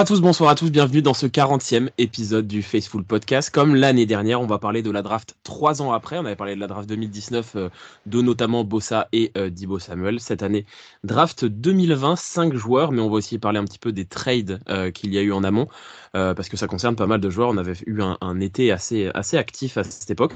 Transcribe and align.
à 0.00 0.04
tous, 0.06 0.22
bonsoir 0.22 0.48
à 0.48 0.54
tous, 0.54 0.70
bienvenue 0.70 1.02
dans 1.02 1.12
ce 1.12 1.26
40e 1.26 1.90
épisode 1.98 2.46
du 2.46 2.62
Faceful 2.62 3.04
Podcast. 3.04 3.50
Comme 3.50 3.74
l'année 3.74 4.06
dernière, 4.06 4.40
on 4.40 4.46
va 4.46 4.58
parler 4.58 4.80
de 4.80 4.90
la 4.90 5.02
draft 5.02 5.34
trois 5.42 5.82
ans 5.82 5.92
après. 5.92 6.16
On 6.16 6.24
avait 6.24 6.36
parlé 6.36 6.54
de 6.54 6.60
la 6.60 6.68
draft 6.68 6.88
2019 6.88 7.56
euh, 7.56 7.68
de 8.06 8.22
notamment 8.22 8.64
Bossa 8.64 9.08
et 9.12 9.30
euh, 9.36 9.50
Dibo 9.50 9.78
Samuel. 9.78 10.18
Cette 10.18 10.42
année, 10.42 10.64
draft 11.04 11.44
2020, 11.44 12.16
5 12.16 12.54
joueurs, 12.54 12.92
mais 12.92 13.02
on 13.02 13.10
va 13.10 13.16
aussi 13.16 13.38
parler 13.38 13.58
un 13.58 13.64
petit 13.66 13.78
peu 13.78 13.92
des 13.92 14.06
trades 14.06 14.60
euh, 14.70 14.90
qu'il 14.90 15.12
y 15.12 15.18
a 15.18 15.20
eu 15.20 15.32
en 15.32 15.44
amont, 15.44 15.68
parce 16.14 16.48
que 16.48 16.56
ça 16.56 16.66
concerne 16.66 16.96
pas 16.96 17.06
mal 17.06 17.20
de 17.20 17.28
joueurs. 17.28 17.50
On 17.50 17.58
avait 17.58 17.74
eu 17.84 18.00
un, 18.00 18.40
été 18.40 18.72
assez, 18.72 19.10
assez 19.12 19.36
actif 19.36 19.76
à 19.76 19.84
cette 19.84 20.10
époque. 20.10 20.32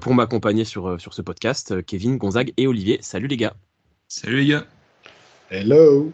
pour 0.00 0.14
m'accompagner 0.14 0.64
sur, 0.64 0.98
sur 0.98 1.12
ce 1.12 1.20
podcast, 1.20 1.84
Kevin, 1.84 2.16
Gonzague 2.16 2.54
et 2.56 2.66
Olivier. 2.66 2.96
Salut 3.02 3.26
les 3.26 3.36
gars. 3.36 3.52
Salut 4.08 4.38
les 4.38 4.46
gars. 4.46 4.64
Hello. 5.50 6.10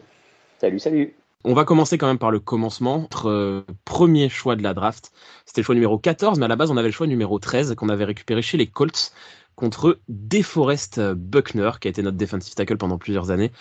Salut, 0.58 0.80
salut. 0.80 1.14
On 1.48 1.54
va 1.54 1.64
commencer 1.64 1.96
quand 1.96 2.08
même 2.08 2.18
par 2.18 2.32
le 2.32 2.40
commencement. 2.40 3.02
Notre 3.02 3.30
euh, 3.30 3.64
premier 3.84 4.28
choix 4.28 4.56
de 4.56 4.64
la 4.64 4.74
draft, 4.74 5.12
c'était 5.44 5.60
le 5.60 5.64
choix 5.64 5.76
numéro 5.76 5.96
14, 5.96 6.40
mais 6.40 6.46
à 6.46 6.48
la 6.48 6.56
base, 6.56 6.72
on 6.72 6.76
avait 6.76 6.88
le 6.88 6.92
choix 6.92 7.06
numéro 7.06 7.38
13 7.38 7.76
qu'on 7.76 7.88
avait 7.88 8.04
récupéré 8.04 8.42
chez 8.42 8.56
les 8.56 8.66
Colts 8.66 9.12
contre 9.54 10.00
DeForest 10.08 11.00
Buckner, 11.12 11.70
qui 11.80 11.86
a 11.86 11.90
été 11.90 12.02
notre 12.02 12.16
defensive 12.16 12.54
tackle 12.54 12.78
pendant 12.78 12.98
plusieurs 12.98 13.30
années. 13.30 13.52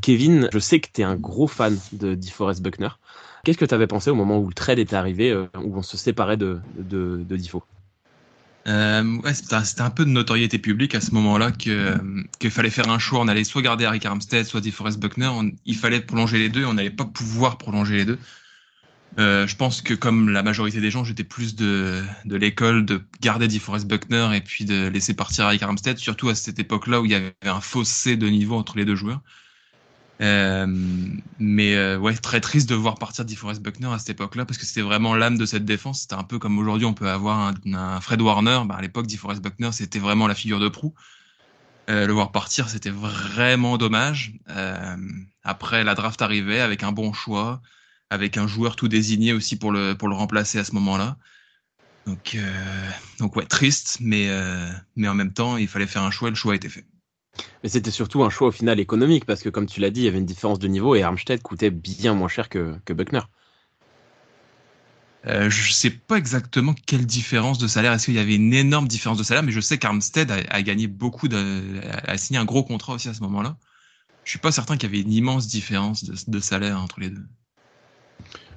Kevin, 0.00 0.48
je 0.54 0.58
sais 0.58 0.80
que 0.80 0.88
tu 0.90 1.02
un 1.02 1.16
gros 1.16 1.46
fan 1.46 1.78
de 1.92 2.14
DeForest 2.14 2.62
Buckner. 2.62 2.88
Qu'est-ce 3.44 3.58
que 3.58 3.66
tu 3.66 3.74
avais 3.74 3.86
pensé 3.86 4.08
au 4.08 4.14
moment 4.14 4.38
où 4.38 4.48
le 4.48 4.54
trade 4.54 4.78
était 4.78 4.96
arrivé, 4.96 5.30
euh, 5.30 5.46
où 5.62 5.76
on 5.76 5.82
se 5.82 5.98
séparait 5.98 6.38
de, 6.38 6.60
de, 6.78 7.36
euh, 8.66 9.18
ouais, 9.18 9.34
c'était 9.34 9.82
un 9.82 9.90
peu 9.90 10.04
de 10.04 10.10
notoriété 10.10 10.58
publique 10.58 10.94
à 10.94 11.00
ce 11.00 11.10
moment-là 11.12 11.52
qu'il 11.52 12.50
fallait 12.50 12.70
faire 12.70 12.88
un 12.88 12.98
choix. 12.98 13.20
On 13.20 13.28
allait 13.28 13.44
soit 13.44 13.62
garder 13.62 13.84
Harry 13.84 14.00
Armstead, 14.02 14.46
soit 14.46 14.60
DeForest 14.60 14.98
Buckner. 14.98 15.30
il 15.66 15.76
fallait 15.76 16.00
prolonger 16.00 16.38
les 16.38 16.48
deux. 16.48 16.64
On 16.64 16.74
n'allait 16.74 16.90
pas 16.90 17.04
pouvoir 17.04 17.58
prolonger 17.58 17.96
les 17.96 18.04
deux. 18.04 18.18
Euh, 19.18 19.46
je 19.46 19.54
pense 19.54 19.80
que 19.80 19.94
comme 19.94 20.30
la 20.30 20.42
majorité 20.42 20.80
des 20.80 20.90
gens, 20.90 21.04
j'étais 21.04 21.24
plus 21.24 21.54
de, 21.54 22.02
de 22.24 22.36
l'école 22.36 22.84
de 22.84 23.02
garder 23.20 23.48
DeForest 23.48 23.86
Buckner 23.86 24.30
et 24.34 24.40
puis 24.40 24.64
de 24.64 24.88
laisser 24.88 25.14
partir 25.14 25.44
Harry 25.44 25.58
Armstead, 25.60 25.98
surtout 25.98 26.30
à 26.30 26.34
cette 26.34 26.58
époque-là 26.58 27.00
où 27.00 27.04
il 27.04 27.12
y 27.12 27.14
avait 27.14 27.34
un 27.42 27.60
fossé 27.60 28.16
de 28.16 28.26
niveau 28.28 28.56
entre 28.56 28.76
les 28.76 28.84
deux 28.84 28.96
joueurs. 28.96 29.20
Euh, 30.22 30.66
mais 31.40 31.74
euh, 31.74 31.98
ouais, 31.98 32.14
très 32.14 32.40
triste 32.40 32.68
de 32.68 32.74
voir 32.74 32.94
partir 32.96 33.24
DeForest 33.24 33.60
Buckner 33.60 33.88
à 33.88 33.98
cette 33.98 34.10
époque-là 34.10 34.44
parce 34.44 34.58
que 34.58 34.64
c'était 34.64 34.82
vraiment 34.82 35.14
l'âme 35.14 35.36
de 35.36 35.46
cette 35.46 35.64
défense. 35.64 36.02
C'était 36.02 36.14
un 36.14 36.22
peu 36.22 36.38
comme 36.38 36.58
aujourd'hui, 36.58 36.86
on 36.86 36.94
peut 36.94 37.08
avoir 37.08 37.52
un, 37.66 38.00
Fred 38.00 38.20
Warner. 38.20 38.60
Bah, 38.66 38.76
à 38.78 38.82
l'époque, 38.82 39.06
DeForest 39.06 39.42
Buckner, 39.42 39.72
c'était 39.72 39.98
vraiment 39.98 40.26
la 40.26 40.34
figure 40.34 40.60
de 40.60 40.68
proue. 40.68 40.94
Euh, 41.90 42.06
le 42.06 42.12
voir 42.12 42.32
partir, 42.32 42.68
c'était 42.68 42.90
vraiment 42.90 43.76
dommage. 43.76 44.32
Euh, 44.48 44.96
après, 45.42 45.84
la 45.84 45.94
draft 45.94 46.22
arrivait 46.22 46.60
avec 46.60 46.82
un 46.82 46.92
bon 46.92 47.12
choix, 47.12 47.60
avec 48.08 48.38
un 48.38 48.46
joueur 48.46 48.76
tout 48.76 48.88
désigné 48.88 49.32
aussi 49.32 49.56
pour 49.56 49.72
le, 49.72 49.94
pour 49.94 50.08
le 50.08 50.14
remplacer 50.14 50.58
à 50.58 50.64
ce 50.64 50.72
moment-là. 50.72 51.16
Donc, 52.06 52.34
euh, 52.34 52.90
donc 53.18 53.36
ouais, 53.36 53.46
triste, 53.46 53.98
mais, 54.00 54.28
mais 54.96 55.08
en 55.08 55.14
même 55.14 55.32
temps, 55.32 55.56
il 55.56 55.68
fallait 55.68 55.86
faire 55.86 56.02
un 56.02 56.10
choix 56.10 56.30
le 56.30 56.36
choix 56.36 56.52
a 56.52 56.56
été 56.56 56.68
fait. 56.68 56.86
Mais 57.62 57.68
c'était 57.68 57.90
surtout 57.90 58.22
un 58.24 58.30
choix 58.30 58.48
au 58.48 58.52
final 58.52 58.78
économique 58.80 59.24
parce 59.24 59.42
que, 59.42 59.48
comme 59.48 59.66
tu 59.66 59.80
l'as 59.80 59.90
dit, 59.90 60.02
il 60.02 60.04
y 60.04 60.08
avait 60.08 60.18
une 60.18 60.26
différence 60.26 60.58
de 60.58 60.68
niveau 60.68 60.94
et 60.94 61.02
Armstead 61.02 61.42
coûtait 61.42 61.70
bien 61.70 62.14
moins 62.14 62.28
cher 62.28 62.48
que, 62.48 62.76
que 62.84 62.92
Buckner. 62.92 63.22
Euh, 65.26 65.48
je 65.48 65.68
ne 65.68 65.72
sais 65.72 65.90
pas 65.90 66.16
exactement 66.16 66.74
quelle 66.86 67.06
différence 67.06 67.58
de 67.58 67.66
salaire. 67.66 67.92
Est-ce 67.92 68.06
qu'il 68.06 68.14
y 68.14 68.18
avait 68.18 68.36
une 68.36 68.52
énorme 68.52 68.86
différence 68.86 69.16
de 69.16 69.22
salaire? 69.22 69.42
Mais 69.42 69.52
je 69.52 69.60
sais 69.60 69.78
qu'Armstead 69.78 70.30
a, 70.30 70.62
gagné 70.62 70.86
beaucoup, 70.86 71.28
de, 71.28 71.80
a 72.06 72.18
signé 72.18 72.38
un 72.38 72.44
gros 72.44 72.62
contrat 72.62 72.92
aussi 72.92 73.08
à 73.08 73.14
ce 73.14 73.22
moment-là. 73.22 73.56
Je 74.24 74.30
suis 74.30 74.38
pas 74.38 74.52
certain 74.52 74.76
qu'il 74.76 74.90
y 74.90 74.92
avait 74.92 75.02
une 75.02 75.12
immense 75.12 75.48
différence 75.48 76.04
de 76.04 76.40
salaire 76.40 76.80
entre 76.80 77.00
les 77.00 77.10
deux. 77.10 77.24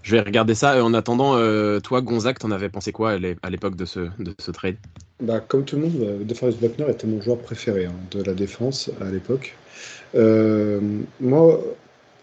Je 0.03 0.15
vais 0.15 0.21
regarder 0.21 0.55
ça. 0.55 0.83
En 0.83 0.93
attendant, 0.93 1.35
euh, 1.35 1.79
toi, 1.79 2.01
Gonzague, 2.01 2.37
t'en 2.37 2.51
avais 2.51 2.69
pensé 2.69 2.91
quoi 2.93 3.11
à 3.11 3.49
l'époque 3.49 3.75
de 3.75 3.85
ce, 3.85 4.09
de 4.19 4.33
ce 4.39 4.51
trade? 4.51 4.77
Bah, 5.19 5.39
Comme 5.39 5.65
tout 5.65 5.75
le 5.77 5.83
monde, 5.83 6.01
euh, 6.01 6.23
DeForest 6.23 6.59
Buckner 6.59 6.89
était 6.89 7.07
mon 7.07 7.21
joueur 7.21 7.37
préféré 7.37 7.85
hein, 7.85 7.95
de 8.11 8.23
la 8.23 8.33
défense 8.33 8.89
à 9.01 9.09
l'époque. 9.09 9.55
Euh, 10.15 10.79
moi, 11.19 11.61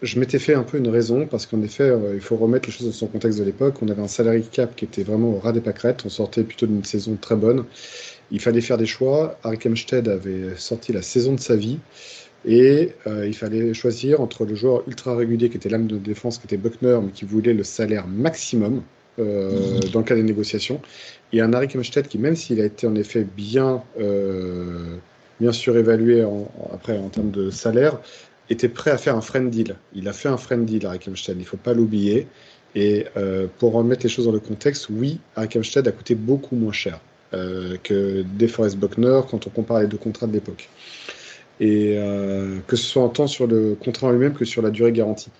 je 0.01 0.19
m'étais 0.19 0.39
fait 0.39 0.53
un 0.53 0.63
peu 0.63 0.77
une 0.77 0.89
raison 0.89 1.25
parce 1.25 1.45
qu'en 1.45 1.61
effet, 1.61 1.91
il 2.13 2.21
faut 2.21 2.35
remettre 2.35 2.67
les 2.67 2.73
choses 2.73 2.87
dans 2.87 2.93
son 2.93 3.07
contexte 3.07 3.39
de 3.39 3.43
l'époque. 3.43 3.75
On 3.81 3.87
avait 3.89 4.01
un 4.01 4.07
salary 4.07 4.43
cap 4.43 4.75
qui 4.75 4.85
était 4.85 5.03
vraiment 5.03 5.29
au 5.29 5.39
ras 5.39 5.51
des 5.51 5.61
pâquerettes. 5.61 6.03
On 6.05 6.09
sortait 6.09 6.43
plutôt 6.43 6.67
d'une 6.67 6.83
saison 6.83 7.17
très 7.19 7.35
bonne. 7.35 7.65
Il 8.31 8.39
fallait 8.39 8.61
faire 8.61 8.77
des 8.77 8.85
choix. 8.85 9.39
Harry 9.43 9.57
avait 9.91 10.55
sorti 10.57 10.93
la 10.93 11.01
saison 11.01 11.33
de 11.33 11.39
sa 11.39 11.55
vie. 11.55 11.79
Et 12.45 12.93
euh, 13.07 13.25
il 13.25 13.35
fallait 13.35 13.73
choisir 13.73 14.21
entre 14.21 14.45
le 14.45 14.53
joueur 14.53 14.83
ultra 14.87 15.15
régulier 15.15 15.49
qui 15.49 15.57
était 15.57 15.69
l'âme 15.69 15.87
de 15.87 15.97
défense, 15.97 16.37
qui 16.37 16.45
était 16.45 16.57
Buckner, 16.57 16.99
mais 17.03 17.11
qui 17.11 17.25
voulait 17.25 17.53
le 17.53 17.63
salaire 17.63 18.07
maximum 18.07 18.83
euh, 19.19 19.79
dans 19.91 19.99
le 19.99 20.05
cas 20.05 20.15
des 20.15 20.23
négociations, 20.23 20.81
et 21.33 21.41
un 21.41 21.53
Harry 21.53 21.67
Kempstead 21.67 22.07
qui, 22.07 22.17
même 22.17 22.35
s'il 22.35 22.59
a 22.61 22.65
été 22.65 22.87
en 22.87 22.95
effet 22.95 23.25
bien, 23.25 23.83
euh, 23.99 24.97
bien 25.39 25.51
surévalué 25.51 26.23
en, 26.23 26.49
après 26.73 26.97
en 26.97 27.09
termes 27.09 27.31
de 27.31 27.49
salaire, 27.49 27.99
était 28.49 28.69
prêt 28.69 28.91
à 28.91 28.97
faire 28.97 29.15
un 29.15 29.21
friend 29.21 29.49
deal. 29.49 29.75
Il 29.93 30.07
a 30.07 30.13
fait 30.13 30.29
un 30.29 30.37
friend 30.37 30.65
deal, 30.65 30.85
Harry 30.85 30.99
Kempstead, 30.99 31.35
il 31.37 31.41
ne 31.41 31.45
faut 31.45 31.57
pas 31.57 31.73
l'oublier. 31.73 32.27
Et 32.77 33.05
pour 33.57 33.71
remettre 33.71 34.03
les 34.03 34.09
choses 34.09 34.25
dans 34.25 34.33
le 34.33 34.41
contexte, 34.41 34.87
oui, 34.89 35.19
Harry 35.37 35.47
Kempstead 35.47 35.87
a 35.87 35.93
coûté 35.93 36.13
beaucoup 36.13 36.57
moins 36.57 36.73
cher 36.73 36.99
que 37.31 38.25
DeForest 38.37 38.75
Buckner 38.77 39.21
quand 39.31 39.47
on 39.47 39.49
compare 39.49 39.79
les 39.79 39.87
deux 39.87 39.97
contrats 39.97 40.27
de 40.27 40.33
l'époque 40.33 40.67
et 41.59 41.95
euh, 41.97 42.59
que 42.67 42.75
ce 42.75 42.83
soit 42.83 43.03
en 43.03 43.09
temps 43.09 43.27
sur 43.27 43.47
le 43.47 43.75
contrat 43.75 44.07
en 44.07 44.11
lui-même 44.11 44.33
que 44.33 44.45
sur 44.45 44.61
la 44.61 44.69
durée 44.69 44.91
garantie. 44.91 45.31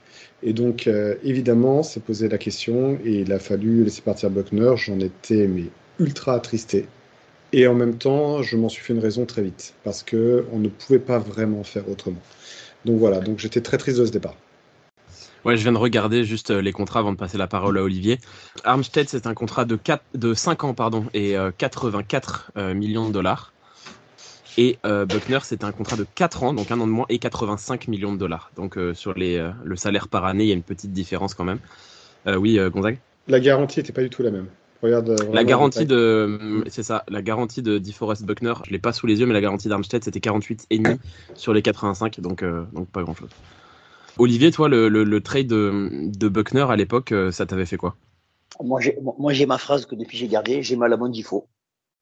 Et 0.47 0.53
donc, 0.53 0.85
euh, 0.85 1.15
évidemment, 1.23 1.81
c'est 1.81 2.03
posé 2.03 2.29
la 2.29 2.37
question 2.37 2.99
et 3.03 3.21
il 3.21 3.33
a 3.33 3.39
fallu 3.39 3.83
laisser 3.83 4.03
partir 4.03 4.29
Buckner. 4.29 4.73
J'en 4.77 4.99
étais 4.99 5.47
mais 5.47 5.65
ultra 5.99 6.35
attristé. 6.35 6.85
Et 7.51 7.65
en 7.65 7.73
même 7.73 7.97
temps, 7.97 8.43
je 8.43 8.55
m'en 8.55 8.69
suis 8.69 8.83
fait 8.83 8.93
une 8.93 8.99
raison 8.99 9.25
très 9.25 9.41
vite 9.41 9.73
parce 9.83 10.03
que 10.03 10.45
on 10.53 10.59
ne 10.59 10.69
pouvait 10.69 10.99
pas 10.99 11.17
vraiment 11.17 11.63
faire 11.63 11.89
autrement. 11.89 12.21
Donc 12.85 12.99
voilà, 12.99 13.21
donc 13.21 13.39
j'étais 13.39 13.61
très 13.61 13.77
triste 13.77 13.97
de 13.97 14.05
ce 14.05 14.11
départ. 14.11 14.35
Ouais, 15.45 15.57
je 15.57 15.63
viens 15.63 15.71
de 15.71 15.77
regarder 15.77 16.23
juste 16.23 16.51
euh, 16.51 16.61
les 16.61 16.71
contrats 16.71 16.99
avant 16.99 17.11
de 17.11 17.17
passer 17.17 17.39
la 17.39 17.47
parole 17.47 17.79
à 17.79 17.83
Olivier. 17.83 18.19
Armstead, 18.63 19.09
c'est 19.09 19.25
un 19.25 19.33
contrat 19.33 19.65
de, 19.65 19.75
4, 19.75 20.03
de 20.13 20.35
5 20.35 20.63
ans 20.63 20.73
pardon, 20.75 21.05
et 21.15 21.35
84 21.57 22.51
millions 22.75 23.07
de 23.07 23.13
dollars. 23.13 23.54
Et 24.57 24.77
euh, 24.85 25.05
Buckner, 25.05 25.39
c'était 25.43 25.65
un 25.65 25.71
contrat 25.71 25.97
de 25.97 26.05
4 26.15 26.43
ans, 26.43 26.53
donc 26.53 26.71
un 26.71 26.79
an 26.79 26.87
de 26.87 26.91
moins, 26.91 27.05
et 27.09 27.19
85 27.19 27.87
millions 27.87 28.13
de 28.13 28.17
dollars. 28.17 28.51
Donc 28.55 28.77
euh, 28.77 28.93
sur 28.93 29.13
les, 29.13 29.37
euh, 29.37 29.51
le 29.63 29.75
salaire 29.75 30.07
par 30.07 30.25
année, 30.25 30.45
il 30.45 30.47
y 30.47 30.51
a 30.51 30.55
une 30.55 30.63
petite 30.63 30.93
différence 30.93 31.33
quand 31.33 31.43
même. 31.43 31.59
oui, 32.25 32.59
Gonzague? 32.69 32.99
La 33.27 33.39
garantie 33.39 33.79
n'était 33.79 33.93
pas 33.93 34.01
du 34.01 34.09
tout 34.09 34.23
la 34.23 34.31
même. 34.31 34.47
Regarde, 34.81 35.15
la 35.33 35.43
garantie 35.43 35.85
de, 35.85 36.63
c'est 36.67 36.83
ça, 36.83 37.03
la 37.07 37.21
garantie 37.21 37.63
de 37.63 37.79
DeForest 37.79 38.23
Buckner, 38.23 38.53
je 38.65 38.71
l'ai 38.71 38.77
pas 38.77 38.93
sous 38.93 39.07
les 39.07 39.19
yeux, 39.19 39.25
mais 39.25 39.33
la 39.33 39.41
garantie 39.41 39.67
d'Armstead 39.67 40.03
c'était 40.03 40.19
48 40.19 40.67
et 40.69 40.77
demi 40.77 40.99
sur 41.33 41.53
les 41.53 41.61
85, 41.61 42.19
donc 42.19 42.43
donc 42.73 42.87
pas 42.89 43.01
grand 43.01 43.15
chose. 43.15 43.29
Olivier, 44.17 44.51
toi, 44.51 44.69
le, 44.69 44.87
le, 44.89 45.21
trade 45.21 45.47
de, 45.47 45.89
de, 46.15 46.29
Buckner 46.29 46.65
à 46.69 46.75
l'époque, 46.75 47.13
ça 47.31 47.45
t'avait 47.45 47.65
fait 47.65 47.77
quoi? 47.77 47.95
Moi, 48.63 48.79
j'ai 48.79 48.97
moi 49.17 49.33
j'ai 49.33 49.45
ma 49.45 49.57
phrase 49.57 49.85
que 49.85 49.95
depuis 49.95 50.17
j'ai 50.17 50.27
gardée, 50.27 50.61
j'ai 50.61 50.75
mal 50.75 50.93
à 50.93 50.97
mon 50.97 51.09
défaut 51.09 51.47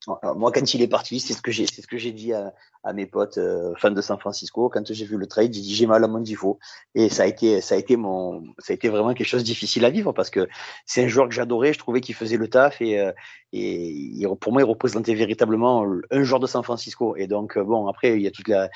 moi, 0.08 0.52
quand 0.52 0.74
il 0.74 0.82
est 0.82 0.88
parti, 0.88 1.20
c'est 1.20 1.34
ce 1.34 1.42
que 1.42 1.52
j'ai, 1.52 1.66
c'est 1.66 1.82
ce 1.82 1.88
que 1.88 1.98
j'ai 1.98 2.12
dit 2.12 2.34
à, 2.34 2.54
à, 2.84 2.94
mes 2.94 3.06
potes 3.06 3.38
euh, 3.38 3.74
fans 3.78 3.92
de 3.92 4.02
San 4.02 4.20
Francisco. 4.20 4.70
Quand 4.70 4.92
j'ai 4.92 5.06
vu 5.06 5.18
le 5.18 5.28
trade, 5.28 5.54
j'ai 5.54 5.62
dit 5.62 5.76
j'ai 5.76 5.88
mal 5.88 6.04
à 6.04 6.08
mon 6.08 6.20
niveau. 6.20 6.60
Et 6.96 7.10
ça 7.10 7.24
a 7.24 7.26
été, 7.26 7.62
ça 7.62 7.76
a 7.76 7.78
été 7.78 7.96
mon, 7.96 8.44
ça 8.60 8.74
a 8.74 8.76
été 8.76 8.90
vraiment 8.90 9.14
quelque 9.14 9.28
chose 9.28 9.44
de 9.44 9.48
difficile 9.48 9.86
à 9.86 9.90
vivre 9.90 10.12
parce 10.12 10.30
que 10.30 10.48
c'est 10.86 11.04
un 11.04 11.08
joueur 11.08 11.30
que 11.30 11.34
j'adorais. 11.34 11.74
Je 11.74 11.80
trouvais 11.80 12.02
qu'il 12.02 12.16
faisait 12.16 12.38
le 12.38 12.50
taf 12.50 12.82
et, 12.82 13.00
euh, 13.00 13.12
et 13.54 14.24
pour 14.42 14.52
moi, 14.52 14.62
il 14.62 14.66
représentait 14.66 15.14
véritablement 15.14 15.86
un 16.12 16.24
joueur 16.24 16.40
de 16.40 16.48
San 16.48 16.64
Francisco. 16.64 17.16
Et 17.16 17.28
donc, 17.28 17.58
bon, 17.58 17.88
après, 17.88 18.16
il 18.16 18.22
y 18.22 18.28
a 18.28 18.32
toute 18.32 18.48
la, 18.48 18.70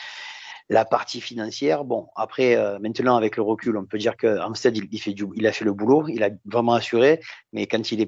la 0.70 0.86
partie 0.86 1.22
financière, 1.22 1.86
bon, 1.86 2.08
après, 2.16 2.56
euh, 2.56 2.78
maintenant, 2.80 3.16
avec 3.16 3.38
le 3.38 3.44
recul, 3.44 3.78
on 3.78 3.86
peut 3.86 3.98
dire 3.98 4.18
que 4.18 4.40
Amstead, 4.40 4.78
il, 4.92 5.00
fait 5.00 5.14
du, 5.14 5.26
il 5.36 5.48
a 5.48 5.54
fait 5.54 5.66
le 5.66 5.74
boulot, 5.74 6.08
il 6.08 6.24
a 6.24 6.30
vraiment 6.46 6.74
assuré, 6.74 7.22
mais 7.54 7.68
quand, 7.68 7.92
il 7.92 8.02
est, 8.02 8.08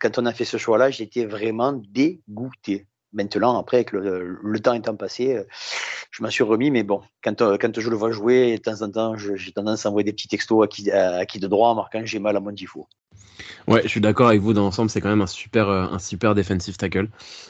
quand 0.00 0.18
on 0.18 0.26
a 0.26 0.32
fait 0.32 0.44
ce 0.44 0.56
choix-là, 0.56 0.90
j'étais 0.90 1.24
vraiment 1.24 1.72
dégoûté. 1.72 2.86
Maintenant, 3.12 3.58
après, 3.58 3.78
avec 3.78 3.92
le, 3.92 4.60
temps 4.60 4.74
étant 4.74 4.94
passé, 4.94 5.36
euh, 5.36 5.44
je 6.10 6.22
m'en 6.22 6.30
suis 6.30 6.44
remis, 6.44 6.70
mais 6.70 6.82
bon, 6.82 7.00
quand, 7.22 7.40
euh, 7.40 7.56
quand 7.58 7.80
je 7.80 7.88
le 7.88 7.96
vois 7.96 8.10
jouer, 8.10 8.58
de 8.58 8.62
temps 8.62 8.82
en 8.82 8.90
temps, 8.90 9.16
j'ai 9.16 9.52
tendance 9.52 9.86
à 9.86 9.88
envoyer 9.88 10.04
des 10.04 10.12
petits 10.12 10.28
textos 10.28 10.62
à 10.92 11.24
qui, 11.26 11.40
de 11.40 11.46
droit 11.46 11.70
en 11.70 11.74
marquant 11.74 12.02
j'ai 12.04 12.18
mal 12.18 12.36
à 12.36 12.40
mon 12.40 12.52
tifo. 12.52 12.86
Ouais, 13.66 13.82
je 13.82 13.88
suis 13.88 14.00
d'accord 14.00 14.28
avec 14.28 14.40
vous. 14.40 14.52
Dans 14.54 14.62
l'ensemble, 14.62 14.90
c'est 14.90 15.00
quand 15.00 15.08
même 15.10 15.20
un 15.20 15.26
super, 15.26 15.68
euh, 15.68 15.86
un 15.90 15.98
super 15.98 16.34
defensive 16.34 16.76
tackle. 16.76 17.08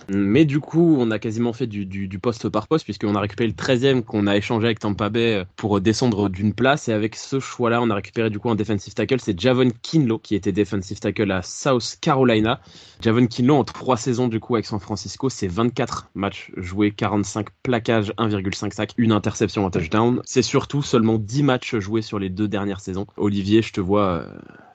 Mais 0.08 0.44
du 0.44 0.60
coup, 0.60 0.96
on 0.99 1.10
a 1.10 1.19
quasiment 1.19 1.52
fait 1.52 1.66
du, 1.66 1.87
du, 1.87 2.19
poste 2.19 2.49
par 2.49 2.66
poste, 2.66 2.84
puisqu'on 2.84 3.14
a 3.14 3.20
récupéré 3.20 3.49
le 3.49 3.55
13e 3.55 4.02
qu'on 4.02 4.26
a 4.26 4.37
échangé 4.37 4.66
avec 4.66 4.81
Tampa 4.81 5.08
Bay 5.10 5.44
pour 5.56 5.81
descendre 5.81 6.28
d'une 6.28 6.55
place. 6.55 6.88
Et 6.88 6.93
avec 6.93 7.14
ce 7.14 7.40
choix-là, 7.40 7.81
on 7.81 7.90
a 7.90 7.94
récupéré 7.94 8.31
du 8.31 8.38
coup 8.38 8.50
un 8.50 8.56
defensive 8.56 8.94
tackle. 8.94 9.20
C'est 9.20 9.38
Javon 9.38 9.70
Kinlo, 9.82 10.19
qui 10.19 10.34
était 10.34 10.52
defensive 10.52 10.99
tackle 10.99 11.31
à 11.31 11.43
South 11.43 11.99
Carolina. 12.00 12.60
Javon 13.00 13.26
Kinlo, 13.26 13.55
en 13.55 13.64
trois 13.64 13.96
saisons 13.96 14.28
du 14.28 14.40
coup 14.40 14.56
avec 14.56 14.66
San 14.66 14.81
Francisco, 14.81 15.28
c'est 15.28 15.48
24 15.49 16.11
matchs 16.15 16.53
joués, 16.56 16.91
45 16.91 17.49
plaquages, 17.62 18.12
1,5 18.19 18.73
sac, 18.73 18.93
une 18.97 19.12
interception 19.12 19.65
en 19.65 19.71
touchdown. 19.71 20.21
C'est 20.25 20.43
surtout 20.43 20.83
seulement 20.83 21.19
10 21.19 21.43
matchs 21.43 21.77
joués 21.77 22.03
sur 22.03 22.19
les 22.19 22.29
deux 22.29 22.49
dernières 22.49 22.81
saisons. 22.81 23.06
Olivier, 23.17 23.62
je 23.62 23.73
te 23.73 23.81
vois 23.81 24.06
euh, 24.06 24.27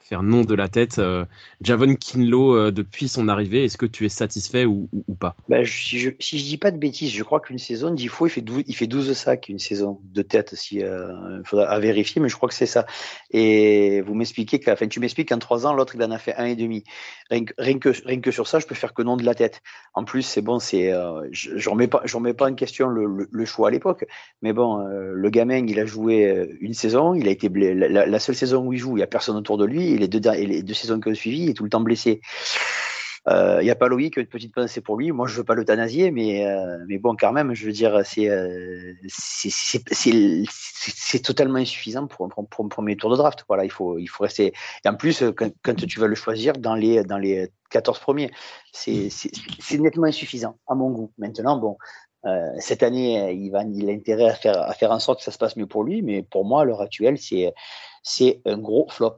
faire 0.04 0.22
nom 0.22 0.42
de 0.42 0.54
la 0.54 0.68
tête. 0.68 0.98
Euh, 0.98 1.24
Javon 1.62 1.94
Kinlo, 1.94 2.54
euh, 2.54 2.70
depuis 2.70 3.08
son 3.08 3.26
arrivée, 3.28 3.64
est-ce 3.64 3.78
que 3.78 3.86
tu 3.86 4.04
es 4.04 4.10
satisfait 4.10 4.66
ou, 4.66 4.88
pas? 5.18 5.34
Ben, 5.48 5.64
si, 5.64 5.98
je, 5.98 6.10
si 6.20 6.36
dis 6.36 6.58
pas 6.58 6.70
de 6.70 6.76
bêtises, 6.76 7.10
je 7.10 7.22
crois 7.22 7.40
qu'une 7.40 7.58
saison, 7.58 7.90
dix 7.90 8.08
fois, 8.08 8.28
il 8.28 8.30
fait 8.30 8.42
12, 8.42 8.64
il 8.66 8.76
fait 8.76 8.86
12 8.86 9.14
sacs, 9.14 9.48
une 9.48 9.58
saison 9.58 10.00
de 10.04 10.20
tête. 10.20 10.54
Si, 10.54 10.82
euh, 10.82 11.42
faudra 11.44 11.78
vérifier, 11.78 12.20
mais 12.20 12.28
je 12.28 12.36
crois 12.36 12.50
que 12.50 12.54
c'est 12.54 12.66
ça. 12.66 12.84
Et 13.30 14.02
vous 14.02 14.14
m'expliquez 14.14 14.60
enfin, 14.68 14.86
tu 14.88 15.00
m'expliques 15.00 15.30
qu'en 15.30 15.38
trois 15.38 15.66
ans, 15.66 15.72
l'autre, 15.72 15.94
il 15.94 16.02
en 16.02 16.10
a 16.10 16.18
fait 16.18 16.34
un 16.36 16.44
et 16.44 16.56
demi. 16.56 16.84
Rien 17.30 17.44
que, 17.78 17.90
rien, 18.04 18.20
que, 18.20 18.30
sur 18.30 18.46
ça, 18.46 18.58
je 18.58 18.66
peux 18.66 18.74
faire 18.74 18.92
que 18.92 19.02
nom 19.02 19.16
de 19.16 19.24
la 19.24 19.34
tête. 19.34 19.62
En 19.94 20.04
plus, 20.04 20.22
c'est 20.22 20.42
bon, 20.42 20.58
c'est, 20.58 20.92
je, 21.30 21.56
je 21.56 21.70
remets 21.70 21.88
pas, 21.88 22.02
je 22.04 22.14
remets 22.16 22.34
pas 22.34 22.50
en 22.50 22.54
question 22.54 22.88
le, 22.88 23.44
choix 23.46 23.68
à 23.68 23.70
l'époque. 23.70 24.04
Mais 24.42 24.52
bon, 24.52 24.84
le 24.86 25.30
gamin, 25.30 25.66
il 25.66 25.80
a 25.80 25.86
joué 25.86 26.46
une 26.60 26.74
saison, 26.74 27.14
il 27.14 27.26
a 27.26 27.30
été 27.30 27.48
la, 27.48 28.06
la, 28.06 28.18
seule 28.18 28.34
saison 28.34 28.66
où 28.66 28.72
il 28.74 28.78
joue, 28.78 28.98
il 28.98 29.00
y 29.00 29.02
a 29.02 29.06
personne 29.06 29.36
autour 29.36 29.56
de 29.56 29.64
lui 29.64 29.93
et 29.94 29.98
les 29.98 30.62
deux, 30.62 30.74
saisons 30.74 31.00
qui 31.00 31.08
ont 31.08 31.14
suivi, 31.14 31.44
il 31.44 31.50
est 31.50 31.54
tout 31.54 31.64
le 31.64 31.70
temps 31.70 31.80
blessé. 31.80 32.20
Il 33.26 33.32
euh, 33.32 33.62
n'y 33.62 33.70
a 33.70 33.74
pas 33.74 33.88
Loïc, 33.88 34.18
une 34.18 34.26
petite 34.26 34.54
pensée 34.54 34.82
pour 34.82 34.98
lui. 34.98 35.10
Moi, 35.10 35.26
je 35.26 35.36
veux 35.36 35.44
pas 35.44 35.54
l'euthanasier, 35.54 36.10
mais, 36.10 36.46
euh, 36.46 36.76
bon, 37.00 37.16
quand 37.18 37.32
même, 37.32 37.54
je 37.54 37.64
veux 37.64 37.72
dire, 37.72 38.02
c'est 38.04 38.28
euh, 38.28 38.92
totalement 41.22 41.56
insuffisant 41.56 42.06
pour, 42.06 42.26
un 42.26 42.68
premier 42.68 42.96
tour 42.96 43.10
de 43.10 43.16
draft. 43.16 43.46
Voilà, 43.48 43.64
il 43.64 43.70
faut, 43.70 43.96
il 43.98 44.08
faut 44.08 44.24
rester. 44.24 44.52
Et 44.84 44.88
en 44.88 44.94
plus, 44.94 45.24
quand, 45.62 45.74
tu 45.74 46.00
vas 46.00 46.06
le 46.06 46.14
choisir 46.14 46.52
dans 46.52 46.74
les, 46.74 47.02
dans 47.02 47.16
les 47.16 47.48
14 47.70 47.98
premiers, 47.98 48.30
c'est 48.72 49.08
nettement 49.78 50.04
insuffisant, 50.04 50.58
à 50.68 50.74
mon 50.74 50.90
goût. 50.90 51.10
Maintenant, 51.16 51.56
bon, 51.56 51.78
euh, 52.26 52.50
cette 52.58 52.82
année, 52.82 53.32
il 53.32 53.54
a 53.56 53.60
intérêt 53.92 54.28
à 54.28 54.34
faire, 54.34 54.62
à 54.62 54.72
faire 54.74 54.90
en 54.90 54.98
sorte 54.98 55.20
que 55.20 55.24
ça 55.24 55.30
se 55.30 55.38
passe 55.38 55.56
mieux 55.56 55.66
pour 55.66 55.84
lui, 55.84 56.02
mais 56.02 56.22
pour 56.22 56.44
moi, 56.44 56.62
à 56.62 56.64
l'heure 56.64 56.82
actuelle, 56.82 57.16
c'est 57.18 58.42
un 58.44 58.58
gros 58.58 58.86
flop. 58.90 59.16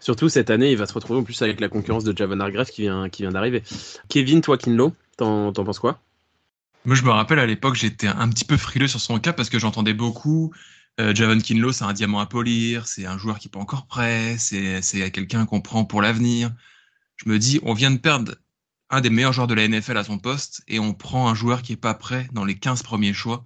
Surtout 0.00 0.30
cette 0.30 0.48
année, 0.48 0.72
il 0.72 0.78
va 0.78 0.86
se 0.86 0.94
retrouver 0.94 1.20
en 1.20 1.22
plus 1.22 1.40
avec 1.42 1.60
la 1.60 1.68
concurrence 1.68 2.04
de 2.04 2.16
Javon 2.16 2.40
Hargrave 2.40 2.70
qui 2.70 2.82
vient, 2.82 3.08
qui 3.10 3.22
vient 3.22 3.30
d'arriver. 3.30 3.62
Kevin, 4.08 4.40
toi, 4.40 4.56
Kinlo, 4.56 4.94
t'en, 5.18 5.52
penses 5.52 5.78
quoi? 5.78 6.00
Moi, 6.86 6.96
je 6.96 7.02
me 7.02 7.10
rappelle 7.10 7.38
à 7.38 7.46
l'époque, 7.46 7.74
j'étais 7.74 8.06
un 8.06 8.28
petit 8.30 8.46
peu 8.46 8.56
frileux 8.56 8.88
sur 8.88 9.00
son 9.00 9.18
cas 9.18 9.34
parce 9.34 9.50
que 9.50 9.58
j'entendais 9.58 9.92
beaucoup. 9.92 10.52
Euh, 10.98 11.14
Javon 11.14 11.38
Kinlo, 11.38 11.72
c'est 11.72 11.84
un 11.84 11.92
diamant 11.92 12.20
à 12.20 12.26
polir, 12.26 12.86
c'est 12.86 13.04
un 13.04 13.18
joueur 13.18 13.38
qui 13.38 13.48
n'est 13.48 13.50
pas 13.52 13.60
encore 13.60 13.86
prêt, 13.86 14.36
c'est, 14.38 15.10
quelqu'un 15.10 15.44
qu'on 15.44 15.60
prend 15.60 15.84
pour 15.84 16.00
l'avenir. 16.00 16.50
Je 17.16 17.28
me 17.28 17.38
dis, 17.38 17.60
on 17.62 17.74
vient 17.74 17.90
de 17.90 17.98
perdre 17.98 18.34
un 18.88 19.02
des 19.02 19.10
meilleurs 19.10 19.34
joueurs 19.34 19.46
de 19.46 19.54
la 19.54 19.68
NFL 19.68 19.98
à 19.98 20.04
son 20.04 20.18
poste 20.18 20.62
et 20.66 20.80
on 20.80 20.94
prend 20.94 21.28
un 21.28 21.34
joueur 21.34 21.60
qui 21.60 21.74
est 21.74 21.76
pas 21.76 21.94
prêt 21.94 22.26
dans 22.32 22.44
les 22.44 22.56
15 22.56 22.82
premiers 22.82 23.12
choix 23.12 23.44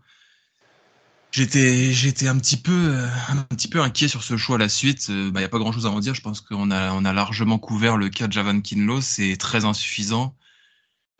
j'étais 1.35 1.93
j'étais 1.93 2.29
un 2.29 2.39
petit 2.39 2.57
peu 2.57 2.95
euh, 2.95 3.09
un 3.29 3.43
petit 3.43 3.69
peu 3.69 3.81
inquiet 3.83 4.09
sur 4.09 4.23
ce 4.23 4.37
choix 4.37 4.57
à 4.57 4.59
la 4.59 4.69
suite. 4.69 5.09
Il 5.09 5.15
euh, 5.15 5.31
bah, 5.31 5.41
y 5.41 5.45
a 5.45 5.49
pas 5.49 5.59
grand 5.59 5.73
chose 5.73 5.87
à 5.87 5.91
en 5.91 5.99
dire. 6.01 6.15
Je 6.15 6.23
pense 6.23 6.41
qu'on 6.41 6.71
a 6.71 6.93
on 6.93 7.05
a 7.05 7.13
largement 7.13 7.59
couvert 7.59 7.97
le 7.97 8.09
cas 8.09 8.29
de 8.29 8.33
Javan 8.33 8.61
Kinlo. 8.61 9.01
C'est 9.01 9.37
très 9.37 9.65
insuffisant. 9.65 10.37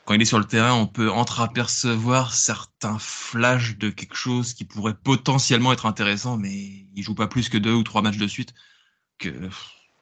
Quand 0.05 0.15
il 0.15 0.23
est 0.23 0.27
sur 0.27 0.39
le 0.39 0.45
terrain, 0.45 0.75
on 0.75 0.87
peut 0.87 1.11
entreapercevoir 1.11 2.35
certains 2.35 2.99
flashs 2.99 3.79
de 3.79 3.91
quelque 3.91 4.17
chose 4.17 4.55
qui 4.55 4.65
pourrait 4.65 4.95
potentiellement 4.95 5.73
être 5.73 5.87
intéressant, 5.87 6.37
mais 6.37 6.87
il 6.95 7.03
joue 7.03 7.15
pas 7.15 7.27
plus 7.27 7.49
que 7.49 7.59
deux 7.59 7.73
ou 7.73 7.83
trois 7.83 8.03
matchs 8.03 8.19
de 8.19 8.27
suite. 8.29 8.55
Que 9.19 9.31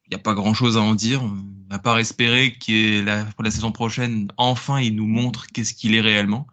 il 0.06 0.10
n'y 0.10 0.16
a 0.16 0.18
pas 0.18 0.34
grand 0.34 0.54
chose 0.54 0.76
à 0.76 0.82
en 0.82 0.94
dire. 0.94 1.22
À 1.70 1.78
part 1.78 1.98
espérer 1.98 2.58
qu'il 2.58 3.04
la, 3.04 3.26
la 3.38 3.50
saison 3.50 3.72
prochaine, 3.72 4.30
enfin, 4.36 4.80
il 4.80 4.96
nous 4.96 5.06
montre 5.06 5.46
qu'est-ce 5.46 5.74
qu'il 5.74 5.94
est 5.94 6.00
réellement 6.00 6.46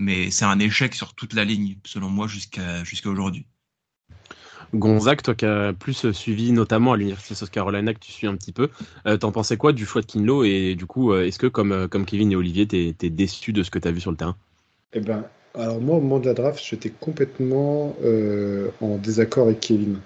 mais 0.00 0.30
c'est 0.30 0.44
un 0.44 0.58
échec 0.58 0.94
sur 0.94 1.14
toute 1.14 1.34
la 1.34 1.44
ligne, 1.44 1.76
selon 1.84 2.08
moi, 2.08 2.26
jusqu'à 2.26 2.82
jusqu'à 2.84 3.10
aujourd'hui. 3.10 3.46
Gonzague, 4.74 5.22
toi 5.22 5.34
qui 5.34 5.46
as 5.46 5.72
plus 5.72 6.12
suivi 6.12 6.52
notamment 6.52 6.92
à 6.92 6.96
l'Université 6.96 7.34
de 7.34 7.38
South 7.38 7.50
Carolina, 7.50 7.92
que 7.92 7.98
tu 7.98 8.12
suis 8.12 8.26
un 8.26 8.36
petit 8.36 8.52
peu, 8.52 8.68
euh, 9.06 9.16
t'en 9.16 9.32
pensais 9.32 9.56
quoi 9.56 9.72
du 9.72 9.84
choix 9.84 10.00
de 10.00 10.06
Kinlo 10.06 10.44
Et 10.44 10.76
du 10.76 10.86
coup, 10.86 11.12
euh, 11.12 11.26
est-ce 11.26 11.38
que 11.38 11.48
comme, 11.48 11.72
euh, 11.72 11.88
comme 11.88 12.04
Kevin 12.04 12.30
et 12.30 12.36
Olivier, 12.36 12.66
t'es 12.66 12.94
es 13.02 13.10
déçu 13.10 13.52
de 13.52 13.62
ce 13.62 13.70
que 13.70 13.78
tu 13.78 13.88
as 13.88 13.90
vu 13.90 14.00
sur 14.00 14.12
le 14.12 14.16
terrain? 14.16 14.36
Eh 14.92 15.00
ben, 15.00 15.24
alors 15.58 15.80
moi, 15.80 15.96
au 15.96 16.00
moment 16.00 16.20
de 16.20 16.26
la 16.26 16.34
draft, 16.34 16.62
j'étais 16.64 16.90
complètement 16.90 17.96
en 18.80 18.96
désaccord 18.98 19.46
avec 19.46 19.60
Kevin. 19.60 19.98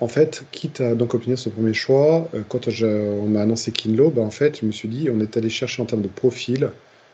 en 0.00 0.08
fait, 0.08 0.44
quitte 0.52 0.80
à 0.80 0.94
donc 0.94 1.14
obtenir 1.14 1.38
ce 1.38 1.48
premier 1.48 1.74
choix, 1.74 2.28
quand 2.48 2.68
on 2.68 3.28
m'a 3.28 3.42
annoncé 3.42 3.72
Kinlo, 3.72 4.10
ben, 4.10 4.22
en 4.22 4.30
fait, 4.30 4.60
je 4.60 4.66
me 4.66 4.72
suis 4.72 4.88
dit, 4.88 5.08
on 5.12 5.20
est 5.20 5.36
allé 5.36 5.50
chercher 5.50 5.82
en 5.82 5.86
termes 5.86 6.02
de 6.02 6.08
profil 6.08 6.70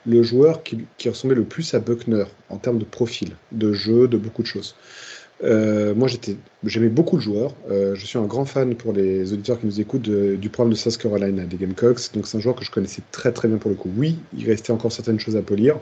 le 0.08 0.22
joueur 0.22 0.62
qui, 0.62 0.86
ressemblait 1.06 1.36
le 1.36 1.44
plus 1.44 1.74
à 1.74 1.80
Buckner 1.80 2.24
en 2.48 2.56
termes 2.56 2.78
de 2.78 2.84
profil, 2.84 3.36
de 3.52 3.72
jeu, 3.72 4.08
de 4.08 4.16
beaucoup 4.16 4.42
de 4.42 4.46
choses. 4.46 4.74
Euh, 5.44 5.94
moi, 5.94 6.08
j'aimais 6.64 6.88
beaucoup 6.88 7.16
le 7.16 7.22
joueur. 7.22 7.54
Euh, 7.70 7.94
je 7.94 8.06
suis 8.06 8.18
un 8.18 8.24
grand 8.24 8.44
fan 8.44 8.74
pour 8.74 8.92
les 8.92 9.32
auditeurs 9.32 9.60
qui 9.60 9.66
nous 9.66 9.80
écoutent 9.80 10.08
du 10.08 10.48
programme 10.48 10.72
de 10.72 10.78
South 10.78 10.96
Carolina, 10.96 11.44
des 11.44 11.56
Gamecocks. 11.56 12.12
Donc, 12.14 12.26
c'est 12.26 12.38
un 12.38 12.40
joueur 12.40 12.56
que 12.56 12.64
je 12.64 12.70
connaissais 12.70 13.02
très 13.12 13.32
très 13.32 13.48
bien 13.48 13.58
pour 13.58 13.70
le 13.70 13.76
coup. 13.76 13.90
Oui, 13.96 14.18
il 14.36 14.46
restait 14.46 14.72
encore 14.72 14.90
certaines 14.90 15.20
choses 15.20 15.36
à 15.36 15.42
polir, 15.42 15.78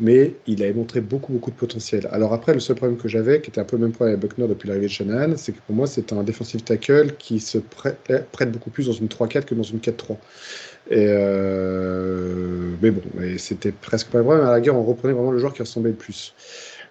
mais 0.00 0.34
il 0.46 0.62
avait 0.62 0.72
montré 0.72 1.00
beaucoup 1.00 1.32
beaucoup 1.32 1.50
de 1.50 1.56
potentiel. 1.56 2.08
Alors 2.10 2.32
après, 2.32 2.54
le 2.54 2.60
seul 2.60 2.74
problème 2.74 2.98
que 2.98 3.06
j'avais, 3.06 3.40
qui 3.40 3.50
était 3.50 3.60
un 3.60 3.64
peu 3.64 3.76
le 3.76 3.82
même 3.82 3.92
problème 3.92 4.16
avec 4.16 4.30
Buckner 4.30 4.48
depuis 4.48 4.66
l'arrivée 4.68 4.86
de 4.86 4.92
Shanahan, 4.92 5.36
c'est 5.36 5.52
que 5.52 5.60
pour 5.66 5.76
moi, 5.76 5.86
c'est 5.86 6.12
un 6.12 6.22
defensive 6.22 6.62
tackle 6.62 7.14
qui 7.18 7.38
se 7.38 7.58
prête 7.58 8.50
beaucoup 8.50 8.70
plus 8.70 8.86
dans 8.86 8.92
une 8.92 9.08
3-4 9.08 9.44
que 9.44 9.54
dans 9.54 9.62
une 9.62 9.78
4-3. 9.78 10.16
Et 10.90 11.06
euh, 11.08 12.70
mais 12.80 12.90
bon, 12.90 13.02
c'était 13.36 13.72
presque 13.72 14.08
pas 14.08 14.22
vrai. 14.22 14.38
Mais 14.38 14.44
à 14.44 14.52
la 14.52 14.60
guerre, 14.60 14.76
on 14.76 14.84
reprenait 14.84 15.14
vraiment 15.14 15.30
le 15.30 15.38
joueur 15.38 15.52
qui 15.52 15.62
ressemblait 15.62 15.90
le 15.90 15.96
plus. 15.96 16.34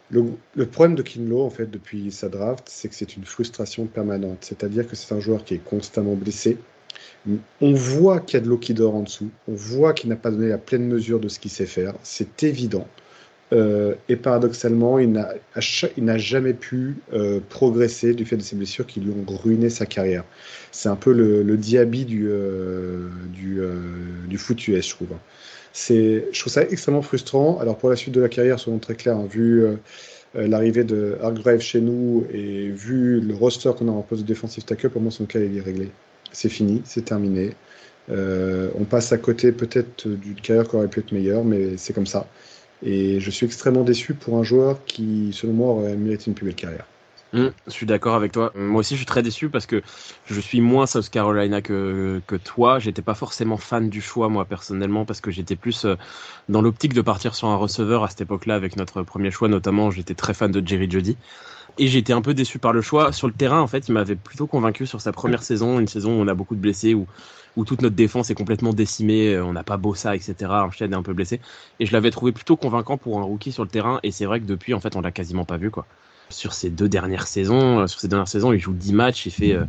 Le, 0.09 0.65
problème 0.65 0.95
de 0.95 1.01
Kinlo, 1.01 1.41
en 1.41 1.49
fait, 1.49 1.69
depuis 1.69 2.11
sa 2.11 2.29
draft, 2.29 2.65
c'est 2.67 2.87
que 2.87 2.95
c'est 2.95 3.17
une 3.17 3.25
frustration 3.25 3.85
permanente. 3.87 4.37
C'est-à-dire 4.41 4.87
que 4.87 4.95
c'est 4.95 5.13
un 5.13 5.19
joueur 5.19 5.43
qui 5.43 5.55
est 5.55 5.63
constamment 5.63 6.13
blessé. 6.13 6.57
On 7.59 7.73
voit 7.73 8.21
qu'il 8.21 8.39
y 8.39 8.41
a 8.41 8.45
de 8.45 8.49
l'eau 8.49 8.57
qui 8.57 8.73
dort 8.73 8.95
en 8.95 9.01
dessous. 9.01 9.29
On 9.49 9.55
voit 9.55 9.93
qu'il 9.93 10.09
n'a 10.09 10.15
pas 10.15 10.31
donné 10.31 10.47
la 10.47 10.57
pleine 10.57 10.87
mesure 10.87 11.19
de 11.19 11.27
ce 11.27 11.39
qu'il 11.39 11.51
sait 11.51 11.65
faire. 11.65 11.93
C'est 12.03 12.43
évident. 12.43 12.87
Euh, 13.53 13.95
et 14.09 14.17
paradoxalement, 14.17 14.99
il 14.99 15.11
n'a 15.11 16.17
jamais 16.17 16.53
pu 16.53 16.97
euh, 17.13 17.39
progresser 17.49 18.13
du 18.13 18.25
fait 18.25 18.35
de 18.35 18.41
ses 18.41 18.55
blessures 18.57 18.85
qui 18.85 18.99
lui 18.99 19.11
ont 19.11 19.25
ruiné 19.35 19.69
sa 19.69 19.85
carrière. 19.85 20.25
C'est 20.71 20.89
un 20.89 20.97
peu 20.97 21.13
le, 21.13 21.43
le 21.43 21.57
euh, 21.57 23.09
du, 24.27 24.37
foot 24.37 24.67
US, 24.67 24.85
je 24.85 24.95
trouve. 24.95 25.09
Je 25.73 26.39
trouve 26.39 26.53
ça 26.53 26.63
extrêmement 26.63 27.01
frustrant. 27.01 27.57
Alors 27.59 27.77
pour 27.77 27.89
la 27.89 27.95
suite 27.95 28.13
de 28.13 28.21
la 28.21 28.29
carrière, 28.29 28.59
soyons 28.59 28.79
très 28.79 28.95
clairs, 28.95 29.17
hein, 29.17 29.27
vu 29.29 29.65
l'arrivée 30.33 30.83
de 30.83 31.17
Hargrave 31.21 31.61
chez 31.61 31.79
nous 31.79 32.27
et 32.33 32.69
vu 32.69 33.21
le 33.21 33.33
roster 33.33 33.71
qu'on 33.77 33.87
a 33.87 33.91
en 33.91 34.01
poste 34.01 34.23
de 34.23 34.27
défensif 34.27 34.65
tackle, 34.65 34.89
pour 34.89 35.01
moi 35.01 35.11
son 35.11 35.25
cas 35.25 35.39
il 35.39 35.57
est 35.57 35.61
réglé. 35.61 35.89
C'est 36.33 36.49
fini, 36.49 36.81
c'est 36.83 37.05
terminé. 37.05 37.51
on 38.09 38.83
passe 38.89 39.13
à 39.13 39.17
côté 39.17 39.51
peut-être 39.53 40.07
d'une 40.07 40.35
carrière 40.35 40.67
qui 40.67 40.75
aurait 40.75 40.89
pu 40.89 40.99
être 40.99 41.13
meilleure, 41.13 41.45
mais 41.45 41.77
c'est 41.77 41.93
comme 41.93 42.07
ça. 42.07 42.27
Et 42.83 43.19
je 43.19 43.31
suis 43.31 43.45
extrêmement 43.45 43.83
déçu 43.83 44.13
pour 44.13 44.37
un 44.37 44.43
joueur 44.43 44.83
qui, 44.85 45.31
selon 45.33 45.53
moi, 45.53 45.69
aurait 45.73 45.95
mérité 45.95 46.25
une 46.27 46.35
plus 46.35 46.45
belle 46.45 46.55
carrière. 46.55 46.85
Mmh, 47.33 47.47
je 47.65 47.71
suis 47.71 47.85
d'accord 47.85 48.15
avec 48.15 48.31
toi. 48.31 48.51
Moi 48.55 48.79
aussi, 48.79 48.93
je 48.93 48.99
suis 48.99 49.05
très 49.05 49.21
déçu 49.21 49.49
parce 49.49 49.65
que 49.65 49.81
je 50.25 50.39
suis 50.39 50.61
moins 50.61 50.85
South 50.85 51.09
Carolina 51.09 51.61
que, 51.61 52.21
que 52.25 52.35
toi. 52.35 52.79
J'étais 52.79 53.01
pas 53.01 53.15
forcément 53.15 53.57
fan 53.57 53.89
du 53.89 53.99
choix, 53.99 54.29
moi, 54.29 54.45
personnellement, 54.45 55.05
parce 55.05 55.19
que 55.19 55.29
j'étais 55.31 55.55
plus 55.57 55.85
euh, 55.85 55.95
dans 56.47 56.61
l'optique 56.61 56.93
de 56.93 57.01
partir 57.01 57.35
sur 57.35 57.49
un 57.49 57.57
receveur 57.57 58.03
à 58.03 58.09
cette 58.09 58.21
époque-là 58.21 58.55
avec 58.55 58.77
notre 58.77 59.03
premier 59.03 59.31
choix, 59.31 59.49
notamment. 59.49 59.91
J'étais 59.91 60.15
très 60.15 60.33
fan 60.33 60.51
de 60.51 60.65
Jerry 60.65 60.89
Jody. 60.89 61.17
Et 61.79 61.87
j'étais 61.87 62.13
un 62.13 62.21
peu 62.21 62.33
déçu 62.33 62.59
par 62.59 62.73
le 62.73 62.81
choix. 62.81 63.11
Sur 63.11 63.27
le 63.27 63.33
terrain, 63.33 63.61
en 63.61 63.67
fait, 63.67 63.87
il 63.87 63.91
m'avait 63.91 64.15
plutôt 64.15 64.47
convaincu 64.47 64.87
sur 64.87 65.01
sa 65.01 65.11
première 65.11 65.43
saison, 65.43 65.79
une 65.79 65.87
saison 65.87 66.17
où 66.17 66.23
on 66.23 66.27
a 66.27 66.33
beaucoup 66.33 66.55
de 66.55 66.61
blessés, 66.61 66.93
où 66.93 67.07
où 67.57 67.65
toute 67.65 67.81
notre 67.81 67.95
défense 67.95 68.29
est 68.29 68.35
complètement 68.35 68.71
décimée, 68.71 69.33
euh, 69.33 69.43
on 69.43 69.51
n'a 69.51 69.63
pas 69.63 69.77
Bossa, 69.77 70.15
etc. 70.15 70.35
Armstead 70.47 70.93
est 70.93 70.95
un 70.95 71.01
peu 71.01 71.13
blessé. 71.13 71.41
Et 71.79 71.87
je 71.87 71.91
l'avais 71.91 72.11
trouvé 72.11 72.31
plutôt 72.31 72.55
convaincant 72.55 72.97
pour 72.97 73.19
un 73.19 73.23
rookie 73.23 73.51
sur 73.51 73.63
le 73.63 73.69
terrain. 73.69 73.99
Et 74.03 74.11
c'est 74.11 74.25
vrai 74.25 74.39
que 74.39 74.45
depuis, 74.45 74.75
en 74.75 74.79
fait, 74.79 74.95
on 74.95 75.01
l'a 75.01 75.11
quasiment 75.11 75.43
pas 75.43 75.57
vu, 75.57 75.71
quoi. 75.71 75.87
Sur 76.29 76.53
ces 76.53 76.69
deux 76.69 76.87
dernières 76.87 77.25
saisons, 77.25 77.79
euh, 77.79 77.87
sur 77.87 77.99
ces 77.99 78.07
dernières 78.07 78.27
saisons, 78.27 78.53
il 78.53 78.59
joue 78.59 78.73
10 78.73 78.93
matchs, 78.93 79.25
il 79.25 79.31
fait, 79.31 79.53
euh, 79.53 79.65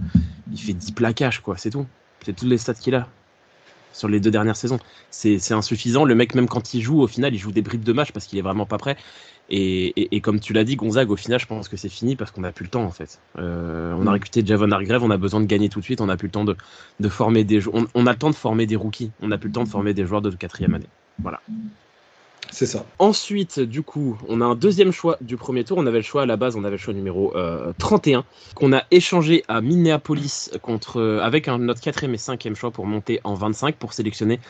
il 0.53 0.61
fait 0.61 0.75
10 0.75 0.93
plaquages, 0.93 1.41
quoi. 1.41 1.57
C'est 1.57 1.71
tout. 1.71 1.87
C'est 2.25 2.37
tous 2.37 2.47
les 2.47 2.59
stats 2.59 2.75
qu'il 2.75 2.95
a. 2.95 3.09
sur 3.95 4.09
les 4.09 4.21
deux 4.21 4.31
dernières 4.31 4.57
saisons. 4.57 4.79
C'est 5.11 5.53
insuffisant. 5.53 6.05
Le 6.05 6.15
mec, 6.15 6.35
même 6.35 6.47
quand 6.47 6.75
il 6.75 6.83
joue, 6.83 7.01
au 7.01 7.07
final, 7.07 7.35
il 7.35 7.39
joue 7.39 7.53
des 7.53 7.63
bribes 7.63 7.85
de 7.85 7.93
match 7.95 8.13
parce 8.13 8.27
qu'il 8.27 8.39
est 8.39 8.43
vraiment 8.43 8.67
pas 8.67 8.77
prêt. 8.77 8.97
Et, 9.51 10.21
comme 10.21 10.41
tu 10.41 10.53
l'as 10.53 10.65
dit, 10.65 10.77
Gonzague, 10.77 11.11
au 11.11 11.17
final, 11.17 11.41
je 11.41 11.47
pense 11.47 11.69
que 11.69 11.77
c'est 11.77 11.89
fini 11.89 12.17
parce 12.17 12.31
qu'on 12.31 12.43
n'a 12.43 12.53
plus 12.53 12.65
le 12.65 12.71
temps 12.71 12.85
en 12.85 12.91
fait. 12.91 13.19
Euh, 13.39 13.95
on 13.97 14.03
a 14.03 14.11
mm. 14.11 14.15
recruté 14.15 14.43
Javon 14.45 14.71
Hargrave, 14.71 15.03
on 15.03 15.11
a 15.11 15.17
besoin 15.17 15.41
de 15.41 15.47
gagner 15.47 15.69
tout 15.69 15.81
de 15.81 15.85
suite, 15.85 16.01
on 16.01 16.07
n'a 16.07 16.17
plus 16.17 16.29
le 16.29 16.33
temps 16.33 16.45
de, 16.45 16.55
de 17.01 17.09
former 17.09 17.45
des 17.45 17.67
on, 17.69 17.87
on, 17.95 18.07
a 18.07 18.13
le 18.13 18.19
temps 18.19 18.31
de 18.31 18.35
former 18.35 18.67
des 18.67 18.77
rookies, 18.77 19.11
on 19.23 19.29
n'a 19.29 19.39
plus 19.39 19.49
le 19.49 19.55
temps 19.55 19.65
de 19.65 19.69
former 19.69 19.95
des 19.95 20.05
joueurs 20.05 20.21
de 20.21 20.31
quatrième 20.31 20.75
année. 20.75 20.89
Voilà. 21.19 21.41
C'est 22.51 22.67
ça. 22.67 22.87
Ensuite, 22.99 23.61
du 23.61 23.83
coup, 23.83 24.19
on 24.29 24.41
a 24.41 24.45
un 24.45 24.55
deuxième 24.55 24.93
choix 24.93 25.19
du 25.21 25.37
premier 25.37 25.65
tour. 25.65 25.79
On 25.79 25.87
avait 25.87 25.99
le 25.99 26.05
choix 26.05 26.23
à 26.23 26.27
la 26.27 26.37
base, 26.37 26.57
on 26.57 26.65
avait 26.65 26.77
le 26.77 26.83
choix 26.83 26.95
numéro 26.95 27.35
31, 27.79 28.19
euh, 28.19 28.23
qu'on 28.55 28.73
a 28.73 28.85
échangé 28.91 29.45
à 29.49 29.61
Minneapolis 29.61 30.51
contre, 30.63 30.99
euh, 30.99 31.21
avec 31.21 31.49
un, 31.49 31.59
notre 31.59 31.81
quatrième 31.81 32.15
et 32.15 32.19
cinquième 32.19 32.57
choix 32.57 32.71
pour 32.71 32.87
monter 32.87 33.21
en 33.25 33.35
25 33.35 33.77
pour 33.77 33.93
sélectionner 33.93 34.41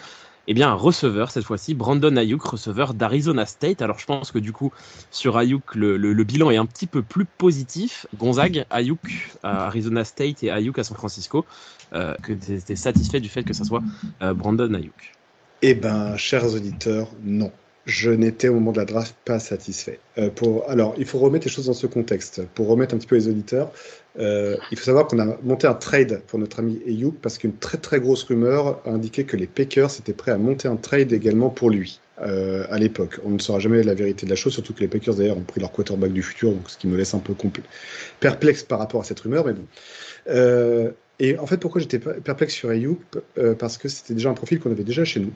eh 0.51 0.55
bien, 0.55 0.71
un 0.71 0.75
receveur 0.75 1.31
cette 1.31 1.45
fois-ci, 1.45 1.75
Brandon 1.75 2.17
Ayuk, 2.17 2.43
receveur 2.43 2.95
d'Arizona 2.95 3.45
State. 3.45 3.83
Alors 3.83 3.99
je 3.99 4.07
pense 4.07 4.33
que 4.33 4.39
du 4.39 4.53
coup, 4.53 4.73
sur 5.11 5.37
Ayuk, 5.37 5.75
le, 5.75 6.25
bilan 6.25 6.51
est 6.51 6.57
un 6.57 6.65
petit 6.65 6.87
peu 6.87 7.03
plus 7.03 7.27
positif. 7.27 8.07
Gonzague, 8.17 8.65
Ayuk 8.71 8.99
à 9.43 9.67
Arizona 9.67 10.05
State 10.05 10.43
et 10.43 10.51
Ayuk 10.51 10.79
à 10.79 10.85
San 10.85 10.97
Francisco, 10.97 11.45
euh, 11.93 12.15
que 12.23 12.33
tu 12.33 12.55
étais 12.55 12.77
satisfait 12.77 13.21
du 13.21 13.29
fait 13.29 13.45
que 13.45 13.53
ça 13.53 13.65
soit 13.65 13.83
Brandon 14.21 14.73
Ayuk 14.73 15.13
Eh 15.61 15.75
ben, 15.75 16.17
chers 16.17 16.55
auditeurs, 16.55 17.09
non 17.23 17.53
je 17.89 18.11
n'étais 18.11 18.49
au 18.49 18.55
moment 18.55 18.73
de 18.73 18.77
la 18.77 18.85
draft 18.85 19.17
pas 19.25 19.39
satisfait. 19.39 19.99
Euh, 20.19 20.29
alors, 20.69 20.95
il 20.99 21.07
faut 21.07 21.19
remettre 21.19 21.47
les 21.47 21.51
choses 21.51 21.67
dans 21.67 21.73
ce 21.73 21.87
contexte. 21.87 22.43
Pour 22.55 22.69
remettre 22.69 22.95
un 22.95 22.99
petit 22.99 23.07
peu 23.07 23.17
les 23.17 23.29
auditeurs, 23.29 23.73
euh, 24.19 24.57
il 24.71 24.79
faut 24.79 24.85
savoir 24.85 25.07
qu'on 25.07 25.19
a 25.19 25.39
monté 25.43 25.67
un 25.67 25.75
trade 25.75 26.21
pour 26.27 26.39
notre 26.39 26.59
ami 26.59 26.83
Ayuk 26.87 27.15
parce 27.23 27.39
qu'une 27.39 27.57
très 27.57 27.79
très 27.79 27.99
grosse 27.99 28.25
rumeur 28.25 28.83
a 28.85 28.91
indiqué 28.91 29.25
que 29.25 29.39
les 29.39 29.47
Packers 29.47 29.91
étaient 29.99 30.13
prêts 30.13 30.33
à 30.33 30.37
monter 30.37 30.69
un 30.69 30.77
trade 30.77 31.15
également 31.15 31.49
pour 31.49 31.71
lui 31.71 31.99
euh, 32.21 32.67
à 32.69 32.79
l'époque. 32.79 33.21
On 33.25 33.31
ne 33.31 33.39
saura 33.39 33.59
jamais 33.59 33.83
la 33.83 33.95
vérité 33.95 34.27
de 34.27 34.31
la 34.31 34.37
chose, 34.37 34.53
surtout 34.53 34.75
que 34.75 34.81
les 34.81 34.89
Packers 34.89 35.15
d'ailleurs 35.15 35.39
ont 35.39 35.43
pris 35.43 35.59
leur 35.59 35.73
quarterback 35.73 36.13
du 36.13 36.23
futur, 36.23 36.53
donc 36.53 36.69
ce 36.69 36.77
qui 36.77 36.89
me 36.89 36.97
laisse 36.97 37.15
un 37.15 37.21
peu 37.21 37.33
perplexe 38.21 38.65
par 38.65 38.81
rapport 38.81 39.01
à 39.01 39.05
cette 39.05 39.21
rumeur, 39.21 39.47
mais 39.47 39.55
bon. 39.55 40.93
et 41.21 41.39
en 41.39 41.47
fait, 41.47 41.57
pourquoi 41.57 41.81
j'étais 41.81 41.99
perplexe 41.99 42.53
sur 42.53 42.69
Ayuk 42.69 43.01
Parce 43.59 43.79
que 43.79 43.89
c'était 43.89 44.13
déjà 44.13 44.29
un 44.29 44.35
profil 44.35 44.61
qu'on 44.61 44.73
avait 44.73 44.85
déjà 44.85 45.07
chez 45.07 45.21
nous. 45.21 45.33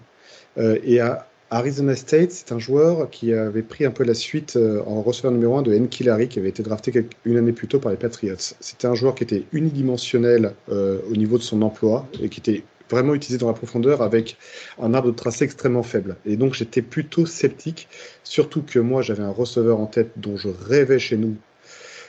et 0.59 1.01
à, 1.01 1.29
Arizona 1.53 1.95
State, 1.95 2.33
c'est 2.33 2.51
un 2.53 2.59
joueur 2.59 3.11
qui 3.11 3.35
avait 3.35 3.61
pris 3.61 3.85
un 3.85 3.91
peu 3.91 4.05
la 4.05 4.15
suite 4.15 4.57
euh, 4.57 4.83
en 4.87 5.03
receveur 5.03 5.33
numéro 5.33 5.55
1 5.59 5.63
de 5.63 5.75
N. 5.75 5.87
Larry, 6.01 6.27
qui 6.27 6.39
avait 6.39 6.49
été 6.49 6.63
drafté 6.63 7.07
une 7.27 7.37
année 7.37 7.53
plus 7.53 7.69
tôt 7.69 7.79
par 7.79 7.93
les 7.93 7.99
Patriots. 7.99 8.37
C'était 8.59 8.87
un 8.87 8.95
joueur 8.95 9.15
qui 9.15 9.25
était 9.25 9.45
unidimensionnel 9.53 10.55
euh, 10.71 11.01
au 11.11 11.15
niveau 11.15 11.37
de 11.37 11.43
son 11.43 11.61
emploi 11.61 12.09
et 12.23 12.31
qui 12.31 12.41
était 12.41 12.65
vraiment 12.89 13.15
utilisé 13.15 13.37
dans 13.37 13.49
la 13.49 13.53
profondeur 13.53 14.01
avec 14.01 14.39
un 14.81 14.95
arbre 14.95 15.11
de 15.11 15.15
tracé 15.15 15.45
extrêmement 15.45 15.83
faible. 15.83 16.17
Et 16.25 16.39
donc 16.39 16.55
j'étais 16.55 16.81
plutôt 16.81 17.27
sceptique, 17.27 17.87
surtout 18.25 18.63
que 18.63 18.79
moi 18.79 19.03
j'avais 19.03 19.23
un 19.23 19.31
receveur 19.31 19.79
en 19.79 19.87
tête 19.87 20.13
dont 20.17 20.39
je 20.39 20.49
rêvais 20.49 20.99
chez 20.99 21.19
nous, 21.19 21.37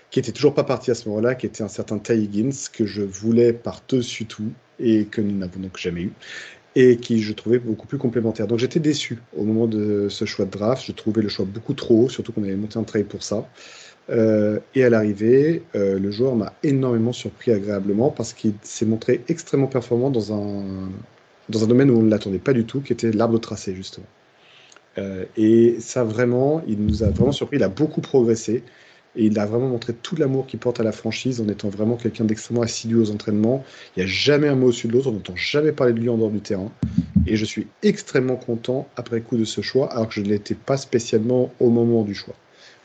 qui 0.10 0.20
était 0.20 0.32
toujours 0.32 0.54
pas 0.54 0.64
parti 0.64 0.90
à 0.90 0.96
ce 0.96 1.10
moment-là, 1.10 1.36
qui 1.36 1.48
était 1.48 1.64
un 1.64 1.68
certain 1.68 1.98
Ty 1.98 2.14
Higgins, 2.14 2.70
que 2.72 2.86
je 2.86 3.02
voulais 3.02 3.52
par-dessus 3.52 4.26
tout 4.26 4.54
et 4.80 5.04
que 5.04 5.20
nous 5.20 5.38
n'avons 5.38 5.60
donc 5.60 5.78
jamais 5.78 6.04
eu 6.04 6.14
et 6.76 6.98
qui 6.98 7.22
je 7.22 7.34
trouvais 7.34 7.60
beaucoup 7.60 7.88
plus 7.88 7.98
complémentaire. 7.98 8.48
Donc 8.48 8.60
j'étais 8.60 8.80
déçu 8.80 9.20
au 9.38 9.44
moment 9.44 9.68
de 9.68 10.08
ce 10.10 10.26
choix 10.26 10.46
de 10.46 10.52
draft. 10.52 10.84
Je 10.86 10.92
trouvais 10.92 11.22
le 11.22 11.30
choix 11.30 11.46
beaucoup 11.46 11.74
trop 11.74 12.04
haut, 12.04 12.10
surtout 12.10 12.32
qu'on 12.32 12.44
avait 12.44 12.56
monté 12.56 12.80
un 12.80 12.84
trade 12.84 13.06
pour 13.06 13.24
ça. 13.24 13.48
Euh, 14.10 14.60
et 14.76 14.84
à 14.84 14.90
l'arrivée, 14.90 15.64
euh, 15.76 15.98
le 15.98 16.12
joueur 16.12 16.36
m'a 16.36 16.54
énormément 16.64 17.14
surpris 17.14 17.52
agréablement 17.52 18.10
parce 18.10 18.34
qu'il 18.34 18.54
s'est 18.62 18.86
montré 18.86 19.22
extrêmement 19.30 19.68
performant 19.68 20.10
dans 20.10 20.34
un, 20.34 20.90
dans 21.50 21.64
un 21.64 21.68
domaine 21.68 21.90
où 21.90 22.00
on 22.00 22.04
ne 22.04 22.10
l'attendait 22.10 22.40
pas 22.40 22.54
du 22.54 22.66
tout, 22.66 22.82
qui 22.82 22.92
était 22.92 23.12
l'arbre 23.12 23.40
tracé 23.40 23.74
justement. 23.76 24.08
Euh, 24.98 25.26
et 25.38 25.78
ça 25.80 26.04
vraiment, 26.04 26.62
il 26.68 26.80
nous 26.80 27.04
a 27.04 27.10
vraiment 27.10 27.32
surpris. 27.32 27.58
Il 27.58 27.64
a 27.64 27.70
beaucoup 27.70 28.02
progressé. 28.02 28.64
Et 29.16 29.26
il 29.26 29.38
a 29.38 29.46
vraiment 29.46 29.68
montré 29.68 29.94
tout 29.94 30.16
l'amour 30.16 30.48
qu'il 30.48 30.60
porte 30.60 30.80
à 30.80 30.84
la 30.84 30.92
franchise 30.92 31.40
en 31.40 31.48
étant 31.48 31.70
vraiment 31.70 31.96
quelqu'un 31.96 32.26
d'extrêmement 32.26 32.64
assidu 32.64 32.96
aux 32.96 33.12
entraînements. 33.12 33.64
Il 33.96 34.00
n'y 34.00 34.06
a 34.06 34.12
jamais 34.12 34.48
un 34.48 34.56
mot 34.56 34.68
au-dessus 34.68 34.88
de 34.88 34.94
l'autre, 34.94 35.10
on 35.10 35.14
n'entend 35.14 35.36
jamais 35.36 35.72
parler 35.72 35.94
de 35.94 36.00
lui 36.00 36.10
en 36.10 36.18
dehors 36.18 36.32
du 36.32 36.42
terrain. 36.42 36.72
Et 37.28 37.36
je 37.36 37.46
suis 37.46 37.68
extrêmement 37.84 38.36
content 38.36 38.88
après 38.96 39.22
coup 39.22 39.38
de 39.38 39.46
ce 39.46 39.62
choix, 39.62 39.92
alors 39.92 40.08
que 40.08 40.16
je 40.16 40.22
ne 40.22 40.28
l'étais 40.28 40.56
pas 40.56 40.78
spécialement 40.78 41.54
au 41.60 41.70
moment 41.70 42.04
du 42.04 42.16
choix. 42.16 42.36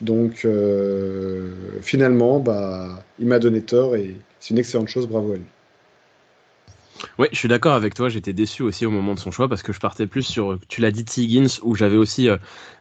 Donc 0.00 0.44
euh, 0.44 1.52
finalement, 1.80 2.38
bah, 2.40 3.04
il 3.18 3.26
m'a 3.26 3.38
donné 3.38 3.62
tort 3.62 3.97
et 3.97 4.16
c'est 4.38 4.50
une 4.50 4.58
excellente 4.58 4.88
chose, 4.88 5.08
bravo 5.08 5.32
à 5.32 5.37
lui. 5.37 5.44
Oui, 7.19 7.28
je 7.33 7.38
suis 7.38 7.49
d'accord 7.49 7.75
avec 7.75 7.95
toi. 7.95 8.09
J'étais 8.09 8.33
déçu 8.33 8.62
aussi 8.62 8.87
au 8.87 8.90
moment 8.90 9.14
de 9.14 9.19
son 9.19 9.31
choix 9.31 9.49
parce 9.49 9.62
que 9.62 9.73
je 9.73 9.81
partais 9.81 10.07
plus 10.07 10.23
sur, 10.23 10.59
tu 10.69 10.81
l'as 10.81 10.90
dit, 10.90 11.05
T. 11.05 11.23
Higgins, 11.23 11.47
où 11.62 11.75
j'avais 11.75 11.97
aussi 11.97 12.28
euh, 12.28 12.37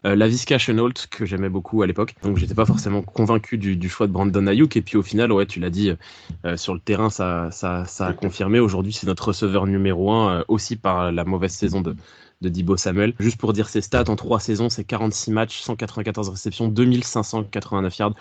euh, 0.06 0.16
la 0.16 0.28
Visca 0.28 0.58
Chenault 0.58 0.94
que 1.10 1.26
j'aimais 1.26 1.50
beaucoup 1.50 1.82
à 1.82 1.88
l'époque. 1.88 2.16
Donc 2.24 2.38
j'étais 2.38 2.54
pas 2.54 2.66
forcément 2.66 3.02
convaincu 3.02 3.58
du, 3.58 3.90
choix 3.90 4.08
de 4.08 4.12
Brandon 4.12 4.48
Ayuk. 4.48 4.76
Et 4.78 4.82
puis 4.82 4.98
au 4.98 5.04
final, 5.04 5.32
ouais, 5.32 5.46
tu 5.46 5.60
l'as 5.60 5.70
dit, 5.70 5.92
euh, 6.46 6.58
sur 6.58 6.74
le 6.74 6.80
terrain, 6.80 7.10
ça, 7.10 7.50
ça, 7.52 7.86
ça 7.86 8.08
a 8.08 8.14
confirmé. 8.14 8.60
Aujourd'hui, 8.60 8.94
c'est 8.94 9.08
notre 9.08 9.28
receveur 9.30 9.68
numéro 9.68 10.12
un, 10.12 10.44
aussi 10.48 10.76
par 10.76 11.12
la 11.12 11.24
mauvaise 11.24 11.52
saison 11.52 11.82
de, 11.82 11.96
de 12.42 12.50
Dibo 12.50 12.78
Samuel. 12.78 13.14
Juste 13.20 13.38
pour 13.38 13.54
dire 13.54 13.70
ses 13.70 13.82
stats, 13.82 14.10
en 14.10 14.16
trois 14.16 14.40
saisons, 14.40 14.70
c'est 14.70 14.84
46 14.84 15.32
matchs, 15.32 15.60
194 15.62 16.30
réceptions, 16.30 16.68
2589 16.68 17.98
yards 17.98 18.14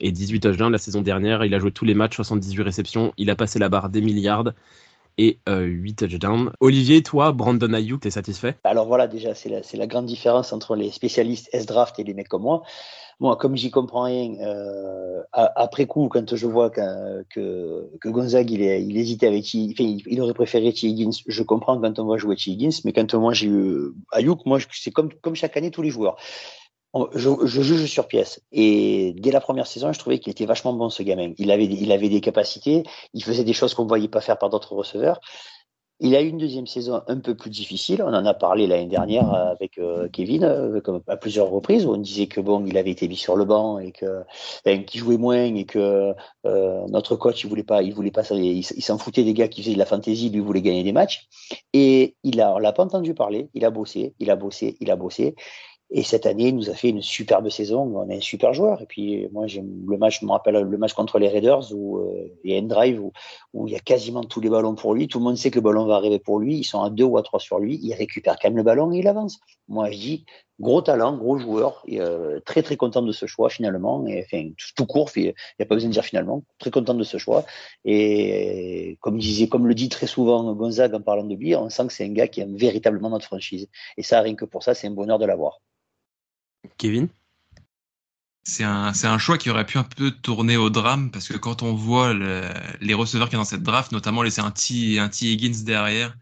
et 0.00 0.12
18 0.12 0.40
touchdowns. 0.40 0.72
La 0.72 0.78
saison 0.78 1.02
dernière, 1.02 1.44
il 1.44 1.54
a 1.54 1.58
joué 1.58 1.72
tous 1.72 1.84
les 1.84 1.94
matchs, 1.94 2.16
78 2.16 2.62
réceptions. 2.62 3.12
Il 3.16 3.30
a 3.30 3.36
passé 3.36 3.58
la 3.58 3.68
barre 3.68 3.88
des 3.88 4.00
milliards 4.00 4.44
et 5.18 5.38
8 5.46 5.48
euh, 5.48 6.06
touchdowns. 6.06 6.52
Olivier, 6.60 7.02
toi, 7.02 7.32
Brandon 7.32 7.72
Ayuk, 7.72 8.00
t'es 8.00 8.10
satisfait? 8.10 8.56
Alors 8.64 8.86
voilà, 8.86 9.06
déjà, 9.06 9.34
c'est 9.34 9.48
la, 9.48 9.60
la, 9.72 9.86
grande 9.86 10.06
différence 10.06 10.52
entre 10.52 10.76
les 10.76 10.90
spécialistes 10.90 11.48
S-Draft 11.52 11.98
et 11.98 12.04
les 12.04 12.14
mecs 12.14 12.28
comme 12.28 12.42
moi. 12.42 12.62
Moi, 13.20 13.36
comme 13.36 13.56
j'y 13.56 13.70
comprends 13.70 14.02
rien, 14.02 14.34
euh, 14.40 15.22
après 15.32 15.86
coup, 15.86 16.08
quand 16.08 16.34
je 16.34 16.46
vois 16.48 16.70
que, 16.70 17.22
que, 17.30 18.08
Gonzague, 18.08 18.50
il, 18.50 18.96
hésitait 18.96 19.28
avec 19.28 19.54
il, 19.54 20.20
aurait 20.20 20.34
préféré 20.34 20.72
T. 20.72 20.88
Higgins, 20.88 21.12
je 21.24 21.42
comprends 21.44 21.80
quand 21.80 21.98
on 22.00 22.06
va 22.06 22.16
jouer 22.16 22.34
T. 22.34 22.50
Higgins, 22.50 22.80
mais 22.84 22.92
quand 22.92 23.14
moi 23.14 23.32
j'ai 23.32 23.46
eu 23.46 23.92
Ayuk, 24.10 24.44
moi, 24.46 24.58
c'est 24.72 24.90
comme 24.90 25.34
chaque 25.34 25.56
année 25.56 25.70
tous 25.70 25.82
les 25.82 25.90
joueurs 25.90 26.16
je, 27.14 27.62
juge 27.62 27.86
sur 27.86 28.06
pièce. 28.06 28.40
Et 28.52 29.14
dès 29.18 29.30
la 29.30 29.40
première 29.40 29.66
saison, 29.66 29.92
je 29.92 29.98
trouvais 29.98 30.18
qu'il 30.18 30.30
était 30.30 30.46
vachement 30.46 30.72
bon, 30.72 30.90
ce 30.90 31.02
gamin. 31.02 31.32
Il 31.38 31.50
avait, 31.50 31.64
il 31.64 31.92
avait 31.92 32.08
des 32.08 32.20
capacités, 32.20 32.84
il 33.12 33.24
faisait 33.24 33.44
des 33.44 33.52
choses 33.52 33.74
qu'on 33.74 33.84
ne 33.84 33.88
voyait 33.88 34.08
pas 34.08 34.20
faire 34.20 34.38
par 34.38 34.50
d'autres 34.50 34.74
receveurs. 34.74 35.20
Il 36.00 36.16
a 36.16 36.22
eu 36.22 36.28
une 36.28 36.38
deuxième 36.38 36.66
saison 36.66 37.02
un 37.06 37.18
peu 37.20 37.36
plus 37.36 37.50
difficile. 37.50 38.02
On 38.02 38.12
en 38.12 38.26
a 38.26 38.34
parlé 38.34 38.66
l'année 38.66 38.88
dernière 38.88 39.32
avec 39.32 39.78
euh, 39.78 40.08
Kevin 40.08 40.42
euh, 40.42 40.80
à 41.06 41.16
plusieurs 41.16 41.48
reprises 41.48 41.86
où 41.86 41.92
on 41.92 41.98
disait 41.98 42.26
que 42.26 42.40
bon, 42.40 42.66
il 42.66 42.76
avait 42.76 42.90
été 42.90 43.06
mis 43.06 43.16
sur 43.16 43.36
le 43.36 43.44
banc 43.44 43.78
et 43.78 43.92
que 43.92 44.22
ben, 44.64 44.84
qu'il 44.84 45.00
jouait 45.00 45.18
moins 45.18 45.44
et 45.54 45.64
que 45.64 46.12
euh, 46.46 46.86
notre 46.88 47.14
coach 47.14 47.44
il 47.44 47.48
voulait 47.48 47.62
pas, 47.62 47.82
il 47.82 47.94
voulait 47.94 48.10
pas, 48.10 48.24
s'en 48.24 48.98
foutait 48.98 49.22
des 49.22 49.34
gars 49.34 49.46
qui 49.46 49.62
faisaient 49.62 49.74
de 49.74 49.78
la 49.78 49.86
fantaisie, 49.86 50.30
lui 50.30 50.40
voulait 50.40 50.62
gagner 50.62 50.82
des 50.82 50.92
matchs. 50.92 51.28
Et 51.72 52.16
il 52.24 52.40
a, 52.40 52.54
on 52.56 52.58
l'a 52.58 52.72
pas 52.72 52.82
entendu 52.82 53.14
parler. 53.14 53.48
Il 53.54 53.64
a 53.64 53.70
bossé, 53.70 54.14
il 54.18 54.32
a 54.32 54.36
bossé, 54.36 54.76
il 54.80 54.90
a 54.90 54.96
bossé. 54.96 55.36
Et 55.90 56.02
cette 56.02 56.26
année, 56.26 56.48
il 56.48 56.56
nous 56.56 56.70
a 56.70 56.74
fait 56.74 56.88
une 56.88 57.02
superbe 57.02 57.48
saison. 57.50 57.82
On 57.96 58.08
est 58.08 58.16
un 58.16 58.20
super 58.20 58.52
joueur. 58.52 58.80
Et 58.82 58.86
puis, 58.86 59.28
moi, 59.32 59.46
j'aime 59.46 59.84
le 59.86 59.98
match, 59.98 60.20
je 60.20 60.26
me 60.26 60.32
rappelle 60.32 60.56
le 60.56 60.78
match 60.78 60.94
contre 60.94 61.18
les 61.18 61.28
Raiders 61.28 61.72
où 61.72 61.98
euh, 61.98 62.32
il 62.42 62.52
y 62.52 62.56
a 62.56 62.58
un 62.58 62.62
drive 62.62 63.00
où, 63.00 63.12
où, 63.52 63.68
il 63.68 63.74
y 63.74 63.76
a 63.76 63.80
quasiment 63.80 64.24
tous 64.24 64.40
les 64.40 64.48
ballons 64.48 64.74
pour 64.74 64.94
lui. 64.94 65.08
Tout 65.08 65.18
le 65.18 65.24
monde 65.24 65.36
sait 65.36 65.50
que 65.50 65.56
le 65.56 65.60
ballon 65.60 65.86
va 65.86 65.96
arriver 65.96 66.18
pour 66.18 66.40
lui. 66.40 66.56
Ils 66.56 66.64
sont 66.64 66.82
à 66.82 66.90
deux 66.90 67.04
ou 67.04 67.18
à 67.18 67.22
trois 67.22 67.38
sur 67.38 67.58
lui. 67.58 67.78
Il 67.82 67.92
récupère 67.94 68.38
quand 68.40 68.48
même 68.48 68.56
le 68.56 68.62
ballon 68.62 68.92
et 68.92 68.98
il 68.98 69.08
avance. 69.08 69.38
Moi, 69.68 69.90
je 69.90 69.98
dis, 69.98 70.24
gros 70.60 70.82
talent, 70.82 71.16
gros 71.16 71.38
joueur. 71.38 71.82
Et, 71.86 72.00
euh, 72.00 72.40
très, 72.40 72.62
très 72.62 72.76
content 72.76 73.02
de 73.02 73.12
ce 73.12 73.26
choix 73.26 73.48
finalement. 73.50 74.06
Et, 74.06 74.24
enfin, 74.24 74.50
tout, 74.76 74.86
court, 74.86 75.10
il 75.16 75.22
n'y 75.22 75.62
a 75.62 75.66
pas 75.66 75.74
besoin 75.74 75.88
de 75.88 75.94
dire 75.94 76.04
finalement. 76.04 76.44
Très 76.58 76.70
content 76.70 76.94
de 76.94 77.04
ce 77.04 77.18
choix. 77.18 77.44
Et 77.84 78.98
comme, 79.00 79.18
disait, 79.18 79.48
comme 79.48 79.66
le 79.66 79.74
dit 79.74 79.88
très 79.88 80.06
souvent 80.06 80.52
Gonzague 80.54 80.94
en 80.94 81.00
parlant 81.00 81.24
de 81.24 81.34
lui, 81.34 81.54
on 81.56 81.70
sent 81.70 81.86
que 81.86 81.92
c'est 81.92 82.04
un 82.04 82.12
gars 82.12 82.28
qui 82.28 82.40
aime 82.40 82.56
véritablement 82.56 83.10
notre 83.10 83.26
franchise. 83.26 83.68
Et 83.96 84.02
ça, 84.02 84.20
rien 84.20 84.34
que 84.34 84.44
pour 84.44 84.62
ça, 84.62 84.74
c'est 84.74 84.86
un 84.86 84.92
bonheur 84.92 85.18
de 85.18 85.26
l'avoir. 85.26 85.60
Kevin? 86.78 87.08
C'est 88.46 88.64
un, 88.64 88.92
un, 89.04 89.18
choix 89.18 89.38
qui 89.38 89.48
aurait 89.48 89.64
pu 89.64 89.78
un 89.78 89.84
peu 89.84 90.10
tourner 90.10 90.58
au 90.58 90.68
drame 90.68 91.10
parce 91.10 91.28
que 91.28 91.38
quand 91.38 91.62
on 91.62 91.72
voit 91.72 92.12
les 92.12 92.92
receveurs 92.92 93.28
qui 93.28 93.36
sont 93.36 93.40
dans 93.40 93.44
cette 93.46 93.62
draft, 93.62 93.90
notamment 93.90 94.22
laisser 94.22 94.42
un 94.42 94.50
T, 94.50 94.98
un 94.98 95.08
T 95.08 95.32
Higgins 95.32 95.64
derrière, 95.64 96.14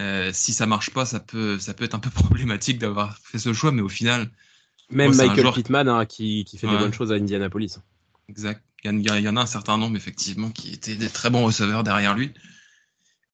euh, 0.00 0.30
si 0.32 0.52
ça 0.52 0.66
marche 0.66 0.90
pas, 0.90 1.04
ça 1.04 1.20
peut, 1.20 1.58
ça 1.58 1.74
peut 1.74 1.84
être 1.84 1.94
un 1.94 1.98
peu 1.98 2.10
problématique 2.10 2.78
d'avoir 2.78 3.18
fait 3.18 3.38
ce 3.38 3.52
choix, 3.52 3.72
mais 3.72 3.82
au 3.82 3.88
final. 3.88 4.30
Même 4.90 5.14
Michael 5.14 5.52
Pittman 5.52 5.88
hein, 5.88 6.04
qui, 6.04 6.44
qui, 6.44 6.58
fait 6.58 6.66
des 6.66 6.76
bonnes 6.76 6.92
choses 6.92 7.12
à 7.12 7.14
Indianapolis. 7.14 7.78
Exact. 8.28 8.62
Il 8.84 9.00
y, 9.00 9.28
en 9.28 9.36
a 9.36 9.42
un 9.42 9.46
certain 9.46 9.78
nombre, 9.78 9.96
effectivement, 9.96 10.50
qui 10.50 10.72
étaient 10.72 10.96
des 10.96 11.08
très 11.08 11.30
bons 11.30 11.44
receveurs 11.44 11.84
derrière 11.84 12.14
lui. 12.14 12.32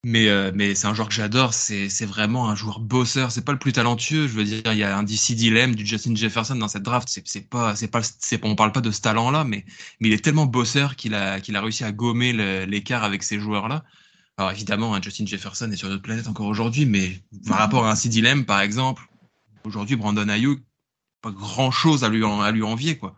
Mais, 0.05 0.29
euh, 0.29 0.53
mais 0.55 0.75
c'est 0.75 0.87
un 0.87 0.95
joueur 0.95 1.09
que 1.09 1.15
j'adore. 1.15 1.55
C'est, 1.55 1.88
vraiment 2.05 2.50
un 2.50 2.55
joueur 2.55 2.81
bosseur. 2.81 3.33
C'est 3.33 3.45
pas 3.45 3.53
le 3.53 3.59
plus 3.59 3.73
talentueux. 3.73 4.29
Je 4.29 4.35
veux 4.35 4.45
dire, 4.45 4.61
il 4.67 4.79
y 4.79 4.85
a 4.85 4.97
un 4.97 5.03
DC 5.03 5.33
Dilem, 5.33 5.75
du 5.75 5.87
Justin 5.87 6.15
Jefferson 6.15 6.55
dans 6.55 6.69
cette 6.69 6.83
draft. 6.83 7.09
C'est, 7.09 7.49
pas, 7.49 7.75
c'est 7.75 7.88
pas, 7.88 8.03
c'est, 8.03 8.45
on 8.45 8.57
parle 8.57 8.73
pas 8.73 8.83
de 8.83 8.91
ce 8.91 9.00
talent-là, 9.00 9.45
mais, 9.45 9.65
mais 10.00 10.09
il 10.09 10.15
est 10.15 10.23
tellement 10.23 10.47
bosseur 10.47 10.97
qu'il 10.97 11.15
a, 11.15 11.41
qu'il 11.41 11.57
a 11.57 11.62
réussi 11.62 11.83
à 11.83 11.93
gommer 11.93 12.33
l'écart 12.67 13.03
avec 13.03 13.23
ces 13.23 13.41
joueurs-là. 13.41 13.85
Alors 14.38 14.52
évidemment, 14.52 14.95
hein, 14.95 15.00
Justin 15.02 15.26
Jefferson 15.26 15.71
est 15.73 15.76
sur 15.76 15.88
notre 15.88 16.02
planète 16.02 16.28
encore 16.28 16.47
aujourd'hui, 16.47 16.87
mais 16.87 17.21
par 17.47 17.59
rapport 17.59 17.85
à 17.87 17.90
un 17.90 17.97
CD 17.97 18.21
Lamb, 18.21 18.47
par 18.47 18.61
exemple, 18.61 19.02
aujourd'hui, 19.64 19.97
Brandon 19.97 20.28
Ayuk, 20.28 20.61
pas 21.21 21.33
grand 21.33 21.73
chose 21.73 22.04
à 22.04 22.09
lui, 22.09 22.25
à 22.25 22.50
lui 22.52 22.62
envier, 22.62 22.97
quoi. 22.97 23.16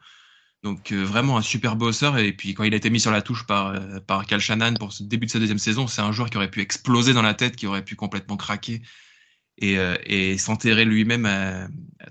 Donc 0.62 0.92
euh, 0.92 1.02
vraiment 1.02 1.38
un 1.38 1.42
super 1.42 1.76
bosseur. 1.76 2.18
Et 2.18 2.32
puis 2.32 2.54
quand 2.54 2.64
il 2.64 2.72
a 2.74 2.76
été 2.76 2.90
mis 2.90 3.00
sur 3.00 3.10
la 3.10 3.22
touche 3.22 3.46
par, 3.46 3.68
euh, 3.68 4.00
par 4.00 4.26
Cal 4.26 4.40
Shannon 4.40 4.74
pour 4.74 4.92
ce 4.92 5.02
début 5.02 5.26
de 5.26 5.30
sa 5.30 5.38
deuxième 5.38 5.58
saison, 5.58 5.86
c'est 5.86 6.02
un 6.02 6.12
joueur 6.12 6.30
qui 6.30 6.36
aurait 6.36 6.50
pu 6.50 6.60
exploser 6.60 7.12
dans 7.12 7.22
la 7.22 7.34
tête, 7.34 7.56
qui 7.56 7.66
aurait 7.66 7.84
pu 7.84 7.96
complètement 7.96 8.36
craquer 8.36 8.82
et, 9.58 9.78
euh, 9.78 9.96
et 10.04 10.38
s'enterrer 10.38 10.84
lui-même 10.84 11.24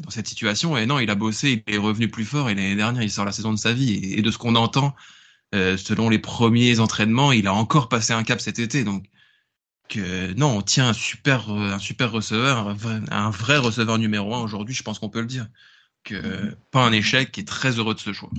dans 0.03 0.09
cette 0.09 0.27
situation. 0.27 0.77
Et 0.77 0.85
non, 0.85 0.99
il 0.99 1.09
a 1.09 1.15
bossé, 1.15 1.63
il 1.67 1.73
est 1.73 1.77
revenu 1.77 2.09
plus 2.09 2.25
fort. 2.25 2.49
Et 2.49 2.55
l'année 2.55 2.75
dernière, 2.75 3.03
il 3.03 3.11
sort 3.11 3.25
la 3.25 3.31
saison 3.31 3.51
de 3.51 3.57
sa 3.57 3.73
vie. 3.73 3.93
Et, 4.13 4.21
de 4.21 4.31
ce 4.31 4.37
qu'on 4.37 4.55
entend, 4.55 4.95
selon 5.53 6.09
les 6.09 6.19
premiers 6.19 6.79
entraînements, 6.79 7.31
il 7.31 7.47
a 7.47 7.53
encore 7.53 7.89
passé 7.89 8.13
un 8.13 8.23
cap 8.23 8.39
cet 8.39 8.59
été. 8.59 8.83
Donc 8.83 9.05
que 9.87 10.33
non, 10.33 10.57
on 10.57 10.61
tient 10.61 10.89
un 10.89 10.93
super, 10.93 11.49
un 11.49 11.79
super 11.79 12.11
receveur, 12.11 12.67
un 12.67 12.73
vrai, 12.73 12.99
un 13.09 13.31
vrai 13.31 13.57
receveur 13.57 13.97
numéro 13.97 14.35
un 14.35 14.41
aujourd'hui, 14.41 14.75
je 14.75 14.83
pense 14.83 14.99
qu'on 14.99 15.09
peut 15.09 15.21
le 15.21 15.25
dire 15.25 15.47
pas 16.71 16.85
un 16.85 16.91
échec, 16.91 17.37
et 17.37 17.45
très 17.45 17.71
heureux 17.71 17.93
de 17.93 17.99
ce 17.99 18.13
choix. 18.13 18.29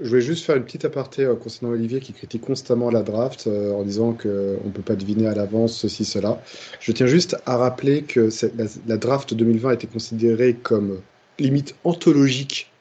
Je 0.00 0.08
voulais 0.08 0.20
juste 0.20 0.44
faire 0.44 0.56
une 0.56 0.64
petite 0.64 0.84
aparté 0.84 1.24
euh, 1.24 1.34
concernant 1.34 1.72
Olivier 1.72 2.00
qui 2.00 2.12
critique 2.12 2.42
constamment 2.42 2.90
la 2.90 3.02
draft 3.02 3.46
euh, 3.46 3.72
en 3.72 3.82
disant 3.82 4.12
qu'on 4.12 4.28
ne 4.28 4.70
peut 4.72 4.82
pas 4.82 4.96
deviner 4.96 5.26
à 5.26 5.34
l'avance 5.34 5.76
ceci, 5.76 6.04
cela. 6.04 6.42
Je 6.80 6.92
tiens 6.92 7.06
juste 7.06 7.36
à 7.46 7.56
rappeler 7.56 8.02
que 8.02 8.30
la, 8.56 8.64
la, 8.86 8.96
draft 8.96 9.34
2020 9.34 9.70
a 9.70 9.74
été 9.74 9.86
considérée 9.86 10.54
comme 10.54 11.00
limite 11.38 11.74
anthologique 11.84 12.71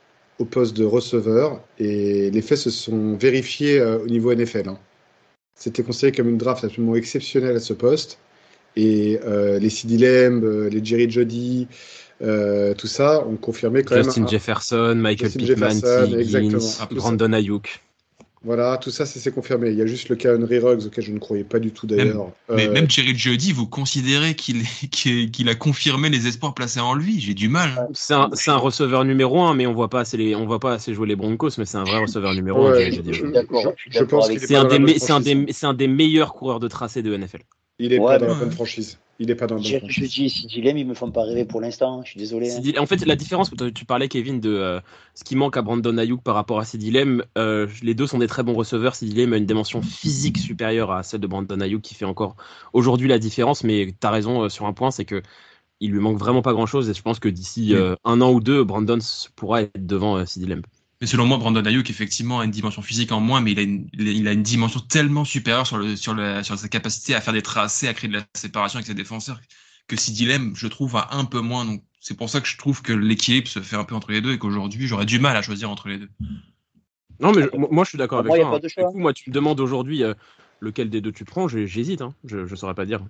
au 0.41 0.45
poste 0.45 0.75
de 0.75 0.83
receveur 0.83 1.61
et 1.79 2.29
les 2.31 2.41
faits 2.41 2.57
se 2.57 2.69
sont 2.69 3.15
vérifiés 3.15 3.79
euh, 3.79 3.99
au 3.99 4.07
niveau 4.07 4.33
NFL. 4.33 4.69
Hein. 4.69 4.79
C'était 5.55 5.83
considéré 5.83 6.11
comme 6.11 6.29
une 6.29 6.37
draft 6.37 6.63
absolument 6.63 6.95
exceptionnelle 6.95 7.55
à 7.55 7.59
ce 7.59 7.73
poste 7.73 8.19
et 8.75 9.19
les 9.59 9.69
CD 9.69 9.97
Lamb, 9.97 10.69
les 10.71 10.83
Jerry 10.83 11.11
Jody, 11.11 11.67
euh, 12.21 12.75
tout 12.75 12.87
ça, 12.87 13.25
on 13.27 13.35
confirmait 13.35 13.83
quand 13.83 13.95
Justin 13.95 14.27
Jefferson, 14.27 14.93
Michael 14.95 15.31
Pittman, 15.31 15.79
Brandon 16.91 17.33
Ayuk. 17.33 17.81
Voilà, 18.43 18.77
tout 18.77 18.89
ça, 18.89 19.05
c'est 19.05 19.31
confirmé. 19.31 19.69
Il 19.69 19.77
y 19.77 19.83
a 19.83 19.85
juste 19.85 20.09
le 20.09 20.15
cas 20.15 20.35
Henry 20.35 20.57
Ruggs, 20.57 20.87
auquel 20.87 21.03
je 21.03 21.11
ne 21.11 21.19
croyais 21.19 21.43
pas 21.43 21.59
du 21.59 21.71
tout 21.71 21.85
d'ailleurs. 21.85 22.31
Mais 22.49 22.67
même 22.67 22.89
Jerry 22.89 23.15
Jody, 23.15 23.51
vous 23.51 23.67
considérez 23.67 24.33
qu'il 24.91 25.49
a 25.49 25.55
confirmé 25.55 26.09
les 26.09 26.25
espoirs 26.27 26.55
placés 26.55 26.79
en 26.79 26.95
lui? 26.95 27.19
J'ai 27.19 27.35
du 27.35 27.49
mal. 27.49 27.87
C'est 27.93 28.15
un, 28.15 28.31
un, 28.47 28.55
receveur 28.57 29.05
numéro 29.05 29.41
1, 29.41 29.53
mais 29.53 29.67
on 29.67 29.73
voit 29.73 29.89
pas 29.89 30.01
assez 30.01 30.17
les, 30.17 30.35
on 30.35 30.47
voit 30.47 30.59
pas 30.59 30.73
assez 30.73 30.95
jouer 30.95 31.07
les 31.07 31.15
Broncos, 31.15 31.51
mais 31.59 31.65
c'est 31.65 31.77
un 31.77 31.83
vrai 31.83 31.99
receveur 31.99 32.33
numéro 32.33 32.65
1. 32.65 32.89
Je, 32.89 34.03
pense 34.03 34.27
que 34.27 34.39
c'est 34.39 34.55
un, 34.55 34.65
des, 34.65 35.63
un 35.63 35.73
des 35.73 35.87
meilleurs 35.87 36.33
coureurs 36.33 36.59
de 36.59 36.67
tracé 36.67 37.03
de 37.03 37.15
NFL. 37.15 37.41
Il 37.81 37.93
est 37.93 37.99
pas 37.99 38.19
dans 38.19 38.27
la 38.27 38.35
bonne 38.35 38.51
franchise. 38.51 38.99
Il 39.17 39.29
est 39.29 39.35
pas 39.35 39.47
dans 39.47 39.55
le 39.55 39.61
bon 39.61 39.87
Je 39.87 40.05
dis, 40.05 40.29
si 40.29 40.47
Dilemme, 40.47 40.77
ils 40.77 40.85
me 40.85 40.93
font 40.93 41.11
pas 41.11 41.23
rêver 41.23 41.45
pour 41.45 41.61
l'instant. 41.61 42.01
Je 42.03 42.11
suis 42.11 42.19
désolé. 42.19 42.51
Hein. 42.51 42.79
En 42.79 42.85
fait, 42.85 43.05
la 43.05 43.15
différence, 43.15 43.51
tu 43.73 43.85
parlais, 43.85 44.07
Kevin, 44.07 44.39
de 44.39 44.49
euh, 44.51 44.79
ce 45.15 45.23
qui 45.23 45.35
manque 45.35 45.57
à 45.57 45.61
Brandon 45.61 45.97
Ayuk 45.97 46.21
par 46.23 46.35
rapport 46.35 46.59
à 46.59 46.65
Sidilem. 46.65 47.23
Euh, 47.37 47.67
les 47.81 47.93
deux 47.93 48.07
sont 48.07 48.19
des 48.19 48.27
très 48.27 48.43
bons 48.43 48.53
receveurs. 48.53 48.95
Sidilem 48.95 49.33
a 49.33 49.37
une 49.37 49.45
dimension 49.45 49.81
physique 49.81 50.37
supérieure 50.37 50.91
à 50.91 51.03
celle 51.03 51.21
de 51.21 51.27
Brandon 51.27 51.59
Ayuk 51.59 51.81
qui 51.81 51.95
fait 51.95 52.05
encore 52.05 52.35
aujourd'hui 52.73 53.07
la 53.07 53.19
différence. 53.19 53.63
Mais 53.63 53.93
tu 53.99 54.07
as 54.07 54.11
raison 54.11 54.43
euh, 54.43 54.49
sur 54.49 54.65
un 54.65 54.73
point, 54.73 54.91
c'est 54.91 55.05
que 55.05 55.21
il 55.79 55.91
lui 55.91 55.99
manque 55.99 56.17
vraiment 56.17 56.43
pas 56.43 56.53
grand 56.53 56.67
chose. 56.67 56.89
Et 56.89 56.93
je 56.93 57.01
pense 57.01 57.19
que 57.19 57.29
d'ici 57.29 57.73
un 58.05 58.21
an 58.21 58.31
ou 58.31 58.39
deux, 58.39 58.63
Brandon 58.63 58.99
pourra 59.35 59.63
être 59.63 59.85
devant 59.85 60.23
Sidilem. 60.27 60.61
Mais 61.01 61.07
selon 61.07 61.25
moi, 61.25 61.37
Brandon 61.37 61.65
Ayuk, 61.65 61.89
effectivement, 61.89 62.41
a 62.41 62.45
une 62.45 62.51
dimension 62.51 62.83
physique 62.83 63.11
en 63.11 63.19
moins, 63.19 63.41
mais 63.41 63.53
il 63.53 63.59
a 63.59 63.63
une, 63.63 63.89
il 63.93 64.27
a 64.27 64.33
une 64.33 64.43
dimension 64.43 64.79
tellement 64.79 65.25
supérieure 65.25 65.65
sur, 65.65 65.77
le, 65.77 65.95
sur, 65.95 66.13
le, 66.13 66.43
sur 66.43 66.57
sa 66.57 66.67
capacité 66.69 67.15
à 67.15 67.21
faire 67.21 67.33
des 67.33 67.41
tracés, 67.41 67.87
à 67.87 67.93
créer 67.95 68.07
de 68.07 68.13
la 68.13 68.23
séparation 68.35 68.77
avec 68.77 68.85
ses 68.85 68.93
défenseurs, 68.93 69.41
que 69.87 69.95
si 69.95 70.11
Dilemme, 70.11 70.53
je 70.55 70.67
trouve, 70.67 70.95
a 70.95 71.09
un 71.13 71.25
peu 71.25 71.39
moins. 71.39 71.65
Donc, 71.65 71.83
c'est 71.99 72.15
pour 72.15 72.29
ça 72.29 72.39
que 72.39 72.47
je 72.47 72.55
trouve 72.55 72.83
que 72.83 72.93
l'équilibre 72.93 73.47
se 73.47 73.61
fait 73.61 73.75
un 73.75 73.83
peu 73.83 73.95
entre 73.95 74.11
les 74.11 74.21
deux 74.21 74.33
et 74.33 74.37
qu'aujourd'hui, 74.37 74.85
j'aurais 74.85 75.07
du 75.07 75.17
mal 75.17 75.35
à 75.35 75.41
choisir 75.41 75.71
entre 75.71 75.87
les 75.87 75.97
deux. 75.97 76.09
Non, 77.19 77.31
mais 77.31 77.47
moi, 77.53 77.83
je 77.83 77.89
suis 77.89 77.97
d'accord 77.97 78.19
avec 78.19 78.31
toi. 78.31 78.55
Hein. 78.55 78.59
Du 78.59 78.83
coup, 78.83 78.99
moi, 78.99 79.13
tu 79.13 79.31
me 79.31 79.33
demandes 79.33 79.59
aujourd'hui 79.59 80.03
euh, 80.03 80.13
lequel 80.59 80.91
des 80.91 81.01
deux 81.01 81.11
tu 81.11 81.25
prends, 81.25 81.47
j'hésite. 81.47 82.01
Hein. 82.01 82.13
Je 82.25 82.37
ne 82.37 82.55
saurais 82.55 82.75
pas 82.75 82.85
dire. 82.85 83.03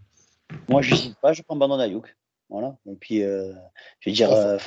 Moi, 0.70 0.82
je 0.82 0.92
n'hésite 0.92 1.18
pas, 1.22 1.34
je 1.34 1.42
prends 1.42 1.58
Brandon 1.58 1.80
Ayuk. 1.80 2.16
Voilà. 2.52 2.76
Et 2.86 2.96
puis, 3.00 3.24
euh, 3.24 3.54
je 4.02 4.10
veux 4.10 4.14
dire, 4.14 4.30
euh, 4.34 4.58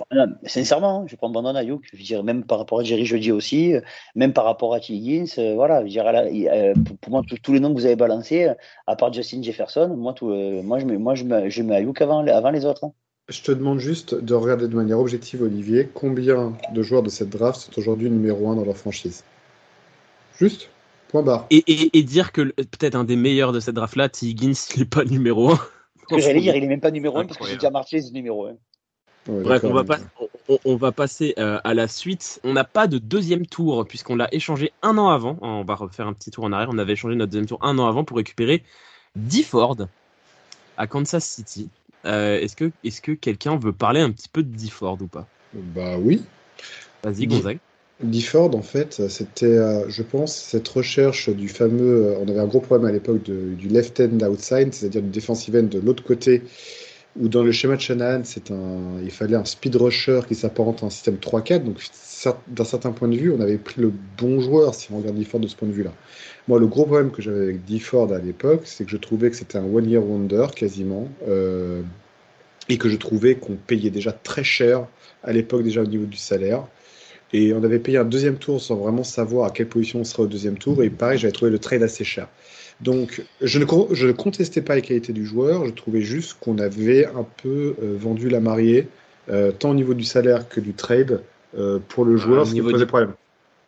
sincèrement, 0.46 1.02
hein, 1.02 1.04
je 1.06 1.16
prends 1.16 1.28
Brandon 1.28 1.54
Ayuk. 1.54 1.82
Je 1.92 1.98
veux 1.98 2.02
dire, 2.02 2.24
même 2.24 2.42
par 2.42 2.56
rapport 2.56 2.80
à 2.80 2.82
Jerry 2.82 3.04
Jeudi 3.04 3.30
aussi, 3.30 3.74
euh, 3.74 3.82
même 4.14 4.32
par 4.32 4.46
rapport 4.46 4.72
à 4.72 4.80
T. 4.80 4.94
Higgins, 4.94 5.54
voilà. 5.54 5.80
Je 5.80 5.84
veux 5.84 5.90
dire, 5.90 6.74
pour, 7.02 7.12
moi, 7.12 7.22
tous 7.42 7.52
les 7.52 7.60
noms 7.60 7.74
que 7.74 7.78
vous 7.78 7.84
avez 7.84 7.94
balancés, 7.94 8.48
à 8.86 8.96
part 8.96 9.12
Justin 9.12 9.42
Jefferson, 9.42 9.94
moi, 9.98 10.14
tout, 10.14 10.28
moi, 10.28 10.78
je 10.78 10.86
mets, 10.86 10.96
moi, 10.96 11.14
je 11.14 11.24
mets, 11.24 11.50
je 11.50 11.62
mets 11.62 11.76
Ayuk 11.76 12.00
avant, 12.00 12.26
avant 12.26 12.50
les 12.50 12.64
autres. 12.64 12.84
Hein. 12.84 12.92
Je 13.28 13.42
te 13.42 13.52
demande 13.52 13.78
juste 13.78 14.14
de 14.14 14.34
regarder 14.34 14.66
de 14.66 14.74
manière 14.74 14.98
objective, 14.98 15.42
Olivier, 15.42 15.88
combien 15.92 16.54
de 16.72 16.82
joueurs 16.82 17.02
de 17.02 17.10
cette 17.10 17.30
draft 17.30 17.60
sont 17.60 17.78
aujourd'hui 17.78 18.10
numéro 18.10 18.48
1 18.50 18.56
dans 18.56 18.64
leur 18.64 18.76
franchise? 18.76 19.24
Juste 20.38 20.70
Point 21.08 21.22
barre. 21.22 21.46
Et, 21.50 21.62
et, 21.96 22.02
dire 22.02 22.32
que 22.32 22.42
peut-être 22.42 22.96
un 22.96 23.04
des 23.04 23.16
meilleurs 23.16 23.52
de 23.52 23.60
cette 23.60 23.74
draft-là, 23.74 24.08
T. 24.08 24.26
Higgins, 24.26 24.54
il 24.74 24.80
n'est 24.80 24.86
pas 24.86 25.04
numéro 25.04 25.52
1 25.52 25.60
que 26.06 26.18
j'allais 26.18 26.40
dire, 26.40 26.54
il 26.56 26.62
n'est 26.62 26.68
même 26.68 26.80
pas 26.80 26.90
numéro 26.90 27.18
1 27.18 27.26
parce 27.26 27.38
que 27.38 27.46
c'est 27.46 27.54
déjà 27.54 27.70
marqué 27.70 28.00
numéro 28.12 28.46
1. 28.46 28.56
Bref, 29.26 29.64
on 29.64 29.72
va, 29.72 29.84
pas, 29.84 29.98
on, 30.66 30.76
va, 30.76 30.92
passer 30.92 31.34
euh, 31.38 31.58
à 31.64 31.72
la 31.72 31.88
suite. 31.88 32.40
On 32.44 32.52
n'a 32.52 32.64
pas 32.64 32.86
de 32.86 32.98
deuxième 32.98 33.46
tour 33.46 33.86
puisqu'on 33.88 34.16
l'a 34.16 34.28
échangé 34.32 34.72
un 34.82 34.98
an 34.98 35.08
avant. 35.08 35.38
On 35.40 35.64
va 35.64 35.74
refaire 35.74 36.06
un 36.06 36.12
petit 36.12 36.30
tour 36.30 36.44
en 36.44 36.52
arrière. 36.52 36.68
On 36.70 36.76
avait 36.76 36.92
échangé 36.92 37.16
notre 37.16 37.32
deuxième 37.32 37.46
tour 37.46 37.58
un 37.62 37.78
an 37.78 37.86
avant 37.86 38.04
pour 38.04 38.18
récupérer 38.18 38.62
Ford 39.44 39.78
à 40.76 40.86
Kansas 40.86 41.24
City. 41.24 41.70
Euh, 42.04 42.38
est-ce 42.38 42.54
que, 42.54 42.70
est 42.84 43.00
que 43.00 43.12
quelqu'un 43.12 43.56
veut 43.56 43.72
parler 43.72 44.00
un 44.00 44.10
petit 44.10 44.28
peu 44.28 44.42
de 44.42 44.68
Ford 44.68 44.98
ou 45.00 45.06
pas? 45.06 45.26
Bah 45.54 45.96
oui. 45.98 46.22
Vas-y, 47.02 47.26
Gonzague. 47.26 47.58
Ford, 48.22 48.54
en 48.54 48.62
fait, 48.62 49.08
c'était, 49.08 49.46
euh, 49.46 49.88
je 49.88 50.02
pense, 50.02 50.34
cette 50.34 50.68
recherche 50.68 51.28
du 51.30 51.48
fameux. 51.48 52.06
Euh, 52.06 52.18
on 52.20 52.28
avait 52.28 52.40
un 52.40 52.46
gros 52.46 52.60
problème 52.60 52.88
à 52.88 52.92
l'époque 52.92 53.22
du 53.22 53.68
left 53.68 54.00
end 54.00 54.18
outside, 54.26 54.72
c'est-à-dire 54.72 55.02
du 55.02 55.10
defensive 55.10 55.56
end 55.56 55.64
de 55.64 55.78
l'autre 55.78 56.02
côté, 56.02 56.42
où 57.18 57.28
dans 57.28 57.42
le 57.42 57.52
schéma 57.52 57.76
de 57.76 57.80
Shanahan, 57.80 58.22
c'est 58.24 58.50
un, 58.50 59.00
il 59.02 59.10
fallait 59.10 59.36
un 59.36 59.44
speed 59.44 59.76
rusher 59.76 60.20
qui 60.26 60.34
s'apparente 60.34 60.82
à 60.82 60.86
un 60.86 60.90
système 60.90 61.16
3-4. 61.16 61.64
Donc, 61.64 61.78
d'un 62.48 62.64
certain 62.64 62.92
point 62.92 63.08
de 63.08 63.16
vue, 63.16 63.32
on 63.32 63.40
avait 63.40 63.58
pris 63.58 63.80
le 63.80 63.92
bon 64.18 64.40
joueur 64.40 64.74
si 64.74 64.88
on 64.92 64.98
regarde 64.98 65.22
Ford 65.24 65.40
de 65.40 65.46
ce 65.46 65.56
point 65.56 65.68
de 65.68 65.72
vue-là. 65.72 65.92
Moi, 66.48 66.58
le 66.58 66.66
gros 66.66 66.84
problème 66.84 67.10
que 67.10 67.22
j'avais 67.22 67.42
avec 67.42 67.80
Ford 67.80 68.12
à 68.12 68.18
l'époque, 68.18 68.62
c'est 68.64 68.84
que 68.84 68.90
je 68.90 68.96
trouvais 68.96 69.30
que 69.30 69.36
c'était 69.36 69.58
un 69.58 69.64
one-year 69.64 70.02
wonder 70.04 70.46
quasiment, 70.54 71.08
euh, 71.28 71.82
et 72.68 72.78
que 72.78 72.88
je 72.88 72.96
trouvais 72.96 73.34
qu'on 73.34 73.56
payait 73.56 73.90
déjà 73.90 74.12
très 74.12 74.44
cher 74.44 74.86
à 75.22 75.32
l'époque 75.32 75.62
déjà 75.62 75.82
au 75.82 75.86
niveau 75.86 76.06
du 76.06 76.16
salaire. 76.16 76.66
Et 77.34 77.52
on 77.52 77.64
avait 77.64 77.80
payé 77.80 77.98
un 77.98 78.04
deuxième 78.04 78.36
tour 78.36 78.62
sans 78.62 78.76
vraiment 78.76 79.02
savoir 79.02 79.46
à 79.46 79.50
quelle 79.50 79.66
position 79.66 79.98
on 79.98 80.04
serait 80.04 80.22
au 80.22 80.28
deuxième 80.28 80.56
tour. 80.56 80.80
Et 80.84 80.88
pareil, 80.88 81.18
j'avais 81.18 81.32
trouvé 81.32 81.50
le 81.50 81.58
trade 81.58 81.82
assez 81.82 82.04
cher. 82.04 82.28
Donc, 82.80 83.24
je 83.40 83.58
ne, 83.58 83.64
je 83.90 84.06
ne 84.06 84.12
contestais 84.12 84.62
pas 84.62 84.76
les 84.76 84.82
qualités 84.82 85.12
du 85.12 85.26
joueur. 85.26 85.66
Je 85.66 85.72
trouvais 85.72 86.00
juste 86.00 86.36
qu'on 86.38 86.58
avait 86.58 87.06
un 87.06 87.26
peu 87.42 87.74
euh, 87.82 87.96
vendu 87.98 88.28
la 88.28 88.38
mariée, 88.38 88.86
euh, 89.30 89.50
tant 89.50 89.70
au 89.70 89.74
niveau 89.74 89.94
du 89.94 90.04
salaire 90.04 90.48
que 90.48 90.60
du 90.60 90.74
trade, 90.74 91.22
euh, 91.58 91.80
pour 91.88 92.04
le 92.04 92.16
joueur, 92.16 92.46
ce 92.46 92.54
qui 92.54 92.62
posait 92.62 92.86
problème. 92.86 93.14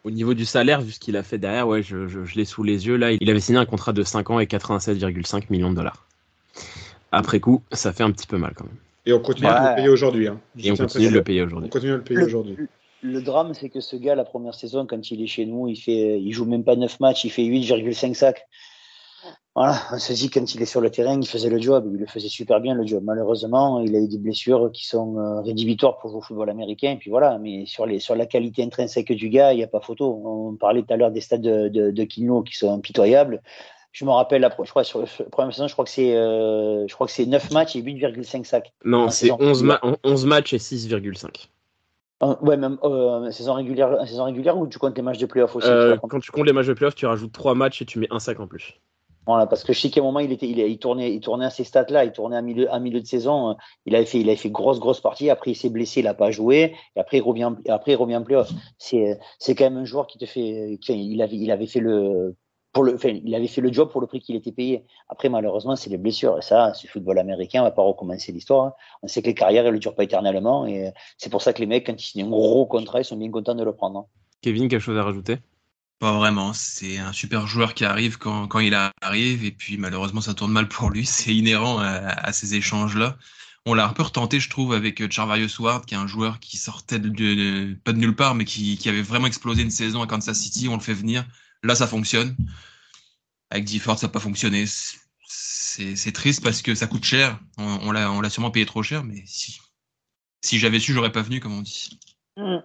Au 0.04 0.12
niveau 0.12 0.34
du 0.34 0.44
salaire, 0.44 0.80
vu 0.80 0.92
ce 0.92 1.00
qu'il 1.00 1.16
a 1.16 1.24
fait 1.24 1.38
derrière, 1.38 1.66
ouais, 1.66 1.82
je, 1.82 2.06
je, 2.06 2.34
l'ai 2.36 2.44
sous 2.44 2.62
les 2.62 2.86
yeux 2.86 2.94
là. 2.94 3.10
Il 3.10 3.28
avait 3.28 3.40
signé 3.40 3.58
un 3.58 3.66
contrat 3.66 3.92
de 3.92 4.04
5 4.04 4.30
ans 4.30 4.38
et 4.38 4.46
87,5 4.46 5.46
millions 5.50 5.70
de 5.70 5.74
dollars. 5.74 6.06
Après 7.10 7.40
coup, 7.40 7.62
ça 7.72 7.92
fait 7.92 8.04
un 8.04 8.12
petit 8.12 8.28
peu 8.28 8.38
mal 8.38 8.52
quand 8.54 8.66
même. 8.66 8.76
Et 9.06 9.12
on 9.12 9.18
continue 9.18 9.48
à 9.48 9.70
le 9.70 9.76
payer 9.76 9.88
aujourd'hui. 9.88 10.28
Hein. 10.28 10.38
Et 10.62 10.70
on 10.70 10.76
continue 10.76 11.08
de 11.08 11.14
le 11.14 11.24
payer 11.24 11.42
aujourd'hui. 11.42 11.66
On 11.66 11.72
continue 11.72 11.92
à 11.92 11.96
le 11.96 12.02
payer 12.02 12.22
aujourd'hui 12.22 12.56
le 13.02 13.22
drame, 13.22 13.54
c'est 13.54 13.68
que 13.68 13.80
ce 13.80 13.96
gars, 13.96 14.14
la 14.14 14.24
première 14.24 14.54
saison, 14.54 14.86
quand 14.86 15.10
il 15.10 15.22
est 15.22 15.26
chez 15.26 15.46
nous, 15.46 15.68
il 15.68 15.76
fait, 15.76 16.20
il 16.20 16.32
joue 16.32 16.44
même 16.44 16.64
pas 16.64 16.76
9 16.76 17.00
matchs, 17.00 17.24
il 17.24 17.30
fait 17.30 17.42
8,5 17.42 18.14
sacs. 18.14 18.46
Voilà, 19.54 19.80
on 19.90 19.98
se 19.98 20.12
dit 20.12 20.28
quand 20.28 20.54
il 20.54 20.60
est 20.60 20.66
sur 20.66 20.82
le 20.82 20.90
terrain, 20.90 21.18
il 21.18 21.26
faisait 21.26 21.48
le 21.48 21.58
job, 21.58 21.88
il 21.90 21.98
le 21.98 22.06
faisait 22.06 22.28
super 22.28 22.60
bien 22.60 22.74
le 22.74 22.86
job. 22.86 23.02
Malheureusement, 23.02 23.80
il 23.80 23.96
a 23.96 23.98
eu 24.00 24.06
des 24.06 24.18
blessures 24.18 24.70
qui 24.70 24.86
sont 24.86 25.16
euh, 25.18 25.40
rédhibitoires 25.40 25.96
pour 25.96 26.10
jouer 26.10 26.18
au 26.18 26.20
football 26.20 26.50
américain, 26.50 26.90
et 26.92 26.96
puis 26.96 27.08
voilà. 27.08 27.38
Mais 27.38 27.64
sur 27.64 27.86
les, 27.86 27.98
sur 27.98 28.14
la 28.14 28.26
qualité 28.26 28.62
intrinsèque 28.62 29.12
du 29.12 29.30
gars, 29.30 29.54
il 29.54 29.56
n'y 29.56 29.64
a 29.64 29.66
pas 29.66 29.80
photo. 29.80 30.22
On 30.26 30.56
parlait 30.56 30.82
tout 30.82 30.92
à 30.92 30.98
l'heure 30.98 31.10
des 31.10 31.22
stades 31.22 31.40
de, 31.40 31.90
de, 31.90 32.04
Kino 32.04 32.42
qui 32.42 32.54
sont 32.54 32.70
impitoyables. 32.70 33.42
Je 33.92 34.04
me 34.04 34.10
rappelle, 34.10 34.42
la, 34.42 34.54
je 34.62 34.68
crois, 34.68 34.84
sur 34.84 35.00
la 35.00 35.06
première 35.32 35.54
saison, 35.54 35.68
je 35.68 35.72
crois 35.72 35.86
que 35.86 35.90
c'est, 35.90 36.14
euh, 36.14 36.86
je 36.86 36.94
crois 36.94 37.06
que 37.06 37.12
c'est 37.14 37.24
9 37.24 37.50
matchs 37.52 37.76
et 37.76 37.82
8,5 37.82 38.44
sacs. 38.44 38.74
Non, 38.84 39.08
c'est 39.08 39.30
11, 39.30 39.64
11 40.04 40.26
matchs 40.26 40.52
et 40.52 40.58
6,5. 40.58 41.46
Ouais, 42.22 42.56
même 42.56 42.78
euh, 42.82 43.30
saison, 43.30 43.54
régulière, 43.54 44.06
saison 44.06 44.24
régulière 44.24 44.56
ou 44.56 44.66
tu 44.66 44.78
comptes 44.78 44.96
les 44.96 45.02
matchs 45.02 45.18
de 45.18 45.26
playoff 45.26 45.54
aussi 45.54 45.68
euh, 45.68 45.96
Quand 46.08 46.18
tu 46.18 46.30
comptes 46.30 46.46
les 46.46 46.52
matchs 46.52 46.66
de 46.66 46.72
playoff, 46.72 46.94
tu 46.94 47.04
rajoutes 47.04 47.32
3 47.32 47.54
matchs 47.54 47.82
et 47.82 47.84
tu 47.84 47.98
mets 47.98 48.08
un 48.10 48.18
sac 48.18 48.40
en 48.40 48.46
plus. 48.46 48.80
Voilà, 49.26 49.46
parce 49.46 49.64
que 49.64 49.72
je 49.72 49.80
sais 49.80 49.90
qu'à 49.90 50.00
un 50.00 50.04
moment, 50.04 50.20
il, 50.20 50.32
était, 50.32 50.48
il, 50.48 50.58
il, 50.58 50.78
tournait, 50.78 51.12
il 51.12 51.20
tournait 51.20 51.44
à 51.44 51.50
ces 51.50 51.64
stats-là, 51.64 52.04
il 52.04 52.12
tournait 52.12 52.36
à 52.36 52.42
milieu, 52.42 52.72
à 52.72 52.78
milieu 52.78 53.00
de 53.00 53.06
saison. 53.06 53.56
Il 53.84 53.94
avait 53.94 54.06
fait, 54.06 54.20
il 54.20 54.28
avait 54.28 54.36
fait 54.36 54.50
grosse, 54.50 54.78
grosse 54.78 55.00
partie. 55.00 55.28
Après, 55.28 55.50
il 55.50 55.56
s'est 55.56 55.68
blessé, 55.68 56.00
il 56.00 56.04
n'a 56.04 56.14
pas 56.14 56.30
joué. 56.30 56.74
Et 56.94 57.00
après, 57.00 57.18
il 57.18 57.22
revient, 57.22 57.52
après, 57.68 57.92
il 57.92 57.96
revient 57.96 58.16
en 58.16 58.22
playoff. 58.22 58.50
C'est, 58.78 59.18
quand 59.48 59.64
même 59.64 59.78
un 59.78 59.84
joueur 59.84 60.06
qui 60.06 60.16
te 60.16 60.26
fait. 60.26 60.78
Il 60.88 61.20
avait, 61.20 61.36
il 61.36 61.50
avait 61.50 61.66
fait 61.66 61.80
le 61.80 62.36
pour 62.76 62.84
le, 62.84 62.98
il 63.06 63.34
avait 63.34 63.46
fait 63.46 63.62
le 63.62 63.72
job 63.72 63.90
pour 63.90 64.02
le 64.02 64.06
prix 64.06 64.20
qu'il 64.20 64.36
était 64.36 64.52
payé. 64.52 64.84
Après, 65.08 65.30
malheureusement, 65.30 65.76
c'est 65.76 65.88
les 65.88 65.96
blessures. 65.96 66.36
Et 66.36 66.42
ça, 66.42 66.74
c'est 66.74 66.86
football 66.86 67.18
américain, 67.18 67.62
on 67.62 67.64
va 67.64 67.70
pas 67.70 67.80
recommencer 67.80 68.32
l'histoire. 68.32 68.66
Hein. 68.66 68.72
On 69.02 69.08
sait 69.08 69.22
que 69.22 69.28
les 69.28 69.34
carrières, 69.34 69.64
elles 69.64 69.72
ne 69.72 69.78
durent 69.78 69.94
pas 69.94 70.04
éternellement. 70.04 70.66
Et 70.66 70.92
c'est 71.16 71.30
pour 71.30 71.40
ça 71.40 71.54
que 71.54 71.60
les 71.60 71.66
mecs, 71.66 71.86
quand 71.86 71.98
ils 71.98 72.04
signent 72.04 72.26
un 72.26 72.28
gros 72.28 72.66
contrat, 72.66 73.00
ils 73.00 73.06
sont 73.06 73.16
bien 73.16 73.30
contents 73.30 73.54
de 73.54 73.64
le 73.64 73.72
prendre. 73.72 74.00
Hein. 74.00 74.06
Kevin, 74.42 74.68
quelque 74.68 74.82
chose 74.82 74.98
à 74.98 75.04
rajouter? 75.04 75.38
Pas 76.00 76.12
vraiment. 76.12 76.52
C'est 76.52 76.98
un 76.98 77.14
super 77.14 77.46
joueur 77.46 77.72
qui 77.72 77.86
arrive 77.86 78.18
quand, 78.18 78.46
quand, 78.46 78.58
il 78.58 78.74
arrive. 78.74 79.46
Et 79.46 79.52
puis, 79.52 79.78
malheureusement, 79.78 80.20
ça 80.20 80.34
tourne 80.34 80.52
mal 80.52 80.68
pour 80.68 80.90
lui. 80.90 81.06
C'est 81.06 81.34
inhérent 81.34 81.78
à, 81.78 82.30
ces 82.34 82.56
échanges-là. 82.56 83.16
On 83.64 83.72
l'a 83.72 83.88
un 83.88 83.92
peu 83.94 84.02
retenté, 84.02 84.38
je 84.38 84.50
trouve, 84.50 84.74
avec 84.74 85.10
Charvarius 85.10 85.58
Ward, 85.60 85.86
qui 85.86 85.94
est 85.94 85.98
un 85.98 86.06
joueur 86.06 86.40
qui 86.40 86.58
sortait 86.58 86.98
de, 86.98 87.72
pas 87.84 87.94
de 87.94 87.98
nulle 87.98 88.14
part, 88.14 88.34
mais 88.34 88.44
qui, 88.44 88.76
qui 88.76 88.90
avait 88.90 89.00
vraiment 89.00 89.28
explosé 89.28 89.62
une 89.62 89.70
saison 89.70 90.02
à 90.02 90.06
Kansas 90.06 90.38
City. 90.38 90.68
On 90.68 90.74
le 90.74 90.82
fait 90.82 90.92
venir 90.92 91.24
Là, 91.66 91.74
ça 91.74 91.86
fonctionne. 91.86 92.36
Avec 93.50 93.64
DeFord, 93.64 93.98
ça 93.98 94.06
n'a 94.06 94.12
pas 94.12 94.20
fonctionné. 94.20 94.64
C'est 95.28 96.12
triste 96.12 96.42
parce 96.42 96.62
que 96.62 96.74
ça 96.74 96.86
coûte 96.86 97.04
cher. 97.04 97.38
On, 97.58 97.88
on 97.88 98.20
l'a 98.20 98.30
sûrement 98.30 98.50
payé 98.50 98.66
trop 98.66 98.82
cher, 98.82 99.04
mais 99.04 99.22
si, 99.26 99.60
si 100.40 100.58
j'avais 100.58 100.78
su, 100.78 100.92
j'aurais 100.92 101.12
pas 101.12 101.22
venu, 101.22 101.40
comme 101.40 101.52
on 101.52 101.62
dit. 101.62 101.98
Mm. 102.36 102.58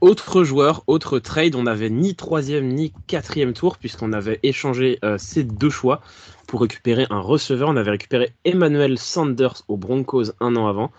Autre 0.00 0.44
joueur, 0.44 0.84
autre 0.86 1.18
trade, 1.18 1.56
on 1.56 1.64
n'avait 1.64 1.90
ni 1.90 2.14
troisième 2.14 2.68
ni 2.68 2.92
quatrième 3.08 3.52
tour 3.52 3.78
puisqu'on 3.78 4.12
avait 4.12 4.38
échangé 4.44 5.00
euh, 5.04 5.18
ces 5.18 5.42
deux 5.42 5.70
choix 5.70 6.00
pour 6.46 6.60
récupérer 6.60 7.06
un 7.10 7.18
receveur. 7.18 7.68
On 7.68 7.76
avait 7.76 7.90
récupéré 7.90 8.32
Emmanuel 8.44 8.96
Sanders 8.96 9.64
aux 9.66 9.76
Broncos 9.76 10.30
un 10.38 10.54
an 10.54 10.68
avant. 10.68 10.92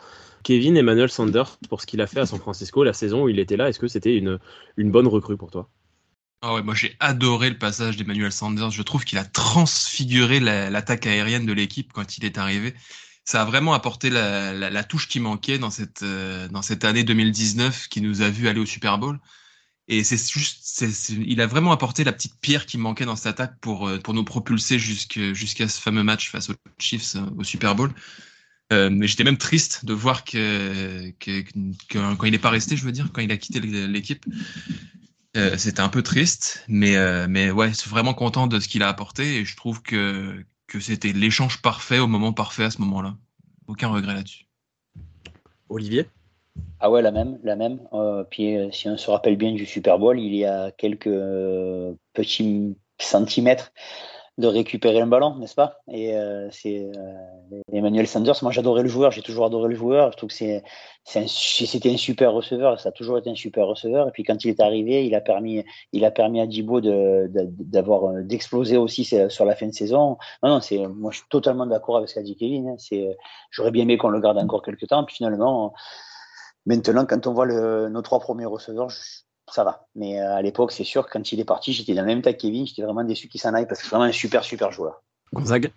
Kevin 0.43 0.75
Emmanuel 0.75 1.09
Sanders, 1.09 1.57
pour 1.69 1.79
ce 1.79 1.85
qu'il 1.85 2.01
a 2.01 2.07
fait 2.07 2.19
à 2.19 2.25
San 2.25 2.39
Francisco 2.39 2.83
la 2.83 2.91
saison 2.91 3.23
où 3.23 3.29
il 3.29 3.39
était 3.39 3.55
là, 3.55 3.69
est-ce 3.69 3.79
que 3.79 3.87
c'était 3.87 4.17
une, 4.17 4.37
une 4.75 4.91
bonne 4.91 5.07
recrue 5.07 5.37
pour 5.37 5.51
toi? 5.51 5.69
Ah 6.41 6.53
ouais, 6.53 6.63
moi 6.63 6.73
j'ai 6.73 6.95
adoré 6.99 7.49
le 7.49 7.57
passage 7.57 7.97
d'Emmanuel 7.97 8.31
Sanders. 8.31 8.71
Je 8.71 8.81
trouve 8.81 9.03
qu'il 9.03 9.17
a 9.17 9.25
transfiguré 9.25 10.39
l'attaque 10.39 11.05
aérienne 11.05 11.45
de 11.45 11.53
l'équipe 11.53 11.91
quand 11.93 12.17
il 12.17 12.25
est 12.25 12.37
arrivé. 12.37 12.73
Ça 13.25 13.41
a 13.41 13.45
vraiment 13.45 13.73
apporté 13.73 14.09
la, 14.09 14.53
la, 14.53 14.69
la 14.69 14.83
touche 14.83 15.07
qui 15.07 15.19
manquait 15.19 15.59
dans 15.59 15.69
cette, 15.69 16.01
euh, 16.01 16.47
dans 16.47 16.61
cette 16.61 16.83
année 16.85 17.03
2019 17.03 17.87
qui 17.89 18.01
nous 18.01 18.21
a 18.21 18.29
vu 18.29 18.47
aller 18.47 18.59
au 18.59 18.65
Super 18.65 18.97
Bowl. 18.97 19.19
Et 19.89 20.03
c'est 20.03 20.31
juste, 20.31 20.59
c'est, 20.61 20.91
il 21.13 21.41
a 21.41 21.47
vraiment 21.47 21.71
apporté 21.71 22.03
la 22.03 22.13
petite 22.13 22.39
pierre 22.39 22.67
qui 22.67 22.77
manquait 22.77 23.05
dans 23.05 23.15
cette 23.15 23.27
attaque 23.39 23.59
pour, 23.59 23.87
euh, 23.87 23.97
pour 23.97 24.13
nous 24.13 24.23
propulser 24.23 24.77
jusqu'à 24.77 25.67
ce 25.67 25.81
fameux 25.81 26.03
match 26.03 26.29
face 26.29 26.51
aux 26.51 26.55
Chiefs 26.77 27.15
euh, 27.15 27.21
au 27.37 27.43
Super 27.43 27.75
Bowl. 27.75 27.91
Euh, 28.71 28.91
mais 28.91 29.07
j'étais 29.07 29.23
même 29.23 29.39
triste 29.39 29.85
de 29.85 29.93
voir 29.93 30.23
que, 30.23 31.11
que, 31.19 31.41
que, 31.41 32.15
quand 32.15 32.23
il 32.23 32.31
n'est 32.31 32.37
pas 32.37 32.51
resté, 32.51 32.77
je 32.77 32.85
veux 32.85 32.91
dire, 32.91 33.09
quand 33.11 33.21
il 33.21 33.31
a 33.31 33.37
quitté 33.37 33.61
l'équipe, 33.61 34.23
euh, 35.37 35.57
c'était 35.57 35.81
un 35.81 35.89
peu 35.89 36.01
triste, 36.01 36.63
mais, 36.67 36.95
euh, 36.95 37.27
mais 37.29 37.51
ouais, 37.51 37.69
je 37.69 37.75
suis 37.75 37.89
vraiment 37.89 38.13
content 38.13 38.47
de 38.47 38.59
ce 38.59 38.67
qu'il 38.67 38.83
a 38.83 38.87
apporté 38.87 39.37
et 39.37 39.45
je 39.45 39.55
trouve 39.55 39.81
que, 39.81 40.43
que 40.67 40.79
c'était 40.79 41.13
l'échange 41.13 41.61
parfait 41.61 41.99
au 41.99 42.07
moment 42.07 42.33
parfait 42.33 42.63
à 42.63 42.71
ce 42.71 42.81
moment-là. 42.81 43.15
Aucun 43.67 43.89
regret 43.89 44.15
là-dessus. 44.15 44.45
Olivier? 45.69 46.07
Ah 46.79 46.89
ouais, 46.89 47.01
la 47.01 47.11
même, 47.11 47.39
la 47.43 47.55
même. 47.55 47.79
Euh, 47.93 48.23
puis 48.23 48.55
si 48.71 48.89
on 48.89 48.97
se 48.97 49.09
rappelle 49.11 49.35
bien 49.35 49.53
du 49.53 49.65
Super 49.65 49.99
Bowl, 49.99 50.19
il 50.19 50.35
y 50.35 50.45
a 50.45 50.71
quelques 50.71 51.09
petits 52.13 52.75
centimètres 52.99 53.71
de 54.39 54.47
récupérer 54.47 55.01
un 55.01 55.07
ballon, 55.07 55.35
n'est-ce 55.35 55.53
pas? 55.53 55.81
Et 55.91 56.15
euh, 56.15 56.49
c'est 56.49 56.89
euh, 56.95 57.61
Emmanuel 57.73 58.07
Sanders. 58.07 58.37
Moi, 58.41 58.53
j'adorais 58.53 58.83
le 58.83 58.87
joueur. 58.87 59.11
J'ai 59.11 59.21
toujours 59.21 59.45
adoré 59.45 59.67
le 59.67 59.75
joueur. 59.75 60.13
Je 60.13 60.17
trouve 60.17 60.29
que 60.29 60.35
c'est, 60.35 60.63
c'était 61.03 61.91
un, 61.91 61.97
super 61.97 62.31
receveur. 62.31 62.79
Ça 62.79 62.87
a 62.87 62.91
toujours 62.93 63.17
été 63.17 63.29
un 63.29 63.35
super 63.35 63.67
receveur. 63.67 64.07
Et 64.07 64.11
puis 64.11 64.23
quand 64.23 64.41
il 64.45 64.49
est 64.49 64.61
arrivé, 64.61 65.05
il 65.05 65.13
a 65.13 65.19
permis, 65.19 65.65
il 65.91 66.05
a 66.05 66.11
permis 66.11 66.39
à 66.39 66.47
Dibo 66.47 66.79
de, 66.79 67.29
d'avoir, 67.29 68.05
euh, 68.05 68.21
d'exploser 68.23 68.77
aussi 68.77 69.03
sur 69.03 69.43
la 69.43 69.55
fin 69.57 69.67
de 69.67 69.73
saison. 69.73 70.17
Non, 70.41 70.49
non, 70.49 70.61
c'est, 70.61 70.87
moi, 70.87 71.11
je 71.11 71.17
suis 71.17 71.27
totalement 71.29 71.65
d'accord 71.65 71.97
avec 71.97 72.07
ce 72.07 72.15
qu'a 72.15 72.23
dit 72.23 72.37
Kevin. 72.37 72.69
Hein. 72.69 72.75
C'est, 72.77 73.17
j'aurais 73.51 73.71
bien 73.71 73.83
aimé 73.83 73.97
qu'on 73.97 74.07
le 74.07 74.21
garde 74.21 74.37
encore 74.37 74.61
quelques 74.61 74.87
temps. 74.87 75.03
Puis 75.03 75.17
finalement, 75.17 75.73
maintenant, 76.65 77.05
quand 77.05 77.27
on 77.27 77.33
voit 77.33 77.45
le, 77.45 77.89
nos 77.89 78.01
trois 78.01 78.21
premiers 78.21 78.45
receveurs, 78.45 78.89
ça 79.53 79.63
va. 79.63 79.85
Mais 79.95 80.21
euh, 80.21 80.35
à 80.35 80.41
l'époque, 80.41 80.71
c'est 80.71 80.83
sûr, 80.83 81.07
quand 81.07 81.31
il 81.31 81.39
est 81.39 81.45
parti, 81.45 81.73
j'étais 81.73 81.93
dans 81.93 82.01
le 82.01 82.07
même 82.07 82.21
tas 82.21 82.33
que 82.33 82.41
Kevin, 82.41 82.65
j'étais 82.65 82.81
vraiment 82.81 83.03
déçu 83.03 83.27
qu'il 83.27 83.41
s'en 83.41 83.53
aille 83.53 83.67
parce 83.67 83.81
que 83.81 83.85
c'est 83.85 83.95
vraiment 83.95 84.09
un 84.09 84.11
super, 84.11 84.43
super 84.43 84.71
joueur. 84.71 85.01
Gonzague? 85.33 85.71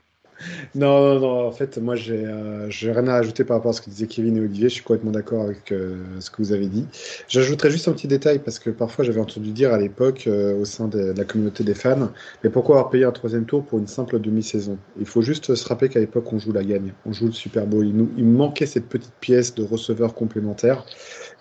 Non, 0.75 1.15
non, 1.15 1.21
non, 1.21 1.47
en 1.47 1.53
fait, 1.53 1.79
moi, 1.79 1.95
j'ai 1.95 2.25
euh, 2.25 2.69
rien 2.83 3.07
à 3.07 3.15
ajouter 3.15 3.45
par 3.45 3.59
rapport 3.59 3.71
à 3.71 3.75
ce 3.75 3.81
que 3.81 3.91
disaient 3.91 4.09
Kevin 4.09 4.37
et 4.37 4.41
Olivier. 4.41 4.69
Je 4.69 4.75
suis 4.75 4.83
complètement 4.83 5.13
d'accord 5.13 5.43
avec 5.43 5.71
euh, 5.71 6.03
ce 6.19 6.31
que 6.31 6.39
vous 6.39 6.53
avez 6.53 6.67
dit. 6.67 6.87
J'ajouterais 7.29 7.71
juste 7.71 7.87
un 7.87 7.93
petit 7.93 8.09
détail 8.09 8.41
parce 8.41 8.59
que 8.59 8.71
parfois, 8.71 9.05
j'avais 9.05 9.21
entendu 9.21 9.53
dire 9.53 9.73
à 9.73 9.79
l'époque, 9.79 10.29
au 10.29 10.65
sein 10.65 10.89
de, 10.89 11.13
la 11.17 11.25
communauté 11.25 11.63
des 11.63 11.75
fans, 11.75 12.09
mais 12.43 12.51
pourquoi 12.51 12.77
avoir 12.79 12.91
payé 12.91 13.05
un 13.05 13.13
troisième 13.13 13.45
tour 13.45 13.65
pour 13.65 13.79
une 13.79 13.87
simple 13.87 14.19
demi-saison? 14.19 14.79
Il 14.99 15.07
faut 15.07 15.23
juste 15.23 15.55
se 15.55 15.69
rappeler 15.69 15.89
qu'à 15.89 16.01
l'époque, 16.01 16.33
on 16.33 16.39
joue 16.39 16.53
la 16.53 16.65
gagne, 16.65 16.93
on 17.07 17.13
joue 17.13 17.27
le 17.27 17.33
Super 17.33 17.67
Bowl. 17.67 17.87
Il, 17.87 17.97
nous, 17.97 18.11
il 18.17 18.27
manquait 18.27 18.67
cette 18.67 18.89
petite 18.89 19.15
pièce 19.21 19.55
de 19.55 19.63
receveur 19.63 20.15
complémentaire. 20.15 20.85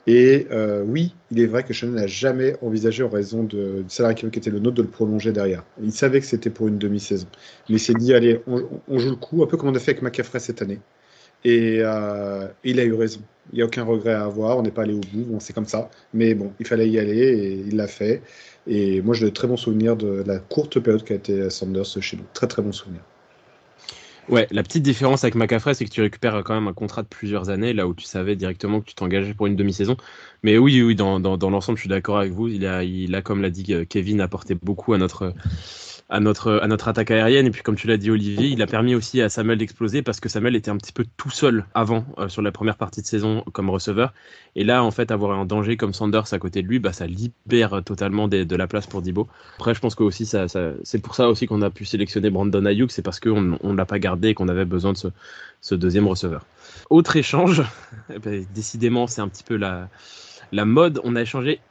Et 0.08 0.48
euh, 0.52 0.84
oui, 0.84 1.14
il 1.30 1.40
est 1.40 1.46
vrai 1.46 1.64
que 1.64 1.74
Shannon 1.74 1.94
n'a 1.94 2.08
jamais 2.08 2.56
envisagé, 2.62 3.04
en 3.04 3.10
raison 3.10 3.44
de, 3.44 3.84
du 3.84 3.90
salaire 3.90 4.16
qui 4.16 4.26
était 4.26 4.50
le 4.50 4.60
nôtre, 4.60 4.78
de 4.78 4.82
le 4.82 4.88
prolonger 4.88 5.32
derrière. 5.32 5.64
Il 5.82 5.92
savait 5.92 6.20
que 6.20 6.26
c'était 6.26 6.50
pour 6.50 6.68
une 6.68 6.80
demi-saison. 6.80 7.28
Mais 7.70 7.76
il 7.76 7.80
s'est 7.80 7.94
dit, 7.94 8.14
allez, 8.14 8.42
on, 8.48 8.98
joue 8.98 9.10
le 9.12 9.16
coup, 9.16 9.44
un 9.44 9.48
peu 9.48 9.58
comme 9.58 9.70
on 9.70 9.76
a 9.76 9.80
fait 9.80 9.92
avec 9.92 10.02
McCaffrey 10.02 10.40
cette 10.40 10.62
année. 10.62 10.80
Et 11.44 11.80
euh, 11.82 12.48
il 12.64 12.80
a 12.80 12.84
eu 12.84 12.94
raison. 12.94 13.22
Il 13.54 13.58
n'y 13.58 13.62
a 13.62 13.66
aucun 13.66 13.84
regret 13.84 14.14
à 14.14 14.26
avoir. 14.26 14.58
On 14.58 14.64
n'est 14.64 14.72
pas 14.72 14.84
allé 14.84 14.94
au 14.94 15.00
bout. 15.00 15.26
Bon, 15.26 15.40
c'est 15.40 15.54
comme 15.54 15.66
ça. 15.66 15.90
Mais 16.14 16.34
bon, 16.36 16.54
il 16.60 16.68
fallait 16.68 16.90
y 16.90 17.00
aller 17.00 17.20
et 17.20 17.54
il 17.68 17.76
l'a 17.76 17.88
fait. 17.88 18.22
Et 18.68 19.02
moi, 19.02 19.16
j'ai 19.16 19.26
de 19.26 19.32
très 19.32 19.48
bons 19.48 19.58
souvenirs 19.58 19.98
de 19.98 20.24
la 20.26 20.40
courte 20.40 20.80
période 20.80 21.04
qu'a 21.04 21.16
été 21.16 21.50
Sanders 21.50 21.86
chez 21.86 22.18
nous. 22.18 22.26
Très, 22.34 22.48
très 22.48 22.62
bons 22.62 22.72
souvenirs. 22.72 23.02
Ouais, 24.30 24.48
la 24.52 24.64
petite 24.64 24.84
différence 24.84 25.24
avec 25.24 25.36
McAffrey, 25.36 25.74
c'est 25.74 25.84
que 25.84 25.90
tu 25.90 26.02
récupères 26.02 26.42
quand 26.46 26.54
même 26.54 26.68
un 26.68 26.74
contrat 26.74 27.02
de 27.02 27.08
plusieurs 27.08 27.50
années, 27.50 27.74
là 27.74 27.88
où 27.88 27.94
tu 27.94 28.06
savais 28.06 28.36
directement 28.36 28.80
que 28.80 28.86
tu 28.86 28.96
t'engageais 28.96 29.34
pour 29.34 29.48
une 29.48 29.56
demi-saison. 29.56 29.98
Mais 30.44 30.58
oui, 30.58 30.82
oui, 30.82 30.96
dans, 30.96 31.20
dans, 31.20 31.38
dans 31.38 31.50
l'ensemble, 31.50 31.78
je 31.78 31.82
suis 31.82 31.90
d'accord 31.90 32.20
avec 32.20 32.32
vous. 32.32 32.48
Il 32.48 32.66
a, 32.66 32.84
il 32.84 33.14
a, 33.16 33.22
comme 33.22 33.42
l'a 33.42 33.50
dit 33.50 33.74
Kevin, 33.90 34.22
apporté 34.22 34.56
beaucoup 34.56 34.94
à 34.94 34.98
notre, 34.98 35.34
à 36.12 36.20
notre, 36.20 36.60
à 36.62 36.68
notre 36.68 36.90
attaque 36.90 37.10
aérienne. 37.10 37.48
Et 37.48 37.52
puis, 37.52 37.64
comme 37.64 37.78
tu 37.78 37.88
l'as 37.88 37.98
dit, 37.98 38.12
Olivier, 38.12 38.48
il 38.48 38.62
a 38.62 38.68
permis 38.68 38.94
aussi 38.96 39.22
à 39.22 39.30
Samuel 39.30 39.58
d'exploser 39.58 40.02
parce 40.02 40.20
que 40.20 40.28
Samuel 40.28 40.58
était 40.58 40.70
un 40.70 40.78
petit 40.78 40.92
peu 40.92 41.06
tout 41.16 41.30
seul 41.30 41.66
avant 41.74 42.06
euh, 42.18 42.28
sur 42.28 42.42
la 42.42 42.52
première 42.52 42.76
partie 42.76 43.02
de 43.02 43.08
saison 43.08 43.44
comme 43.54 43.70
receveur. 43.70 44.14
Et 44.58 44.66
là, 44.66 44.84
en 44.84 44.92
fait, 44.92 45.10
avoir 45.10 45.40
un 45.40 45.46
danger 45.46 45.78
comme 45.78 45.94
Sanders 45.94 46.34
à 46.34 46.38
côté 46.38 46.62
de 46.62 46.68
lui, 46.68 46.80
bah, 46.80 46.92
ça 46.92 47.08
libère 47.08 47.82
totalement 47.86 48.28
de 48.28 48.56
la 48.56 48.68
place 48.68 48.88
pour 48.88 49.02
Dibo. 49.02 49.30
Après, 49.56 49.74
je 49.74 49.80
pense 49.80 49.96
que 49.96 50.04
aussi, 50.04 50.26
ça, 50.26 50.48
c'est 50.84 51.02
pour 51.02 51.16
ça 51.16 51.30
aussi 51.30 51.48
qu'on 51.48 51.62
a 51.62 51.70
pu 51.70 51.86
sélectionner 51.86 52.30
Brandon 52.30 52.66
Ayuk, 52.66 52.92
c'est 52.92 53.02
parce 53.02 53.22
qu'on 53.22 53.42
ne 53.42 53.76
l'a 53.76 53.86
pas 53.86 54.00
gardé 54.00 54.30
et 54.30 54.34
qu'on 54.34 54.50
avait 54.50 54.66
besoin 54.66 54.92
de 54.92 54.98
ce, 54.98 55.08
ce 55.62 55.76
deuxième 55.76 56.08
receveur. 56.08 56.46
Autre 56.90 57.16
échange, 57.16 57.64
eh 58.14 58.20
ben, 58.20 58.46
décidément, 58.54 59.08
c'est 59.08 59.22
un 59.22 59.30
petit 59.30 59.44
peu 59.44 59.56
la, 59.56 59.88
la 60.52 60.66
mode. 60.66 61.00
On 61.06 61.16
a 61.16 61.22
échangé 61.22 61.62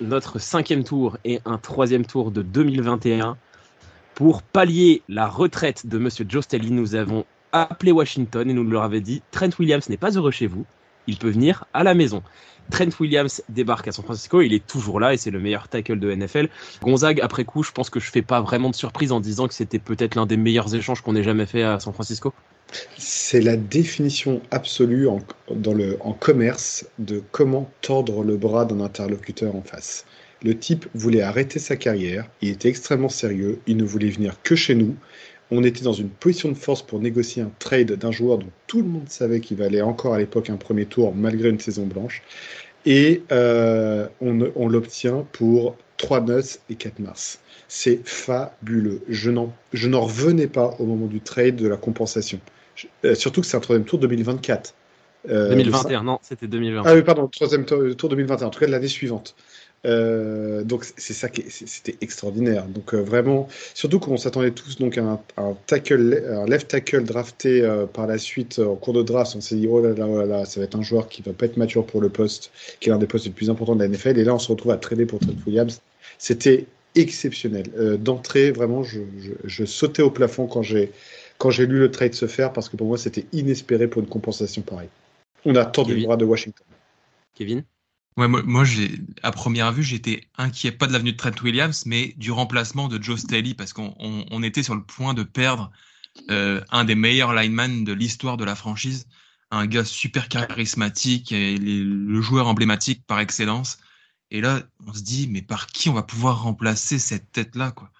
notre 0.00 0.38
cinquième 0.38 0.84
tour 0.84 1.18
et 1.24 1.40
un 1.44 1.58
troisième 1.58 2.06
tour 2.06 2.30
de 2.30 2.42
2021 2.42 3.36
pour 4.18 4.42
pallier 4.42 5.02
la 5.08 5.28
retraite 5.28 5.86
de 5.86 5.96
Monsieur 5.96 6.26
Joe 6.28 6.42
Staley, 6.42 6.70
nous 6.70 6.96
avons 6.96 7.24
appelé 7.52 7.92
Washington 7.92 8.50
et 8.50 8.52
nous 8.52 8.64
leur 8.64 8.82
avons 8.82 8.98
dit 8.98 9.22
Trent 9.30 9.50
Williams 9.60 9.88
n'est 9.88 9.96
pas 9.96 10.10
heureux 10.10 10.32
chez 10.32 10.48
vous, 10.48 10.66
il 11.06 11.18
peut 11.18 11.30
venir 11.30 11.66
à 11.72 11.84
la 11.84 11.94
maison. 11.94 12.24
Trent 12.68 12.88
Williams 12.98 13.44
débarque 13.48 13.86
à 13.86 13.92
San 13.92 14.04
Francisco, 14.04 14.40
il 14.40 14.52
est 14.54 14.66
toujours 14.66 14.98
là 14.98 15.14
et 15.14 15.18
c'est 15.18 15.30
le 15.30 15.38
meilleur 15.38 15.68
tackle 15.68 16.00
de 16.00 16.12
NFL. 16.12 16.48
Gonzague, 16.82 17.20
après 17.20 17.44
coup, 17.44 17.62
je 17.62 17.70
pense 17.70 17.90
que 17.90 18.00
je 18.00 18.10
fais 18.10 18.22
pas 18.22 18.40
vraiment 18.40 18.70
de 18.70 18.74
surprise 18.74 19.12
en 19.12 19.20
disant 19.20 19.46
que 19.46 19.54
c'était 19.54 19.78
peut-être 19.78 20.16
l'un 20.16 20.26
des 20.26 20.36
meilleurs 20.36 20.74
échanges 20.74 21.00
qu'on 21.00 21.14
ait 21.14 21.22
jamais 21.22 21.46
fait 21.46 21.62
à 21.62 21.78
San 21.78 21.92
Francisco. 21.92 22.34
C'est 22.96 23.40
la 23.40 23.56
définition 23.56 24.42
absolue 24.50 25.06
en, 25.06 25.20
en 26.00 26.12
commerce 26.12 26.86
de 26.98 27.22
comment 27.30 27.70
tordre 27.82 28.24
le 28.24 28.36
bras 28.36 28.64
d'un 28.64 28.80
interlocuteur 28.80 29.54
en 29.54 29.62
face. 29.62 30.04
Le 30.42 30.56
type 30.56 30.86
voulait 30.94 31.22
arrêter 31.22 31.58
sa 31.58 31.76
carrière, 31.76 32.28
il 32.42 32.50
était 32.50 32.68
extrêmement 32.68 33.08
sérieux, 33.08 33.58
il 33.66 33.76
ne 33.76 33.84
voulait 33.84 34.10
venir 34.10 34.36
que 34.42 34.54
chez 34.54 34.74
nous. 34.74 34.94
On 35.50 35.64
était 35.64 35.82
dans 35.82 35.94
une 35.94 36.10
position 36.10 36.50
de 36.50 36.54
force 36.56 36.82
pour 36.82 37.00
négocier 37.00 37.42
un 37.42 37.50
trade 37.58 37.92
d'un 37.92 38.12
joueur 38.12 38.38
dont 38.38 38.50
tout 38.66 38.82
le 38.82 38.88
monde 38.88 39.08
savait 39.08 39.40
qu'il 39.40 39.56
valait 39.56 39.80
encore 39.80 40.14
à 40.14 40.18
l'époque 40.18 40.50
un 40.50 40.56
premier 40.56 40.84
tour 40.84 41.14
malgré 41.14 41.48
une 41.48 41.58
saison 41.58 41.86
blanche. 41.86 42.22
Et 42.86 43.22
euh, 43.32 44.06
on, 44.20 44.68
l'obtient 44.68 45.26
pour 45.32 45.76
3 45.96 46.20
noces 46.20 46.60
et 46.70 46.74
4 46.74 47.00
mars. 47.00 47.40
C'est 47.66 48.00
fabuleux. 48.06 49.02
Je 49.08 49.30
n'en 49.30 50.00
revenais 50.00 50.46
pas 50.46 50.76
au 50.78 50.84
moment 50.84 51.06
du 51.06 51.20
trade 51.20 51.56
de 51.56 51.66
la 51.66 51.76
compensation. 51.76 52.40
Euh, 53.04 53.14
surtout 53.14 53.40
que 53.40 53.46
c'est 53.46 53.56
un 53.56 53.60
troisième 53.60 53.86
tour 53.86 53.98
2024. 53.98 54.74
2021, 55.28 56.04
non, 56.04 56.18
c'était 56.22 56.46
2020. 56.46 56.84
Ah 56.86 56.94
oui, 56.94 57.02
pardon, 57.02 57.26
troisième 57.26 57.64
tour, 57.64 57.82
tour 57.96 58.08
2021, 58.08 58.46
en 58.46 58.50
tout 58.50 58.60
cas 58.60 58.66
de 58.66 58.70
l'année 58.70 58.88
suivante. 58.88 59.34
Euh, 59.86 60.64
donc 60.64 60.84
c'est 60.96 61.12
ça 61.12 61.28
qui 61.28 61.44
c'était 61.48 61.96
extraordinaire. 62.00 62.66
Donc 62.66 62.94
euh, 62.94 63.00
vraiment, 63.00 63.48
surtout 63.74 64.00
qu'on 64.00 64.16
s'attendait 64.16 64.50
tous 64.50 64.78
donc 64.78 64.98
à 64.98 65.02
un, 65.02 65.20
un, 65.36 65.56
tackle, 65.66 66.24
un 66.28 66.46
left 66.46 66.68
tackle 66.68 67.04
drafté 67.04 67.62
euh, 67.62 67.86
par 67.86 68.06
la 68.06 68.18
suite 68.18 68.58
en 68.58 68.74
cours 68.74 68.94
de 68.94 69.02
draft. 69.02 69.34
On 69.36 69.40
s'est 69.40 69.56
dit 69.56 69.68
oh 69.68 69.80
là 69.80 69.94
là 69.94 70.06
oh 70.08 70.18
là 70.18 70.26
là, 70.26 70.44
ça 70.44 70.60
va 70.60 70.64
être 70.64 70.76
un 70.76 70.82
joueur 70.82 71.08
qui 71.08 71.22
va 71.22 71.32
pas 71.32 71.46
être 71.46 71.56
mature 71.56 71.86
pour 71.86 72.00
le 72.00 72.08
poste, 72.08 72.50
qui 72.80 72.88
est 72.88 72.92
l'un 72.92 72.98
des 72.98 73.06
postes 73.06 73.26
les 73.26 73.32
plus 73.32 73.50
importants 73.50 73.76
de 73.76 73.82
la 73.82 73.88
NFL. 73.88 74.18
Et 74.18 74.24
là, 74.24 74.34
on 74.34 74.38
se 74.38 74.50
retrouve 74.50 74.72
à 74.72 74.76
trader 74.76 75.06
pour 75.06 75.20
Trent 75.20 75.34
Williams. 75.46 75.80
C'était 76.18 76.66
exceptionnel. 76.94 77.66
Euh, 77.78 77.96
d'entrée, 77.96 78.50
vraiment, 78.50 78.82
je, 78.82 79.00
je, 79.44 79.64
sautais 79.64 80.02
au 80.02 80.10
plafond 80.10 80.46
quand 80.46 80.62
j'ai 80.62 80.90
quand 81.38 81.50
j'ai 81.50 81.66
lu 81.66 81.78
le 81.78 81.90
trade 81.90 82.14
se 82.14 82.26
faire 82.26 82.52
parce 82.52 82.68
que 82.68 82.76
pour 82.76 82.88
moi, 82.88 82.98
c'était 82.98 83.26
inespéré 83.32 83.86
pour 83.86 84.02
une 84.02 84.08
compensation 84.08 84.62
pareille. 84.62 84.88
On 85.44 85.54
a 85.54 85.64
tant 85.64 85.84
du 85.84 86.00
droit 86.00 86.16
de 86.16 86.24
Washington. 86.24 86.66
Kevin? 87.36 87.62
Ouais, 88.18 88.26
moi, 88.26 88.64
j'ai, 88.64 88.98
à 89.22 89.30
première 89.30 89.70
vue, 89.72 89.84
j'étais 89.84 90.26
inquiet, 90.36 90.72
pas 90.72 90.88
de 90.88 90.92
l'avenue 90.92 91.12
de 91.12 91.16
Trent 91.16 91.40
Williams, 91.40 91.86
mais 91.86 92.14
du 92.16 92.32
remplacement 92.32 92.88
de 92.88 93.00
Joe 93.00 93.20
Staley, 93.20 93.54
parce 93.54 93.72
qu'on 93.72 93.94
on, 93.96 94.42
était 94.42 94.64
sur 94.64 94.74
le 94.74 94.82
point 94.82 95.14
de 95.14 95.22
perdre 95.22 95.70
euh, 96.28 96.60
un 96.70 96.84
des 96.84 96.96
meilleurs 96.96 97.32
linemen 97.32 97.84
de 97.84 97.92
l'histoire 97.92 98.36
de 98.36 98.44
la 98.44 98.56
franchise, 98.56 99.06
un 99.52 99.66
gars 99.66 99.84
super 99.84 100.28
charismatique 100.28 101.30
et 101.30 101.56
le 101.58 102.20
joueur 102.20 102.48
emblématique 102.48 103.06
par 103.06 103.20
excellence. 103.20 103.78
Et 104.32 104.40
là, 104.40 104.62
on 104.84 104.92
se 104.92 105.02
dit, 105.02 105.28
mais 105.30 105.40
par 105.40 105.68
qui 105.68 105.88
on 105.88 105.94
va 105.94 106.02
pouvoir 106.02 106.42
remplacer 106.42 106.98
cette 106.98 107.30
tête-là, 107.30 107.70
quoi? 107.70 107.92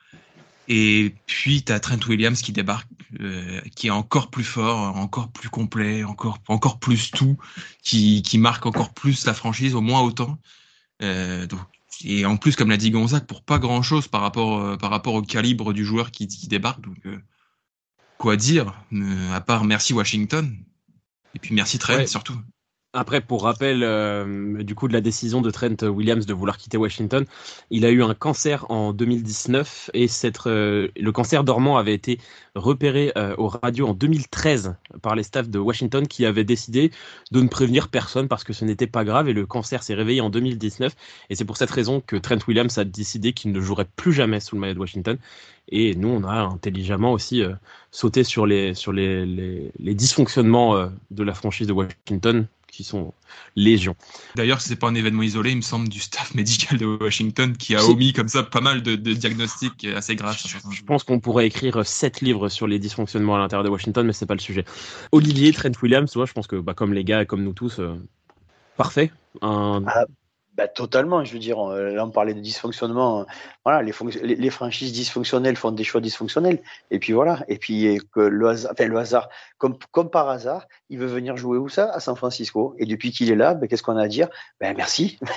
Et 0.66 1.14
puis, 1.26 1.62
tu 1.62 1.70
as 1.70 1.78
Trent 1.78 2.04
Williams 2.08 2.42
qui 2.42 2.52
débarque, 2.52 2.88
euh, 3.20 3.60
qui 3.74 3.88
est 3.88 3.90
encore 3.90 4.30
plus 4.30 4.44
fort, 4.44 4.96
encore 4.96 5.30
plus 5.30 5.48
complet, 5.48 6.04
encore, 6.04 6.38
encore 6.48 6.78
plus 6.78 7.10
tout, 7.10 7.36
qui, 7.82 8.22
qui 8.22 8.38
marque 8.38 8.66
encore 8.66 8.92
plus 8.92 9.26
la 9.26 9.34
franchise, 9.34 9.74
au 9.74 9.80
moins 9.80 10.00
autant. 10.02 10.38
Euh, 11.02 11.46
donc, 11.46 11.60
et 12.04 12.24
en 12.26 12.36
plus, 12.36 12.54
comme 12.54 12.70
l'a 12.70 12.76
dit 12.76 12.90
Gonzague, 12.90 13.26
pour 13.26 13.42
pas 13.42 13.58
grand-chose 13.58 14.08
par 14.08 14.20
rapport, 14.20 14.58
euh, 14.58 14.76
par 14.76 14.90
rapport 14.90 15.14
au 15.14 15.22
calibre 15.22 15.72
du 15.72 15.84
joueur 15.84 16.10
qui, 16.10 16.28
qui 16.28 16.48
débarque. 16.48 16.80
Donc, 16.80 16.98
euh, 17.06 17.18
quoi 18.18 18.36
dire, 18.36 18.74
euh, 18.92 19.32
à 19.32 19.40
part 19.40 19.64
merci 19.64 19.92
Washington. 19.92 20.56
Et 21.34 21.38
puis 21.38 21.54
merci 21.54 21.78
Trent 21.78 22.06
surtout. 22.06 22.38
Après, 22.94 23.20
pour 23.20 23.42
rappel, 23.42 23.82
euh, 23.82 24.62
du 24.62 24.74
coup, 24.74 24.88
de 24.88 24.94
la 24.94 25.02
décision 25.02 25.42
de 25.42 25.50
Trent 25.50 25.82
Williams 25.82 26.24
de 26.24 26.32
vouloir 26.32 26.56
quitter 26.56 26.78
Washington, 26.78 27.26
il 27.70 27.84
a 27.84 27.90
eu 27.90 28.02
un 28.02 28.14
cancer 28.14 28.64
en 28.70 28.94
2019 28.94 29.90
et 29.92 30.08
cette, 30.08 30.46
euh, 30.46 30.88
le 30.96 31.12
cancer 31.12 31.44
dormant 31.44 31.76
avait 31.76 31.92
été 31.92 32.18
repéré 32.54 33.12
euh, 33.18 33.34
aux 33.36 33.48
radios 33.48 33.88
en 33.88 33.92
2013 33.92 34.74
par 35.02 35.16
les 35.16 35.22
staffs 35.22 35.50
de 35.50 35.58
Washington 35.58 36.08
qui 36.08 36.24
avaient 36.24 36.44
décidé 36.44 36.90
de 37.30 37.42
ne 37.42 37.48
prévenir 37.48 37.88
personne 37.88 38.26
parce 38.26 38.42
que 38.42 38.54
ce 38.54 38.64
n'était 38.64 38.86
pas 38.86 39.04
grave 39.04 39.28
et 39.28 39.34
le 39.34 39.44
cancer 39.44 39.82
s'est 39.82 39.94
réveillé 39.94 40.22
en 40.22 40.30
2019 40.30 40.96
et 41.28 41.34
c'est 41.34 41.44
pour 41.44 41.58
cette 41.58 41.70
raison 41.70 42.00
que 42.00 42.16
Trent 42.16 42.38
Williams 42.48 42.78
a 42.78 42.84
décidé 42.84 43.34
qu'il 43.34 43.52
ne 43.52 43.60
jouerait 43.60 43.88
plus 43.96 44.14
jamais 44.14 44.40
sous 44.40 44.54
le 44.56 44.62
maillot 44.62 44.74
de 44.74 44.80
Washington 44.80 45.18
et 45.68 45.94
nous, 45.94 46.08
on 46.08 46.24
a 46.24 46.40
intelligemment 46.40 47.12
aussi 47.12 47.42
sauté 47.90 48.24
sur 48.24 48.46
les, 48.46 48.72
sur 48.72 48.92
les, 48.92 49.26
les 49.26 49.94
dysfonctionnements 49.94 50.88
de 51.10 51.22
la 51.22 51.34
franchise 51.34 51.66
de 51.66 51.74
Washington 51.74 52.48
qui 52.70 52.84
sont 52.84 53.12
légion. 53.56 53.96
D'ailleurs, 54.36 54.60
c'est 54.60 54.76
pas 54.76 54.88
un 54.88 54.94
événement 54.94 55.22
isolé, 55.22 55.50
il 55.50 55.56
me 55.56 55.62
semble, 55.62 55.88
du 55.88 56.00
staff 56.00 56.34
médical 56.34 56.78
de 56.78 56.86
Washington 56.86 57.56
qui 57.56 57.74
a 57.74 57.84
omis 57.84 58.12
comme 58.12 58.28
ça 58.28 58.42
pas 58.42 58.60
mal 58.60 58.82
de, 58.82 58.94
diagnostics 58.94 59.84
assez 59.84 60.16
graves. 60.16 60.38
Je, 60.70 60.82
pense 60.82 61.04
qu'on 61.04 61.20
pourrait 61.20 61.46
écrire 61.46 61.84
sept 61.84 62.20
livres 62.20 62.48
sur 62.48 62.66
les 62.66 62.78
dysfonctionnements 62.78 63.36
à 63.36 63.38
l'intérieur 63.38 63.64
de 63.64 63.70
Washington, 63.70 64.06
mais 64.06 64.12
c'est 64.12 64.26
pas 64.26 64.34
le 64.34 64.40
sujet. 64.40 64.64
Olivier, 65.12 65.52
Trent 65.52 65.72
Williams, 65.82 66.12
je 66.14 66.32
pense 66.32 66.46
que 66.46 66.56
bah, 66.56 66.74
comme 66.74 66.92
les 66.92 67.04
gars 67.04 67.22
et 67.22 67.26
comme 67.26 67.42
nous 67.42 67.52
tous, 67.52 67.80
euh, 67.80 67.96
parfait. 68.76 69.10
Un, 69.42 69.84
ah, 69.86 70.04
bah, 70.58 70.66
totalement, 70.66 71.24
je 71.24 71.32
veux 71.32 71.38
dire, 71.38 71.60
euh, 71.60 71.92
là 71.92 72.04
on 72.04 72.10
parlait 72.10 72.34
de 72.34 72.40
dysfonctionnement. 72.40 73.24
Voilà, 73.64 73.80
les, 73.80 73.92
les, 74.34 74.50
franchises 74.50 74.92
dysfonctionnelles 74.92 75.54
font 75.54 75.70
des 75.70 75.84
choix 75.84 76.00
dysfonctionnels. 76.00 76.60
Et 76.90 76.98
puis 76.98 77.12
voilà, 77.12 77.44
et 77.46 77.58
puis 77.58 78.00
que 78.12 78.18
le 78.18 78.48
hasard, 78.48 78.72
enfin, 78.72 78.86
le 78.86 78.98
hasard 78.98 79.28
comme, 79.58 79.76
comme 79.92 80.10
par 80.10 80.28
hasard, 80.28 80.66
il 80.90 80.98
veut 80.98 81.06
venir 81.06 81.36
jouer 81.36 81.58
où 81.58 81.68
ça? 81.68 81.92
À 81.92 82.00
San 82.00 82.16
Francisco. 82.16 82.74
Et 82.78 82.86
depuis 82.86 83.12
qu'il 83.12 83.30
est 83.30 83.36
là, 83.36 83.54
ben, 83.54 83.68
qu'est-ce 83.68 83.84
qu'on 83.84 83.96
a 83.96 84.02
à 84.02 84.08
dire? 84.08 84.28
Ben, 84.60 84.76
Merci. 84.76 85.18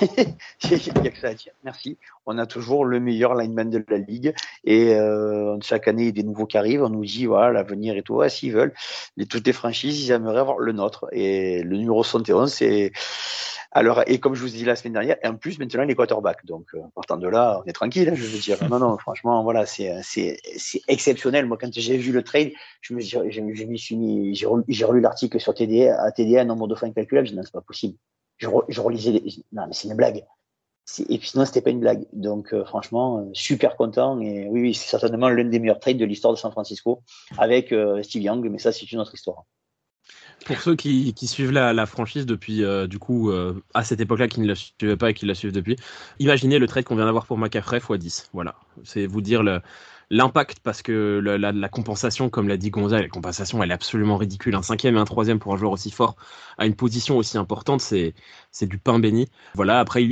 il 0.64 1.02
n'y 1.02 1.08
a 1.08 1.10
que 1.10 1.18
ça 1.18 1.28
à 1.28 1.34
dire. 1.34 1.52
Merci. 1.62 1.98
On 2.26 2.36
a 2.38 2.46
toujours 2.46 2.84
le 2.84 2.98
meilleur 2.98 3.36
lineman 3.36 3.70
de 3.70 3.84
la 3.88 3.98
ligue. 3.98 4.34
Et 4.64 4.94
euh, 4.94 5.56
chaque 5.60 5.86
année, 5.86 6.02
il 6.02 6.06
y 6.06 6.08
a 6.08 6.12
des 6.12 6.22
nouveaux 6.24 6.46
qui 6.46 6.58
arrivent. 6.58 6.82
On 6.82 6.88
nous 6.88 7.04
dit, 7.04 7.26
voilà, 7.26 7.52
l'avenir 7.52 7.96
et 7.96 8.02
tout. 8.02 8.14
Ouais, 8.14 8.28
S'ils 8.28 8.52
veulent, 8.52 8.74
les, 9.16 9.26
toutes 9.26 9.46
les 9.46 9.52
franchises, 9.52 10.04
ils 10.04 10.10
aimeraient 10.10 10.40
avoir 10.40 10.58
le 10.58 10.72
nôtre. 10.72 11.06
Et 11.12 11.62
le 11.62 11.76
numéro 11.76 12.02
71, 12.02 12.52
c'est 12.52 12.92
alors, 13.74 14.02
et 14.06 14.20
comme 14.20 14.34
je 14.34 14.42
vous 14.42 14.50
dit 14.50 14.64
la 14.66 14.76
semaine 14.76 14.92
dernière, 14.92 15.16
et 15.22 15.26
en 15.26 15.36
plus, 15.36 15.58
maintenant, 15.58 15.82
il 15.82 15.90
est 15.90 15.94
quarterback. 15.94 16.44
Donc, 16.44 16.66
euh, 16.74 16.80
partant 16.94 17.16
de 17.16 17.26
là, 17.26 17.62
on 17.64 17.68
est 17.68 17.72
tranquille, 17.72 18.08
hein, 18.10 18.14
je 18.14 18.22
veux 18.22 18.38
dire. 18.38 18.58
Non, 18.68 18.78
non, 18.78 18.98
franchement, 18.98 19.42
voilà, 19.42 19.64
c'est, 19.64 19.98
c'est, 20.02 20.38
c'est 20.58 20.82
exceptionnel. 20.88 21.46
Moi, 21.46 21.56
quand 21.58 21.72
j'ai 21.72 21.96
vu 21.96 22.12
le 22.12 22.22
trade, 22.22 22.52
je 22.82 22.92
me, 22.92 23.00
je, 23.00 23.30
je 23.30 23.40
me 23.40 23.76
suis 23.76 23.96
mis, 23.96 24.34
j'ai 24.34 24.46
relu, 24.84 25.00
l'article 25.00 25.40
sur 25.40 25.54
TDA, 25.54 26.02
à 26.02 26.12
TDA, 26.12 26.44
nombre 26.44 26.68
de 26.68 26.74
fois 26.74 26.88
incalculable. 26.88 27.26
Je 27.26 27.32
dis, 27.32 27.36
non, 27.38 27.44
c'est 27.44 27.52
pas 27.52 27.62
possible. 27.62 27.96
Je, 28.36 28.46
je 28.68 28.80
relisais 28.80 29.12
les, 29.12 29.22
non, 29.52 29.66
mais 29.66 29.72
c'est 29.72 29.88
une 29.88 29.94
blague. 29.94 30.22
Et 31.08 31.18
puis 31.18 31.28
sinon, 31.28 31.46
c'était 31.46 31.62
pas 31.62 31.70
une 31.70 31.80
blague. 31.80 32.04
Donc, 32.12 32.52
euh, 32.52 32.66
franchement, 32.66 33.20
euh, 33.20 33.30
super 33.32 33.76
content. 33.76 34.20
Et 34.20 34.48
oui, 34.50 34.60
oui, 34.60 34.74
c'est 34.74 34.90
certainement 34.98 35.30
l'un 35.30 35.44
des 35.44 35.58
meilleurs 35.58 35.80
trades 35.80 35.96
de 35.96 36.04
l'histoire 36.04 36.34
de 36.34 36.38
San 36.38 36.52
Francisco 36.52 37.02
avec 37.38 37.74
Steve 38.02 38.22
Young, 38.22 38.46
mais 38.50 38.58
ça, 38.58 38.70
c'est 38.70 38.90
une 38.92 38.98
autre 38.98 39.14
histoire. 39.14 39.44
Pour 40.46 40.60
ceux 40.60 40.74
qui, 40.74 41.14
suivent 41.26 41.52
la, 41.52 41.86
franchise 41.86 42.26
depuis, 42.26 42.64
euh, 42.64 42.86
du 42.86 42.98
coup, 42.98 43.30
euh, 43.30 43.62
à 43.74 43.84
cette 43.84 44.00
époque-là, 44.00 44.28
qui 44.28 44.40
ne 44.40 44.46
la 44.46 44.54
suivaient 44.54 44.96
pas 44.96 45.10
et 45.10 45.14
qui 45.14 45.26
la 45.26 45.34
suivent 45.34 45.52
depuis, 45.52 45.76
imaginez 46.18 46.58
le 46.58 46.66
trade 46.66 46.84
qu'on 46.84 46.96
vient 46.96 47.04
d'avoir 47.04 47.26
pour 47.26 47.38
McCaffrey 47.38 47.78
x 47.78 47.98
10. 47.98 48.30
Voilà. 48.32 48.56
C'est 48.84 49.06
vous 49.06 49.20
dire 49.20 49.42
le, 49.42 49.60
L'impact, 50.12 50.60
parce 50.60 50.82
que 50.82 51.22
la, 51.24 51.68
compensation, 51.70 52.28
comme 52.28 52.46
l'a 52.46 52.58
dit 52.58 52.68
Gonza, 52.68 53.00
la 53.00 53.08
compensation, 53.08 53.62
elle 53.62 53.70
est 53.70 53.74
absolument 53.74 54.18
ridicule. 54.18 54.54
Un 54.54 54.60
cinquième 54.60 54.96
et 54.96 54.98
un 54.98 55.06
troisième 55.06 55.38
pour 55.38 55.54
un 55.54 55.56
joueur 55.56 55.72
aussi 55.72 55.90
fort 55.90 56.16
à 56.58 56.66
une 56.66 56.74
position 56.74 57.16
aussi 57.16 57.38
importante, 57.38 57.80
c'est 57.80 58.14
du 58.60 58.76
pain 58.76 58.98
béni. 58.98 59.28
Voilà. 59.54 59.80
Après, 59.80 60.06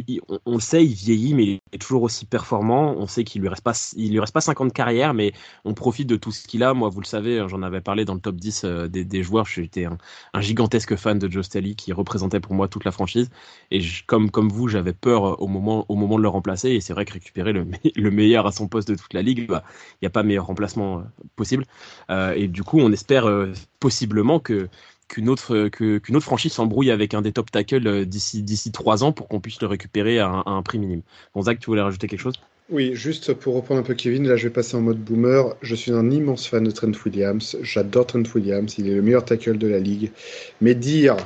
on, 0.47 0.55
le 0.55 0.61
sait, 0.61 0.83
il 0.87 0.95
vieillit, 0.95 1.35
mais 1.35 1.60
est 1.73 1.79
toujours 1.79 2.03
aussi 2.03 2.27
performant. 2.27 2.95
On 2.97 3.07
sait 3.07 3.25
qu'il 3.25 3.43
lui 3.43 3.49
reste 3.49 3.63
pas, 3.63 3.73
il 3.97 4.13
lui 4.13 4.21
reste 4.21 4.35
pas 4.35 4.41
50 4.41 4.73
carrières, 4.73 5.15
mais 5.15 5.33
on 5.65 5.75
profite 5.75 6.09
de 6.09 6.17
tout 6.17 6.33
ce 6.33 6.47
qu'il 6.47 6.63
a. 6.63 6.75
Moi, 6.75 6.89
vous 6.89 7.01
le 7.01 7.07
savez, 7.07 7.45
j'en 7.49 7.63
avais 7.63 7.81
parlé 7.81 8.05
dans 8.05 8.15
le 8.15 8.21
top 8.21 8.37
10 8.37 8.63
euh, 8.65 8.89
des, 8.89 9.23
joueurs. 9.23 9.47
J'étais 9.47 9.85
un, 9.85 9.99
un, 10.35 10.41
gigantesque 10.41 10.97
fan 10.97 11.19
de 11.19 11.31
Joe 11.31 11.45
Staley 11.45 11.75
qui 11.75 11.93
représentait 11.93 12.41
pour 12.41 12.55
moi 12.55 12.69
toute 12.69 12.85
la 12.85 12.93
franchise. 12.93 13.31
Et 13.71 13.81
comme 14.07 14.31
comme 14.31 14.49
vous, 14.49 14.69
j'avais 14.69 14.93
peur 14.93 15.41
au 15.41 15.47
moment 15.49 15.87
au 15.89 15.97
moment 15.97 16.17
de 16.17 16.23
le 16.23 16.29
remplacer. 16.29 16.71
Et 16.71 16.81
c'est 16.81 16.93
vrai 16.93 17.05
que 17.05 17.13
récupérer 17.13 17.53
le, 17.53 17.67
le 17.97 18.11
meilleur 18.11 18.47
à 18.47 18.53
son 18.53 18.69
poste 18.69 18.89
de 18.89 18.95
toute 18.95 19.15
la 19.15 19.23
ligue, 19.23 19.49
bah, 19.49 19.63
il 19.95 20.05
n'y 20.05 20.07
a 20.07 20.11
pas 20.11 20.23
meilleur 20.23 20.47
remplacement 20.47 20.99
euh, 20.99 21.03
possible. 21.37 21.65
Euh, 22.11 22.35
et 22.35 22.49
du 22.49 22.63
coup, 22.63 22.81
on 22.81 22.93
espère 22.93 23.27
euh, 23.27 23.53
possiblement 23.79 24.41
que 24.41 24.69
qu'une 25.11 25.29
autre, 25.29 25.69
qu'une 25.69 26.17
autre 26.17 26.25
franchise 26.25 26.53
s'embrouille 26.53 26.91
avec 26.91 27.15
un 27.15 27.21
des 27.21 27.33
top 27.33 27.51
tackles 27.51 28.07
d'ici, 28.07 28.43
d'ici 28.43 28.71
trois 28.71 29.03
ans 29.03 29.13
pour 29.13 29.29
qu'on 29.29 29.41
puisse 29.41 29.61
le 29.61 29.67
récupérer 29.67 30.21
à 30.21 30.43
un, 30.47 30.63
prix 30.63 30.79
minime. 30.79 31.03
Bon, 31.35 31.43
Zach, 31.43 31.59
tu 31.59 31.67
voulais 31.67 31.83
rajouter 31.83 32.07
quelque 32.07 32.21
chose? 32.21 32.35
Oui, 32.71 32.93
juste 32.95 33.35
pour 33.35 33.57
reprendre 33.57 33.81
un 33.81 33.83
peu 33.83 33.95
Kevin, 33.95 34.29
là 34.29 34.37
je 34.37 34.45
vais 34.45 34.53
passer 34.53 34.77
en 34.77 34.81
mode 34.81 34.99
boomer. 34.99 35.57
Je 35.61 35.75
suis 35.75 35.91
un 35.91 36.09
immense 36.11 36.47
fan 36.47 36.63
de 36.63 36.71
Trent 36.71 36.93
Williams. 37.05 37.57
J'adore 37.63 38.07
Trent 38.07 38.23
Williams. 38.33 38.77
Il 38.79 38.89
est 38.89 38.95
le 38.95 39.03
meilleur 39.03 39.25
tackle 39.25 39.59
de 39.59 39.67
la 39.67 39.81
ligue. 39.81 40.13
Mais 40.61 40.77
dire 40.77 41.17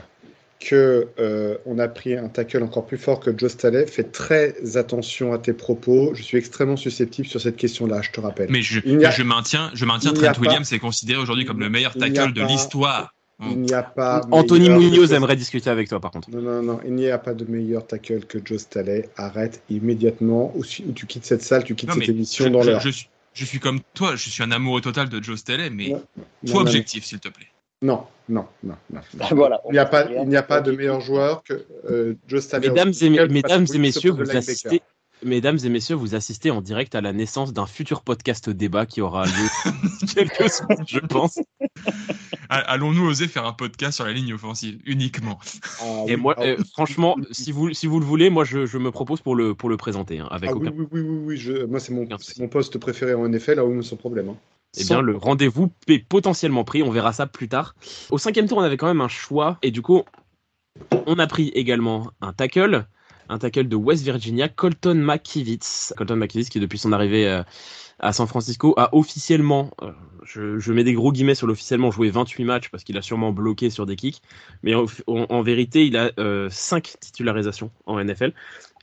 que 0.58 1.08
euh, 1.18 1.58
on 1.66 1.78
a 1.78 1.86
pris 1.88 2.16
un 2.16 2.28
tackle 2.28 2.62
encore 2.62 2.86
plus 2.86 2.96
fort 2.96 3.20
que 3.20 3.36
Joe 3.36 3.52
Staley. 3.52 3.86
Fais 3.86 4.04
très 4.04 4.78
attention 4.78 5.34
à 5.34 5.38
tes 5.38 5.52
propos. 5.52 6.14
Je 6.14 6.22
suis 6.22 6.38
extrêmement 6.38 6.78
susceptible 6.78 7.28
sur 7.28 7.42
cette 7.42 7.56
question-là, 7.56 8.00
je 8.00 8.10
te 8.10 8.20
rappelle. 8.20 8.48
Mais 8.48 8.62
je, 8.62 8.80
je 8.82 9.22
maintiens, 9.22 9.70
je 9.74 9.84
maintiens 9.84 10.14
Trent 10.14 10.40
Williams 10.40 10.72
est 10.72 10.78
considéré 10.78 11.20
aujourd'hui 11.20 11.44
comme 11.44 11.60
le 11.60 11.68
meilleur 11.68 11.92
tackle 11.92 12.32
de 12.32 12.40
l'histoire. 12.40 13.12
Il 13.40 13.62
n'y 13.62 13.72
a 13.72 13.82
pas. 13.82 14.22
Anthony 14.30 14.70
Munoz 14.70 15.12
aimerait 15.12 15.36
discuter 15.36 15.68
avec 15.68 15.88
toi, 15.88 16.00
par 16.00 16.12
contre. 16.12 16.30
Non, 16.30 16.40
non, 16.40 16.62
non. 16.62 16.80
Il 16.84 16.94
n'y 16.94 17.08
a 17.08 17.18
pas 17.18 17.34
de 17.34 17.44
meilleur 17.44 17.86
tackle 17.86 18.24
que 18.26 18.38
Joe 18.44 18.60
Staley. 18.60 19.08
Arrête 19.16 19.62
immédiatement. 19.68 20.52
Ou, 20.56 20.64
tu 20.64 21.06
quittes 21.06 21.24
cette 21.24 21.42
salle, 21.42 21.64
tu 21.64 21.74
quittes 21.74 21.92
cette 21.92 22.08
émission 22.08 22.50
dans 22.50 22.62
l'heure. 22.62 22.80
Je, 22.80 23.44
suis 23.44 23.58
comme 23.58 23.80
toi. 23.94 24.14
Je 24.14 24.30
suis 24.30 24.42
un 24.42 24.52
amoureux 24.52 24.80
total 24.80 25.08
de 25.08 25.22
Joe 25.22 25.38
Staley, 25.38 25.70
mais 25.70 25.94
sois 26.44 26.60
objectif, 26.60 27.04
s'il 27.04 27.18
te 27.18 27.28
plaît. 27.28 27.48
Non, 27.82 28.04
non, 28.30 28.46
non. 28.62 28.76
non, 28.90 29.00
voilà, 29.32 29.60
il 29.68 29.72
n'y 29.72 29.78
a 29.78 29.84
pas, 29.84 30.06
il 30.10 30.26
n'y 30.26 30.36
a 30.36 30.42
pas 30.42 30.62
de 30.62 30.72
meilleur 30.72 31.02
joueur 31.02 31.42
que 31.42 31.66
euh, 31.90 32.14
Joe 32.26 32.50
Mesdames 32.54 32.94
et, 32.98 33.10
mesdames 33.28 33.66
et 33.74 33.78
messieurs, 33.78 34.12
vous 34.12 34.30
assistez, 34.34 34.80
mesdames 35.24 35.58
et 35.64 35.68
messieurs, 35.68 35.96
vous 35.96 36.14
assistez 36.14 36.50
en 36.50 36.60
direct 36.60 36.94
à 36.94 37.00
la 37.00 37.12
naissance 37.12 37.52
d'un 37.52 37.66
futur 37.66 38.02
podcast 38.02 38.50
débat 38.50 38.86
qui 38.86 39.00
aura 39.00 39.26
lieu 39.26 39.48
quelques 40.14 40.50
semaines, 40.50 40.84
je 40.86 41.00
pense. 41.00 41.38
Allons-nous 42.48 43.04
oser 43.06 43.26
faire 43.26 43.46
un 43.46 43.52
podcast 43.52 43.96
sur 43.96 44.04
la 44.04 44.12
ligne 44.12 44.34
offensive 44.34 44.78
uniquement? 44.84 45.38
Ah 45.80 46.04
Et 46.06 46.16
moi, 46.16 46.36
euh, 46.38 46.56
franchement, 46.72 47.16
si 47.30 47.52
vous, 47.52 47.72
si 47.72 47.86
vous 47.86 47.98
le 47.98 48.06
voulez, 48.06 48.30
moi 48.30 48.44
je, 48.44 48.66
je 48.66 48.78
me 48.78 48.90
propose 48.90 49.20
pour 49.20 49.34
le, 49.34 49.54
pour 49.54 49.68
le 49.68 49.76
présenter. 49.76 50.20
Hein, 50.20 50.28
avec 50.30 50.50
ah 50.50 50.54
aucun... 50.54 50.70
Oui, 50.70 50.86
oui, 50.92 51.00
oui, 51.00 51.18
oui, 51.24 51.36
je, 51.36 51.64
moi 51.64 51.80
c'est 51.80 51.92
mon, 51.92 52.06
mon, 52.38 52.48
poste 52.48 52.78
préféré 52.78 53.14
en 53.14 53.32
effet, 53.32 53.54
là 53.54 53.64
où 53.64 53.82
sans 53.82 53.96
problème. 53.96 54.28
Hein. 54.28 54.36
Eh 54.76 54.84
bien, 54.84 55.02
le 55.02 55.16
rendez-vous 55.16 55.70
est 55.86 56.00
potentiellement 56.00 56.64
pris. 56.64 56.82
On 56.82 56.90
verra 56.90 57.12
ça 57.12 57.26
plus 57.26 57.48
tard. 57.48 57.74
Au 58.10 58.18
cinquième 58.18 58.48
tour, 58.48 58.58
on 58.58 58.62
avait 58.62 58.76
quand 58.76 58.88
même 58.88 59.00
un 59.00 59.08
choix. 59.08 59.58
Et 59.62 59.70
du 59.70 59.82
coup, 59.82 60.02
on 61.06 61.18
a 61.18 61.26
pris 61.26 61.48
également 61.50 62.10
un 62.20 62.32
tackle. 62.32 62.86
Un 63.28 63.38
tackle 63.38 63.68
de 63.68 63.76
West 63.76 64.04
Virginia, 64.04 64.48
Colton 64.48 64.94
McKivitz. 64.94 65.94
Colton 65.96 66.16
McKivitz, 66.16 66.48
qui 66.48 66.60
depuis 66.60 66.78
son 66.78 66.92
arrivée 66.92 67.26
euh, 67.28 67.42
à 67.98 68.12
San 68.12 68.26
Francisco 68.26 68.74
a 68.76 68.94
officiellement, 68.94 69.70
euh, 69.82 69.92
je, 70.24 70.72
mets 70.72 70.84
des 70.84 70.94
gros 70.94 71.12
guillemets 71.12 71.34
sur 71.34 71.46
l'officiellement, 71.46 71.90
joué 71.90 72.10
28 72.10 72.44
matchs 72.44 72.68
parce 72.70 72.84
qu'il 72.84 72.96
a 72.98 73.02
sûrement 73.02 73.32
bloqué 73.32 73.70
sur 73.70 73.86
des 73.86 73.96
kicks. 73.96 74.20
Mais 74.62 74.74
en, 74.74 75.42
vérité, 75.42 75.86
il 75.86 75.96
a 75.96 76.10
5 76.16 76.18
euh, 76.18 76.98
titularisations 77.00 77.70
en 77.86 78.02
NFL. 78.02 78.32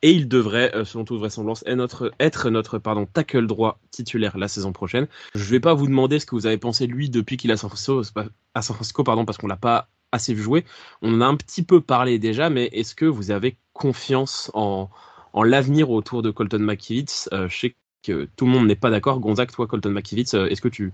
Et 0.04 0.12
il 0.12 0.27
devrait, 0.27 0.75
euh, 0.75 0.84
selon 0.84 1.06
toute 1.06 1.19
vraisemblance, 1.19 1.63
être 1.67 2.49
notre, 2.49 2.80
pardon, 2.80 3.06
tackle 3.06 3.45
droit 3.45 3.80
titulaire 3.91 4.38
la 4.38 4.47
saison 4.47 4.71
prochaine. 4.71 5.08
Je 5.36 5.43
ne 5.43 5.49
vais 5.49 5.60
pas 5.60 5.75
vous 5.75 5.86
demander 5.86 6.19
ce 6.19 6.25
que 6.25 6.34
vous 6.34 6.47
avez 6.47 6.58
pensé 6.58 6.88
de 6.88 6.91
lui 6.91 7.10
depuis 7.10 7.38
qu'il 7.38 7.51
est 7.51 7.54
à 7.54 7.58
San 7.58 7.69
Francisco, 7.69 8.01
San 8.04 8.63
Francisco 8.63 9.04
pardon, 9.04 9.25
parce 9.25 9.38
qu'on 9.38 9.47
l'a 9.47 9.58
pas 9.58 9.89
assez 10.12 10.36
jouer. 10.36 10.65
On 11.02 11.13
en 11.13 11.21
a 11.21 11.26
un 11.26 11.36
petit 11.36 11.63
peu 11.63 11.82
parlé 11.82 12.19
déjà, 12.19 12.50
mais 12.50 12.65
est-ce 12.74 12.95
que 12.95 13.06
vous 13.06 13.32
avez 13.32 13.58
confiance 13.74 14.52
en, 14.54 14.89
en 15.34 15.43
l'avenir 15.43 15.89
autour 15.89 16.21
de 16.21 16.32
Colton 16.32 16.60
McKivitz 16.60 17.30
euh, 17.34 17.47
Je 17.50 17.60
sais 17.60 17.76
que 18.04 18.28
tout 18.36 18.45
le 18.45 18.52
monde 18.52 18.67
n'est 18.67 18.76
pas 18.76 18.89
d'accord. 18.89 19.19
Gonzague, 19.19 19.52
toi, 19.52 19.67
Colton 19.67 19.91
McKivitz, 19.91 20.34
euh, 20.34 20.47
est-ce 20.47 20.62
que 20.62 20.69
tu 20.69 20.91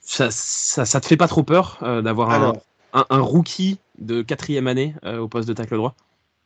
ça, 0.00 0.30
ça, 0.30 0.84
ça, 0.84 1.00
te 1.00 1.06
fait 1.06 1.16
pas 1.16 1.28
trop 1.28 1.44
peur 1.44 1.78
euh, 1.82 2.02
d'avoir 2.02 2.30
un, 2.30 2.54
un, 2.92 3.06
un, 3.08 3.20
rookie 3.20 3.78
de 3.98 4.22
quatrième 4.22 4.66
année 4.66 4.94
au 5.04 5.28
poste 5.28 5.46
de 5.46 5.52
tacle 5.52 5.76
droit? 5.76 5.94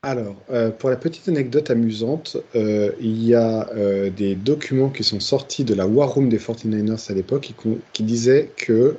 Alors, 0.07 0.37
euh, 0.51 0.71
pour 0.71 0.89
la 0.91 0.95
petite 0.95 1.27
anecdote 1.29 1.69
amusante, 1.69 2.37
euh, 2.55 2.93
il 3.01 3.25
y 3.25 3.35
a 3.35 3.69
euh, 3.71 4.09
des 4.09 4.37
documents 4.37 4.89
qui 4.89 5.03
sont 5.03 5.19
sortis 5.19 5.65
de 5.65 5.75
la 5.75 5.85
War 5.87 6.11
Room 6.11 6.29
des 6.29 6.39
49ers 6.39 7.11
à 7.11 7.15
l'époque 7.15 7.43
qui, 7.43 7.55
qui, 7.93 8.03
disaient 8.05 8.53
que 8.57 8.99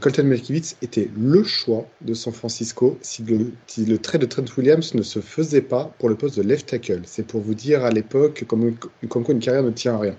Colton 0.00 0.24
Melkivitz 0.24 0.76
était 0.80 1.10
le 1.16 1.44
choix 1.44 1.86
de 2.00 2.14
San 2.14 2.32
Francisco 2.32 2.98
si 3.02 3.22
le, 3.22 3.98
trait 3.98 4.18
de 4.18 4.26
Trent 4.26 4.44
Williams 4.56 4.94
ne 4.94 5.02
se 5.02 5.20
faisait 5.20 5.60
pas 5.60 5.94
pour 5.98 6.08
le 6.08 6.14
poste 6.14 6.36
de 6.38 6.42
left 6.42 6.68
tackle. 6.68 7.02
C'est 7.04 7.26
pour 7.26 7.40
vous 7.42 7.54
dire 7.54 7.84
à 7.84 7.90
l'époque 7.90 8.44
comme, 8.46 8.74
quoi 9.08 9.22
une 9.28 9.40
carrière 9.40 9.62
ne 9.62 9.70
tient 9.70 9.96
à 9.96 9.98
rien. 9.98 10.16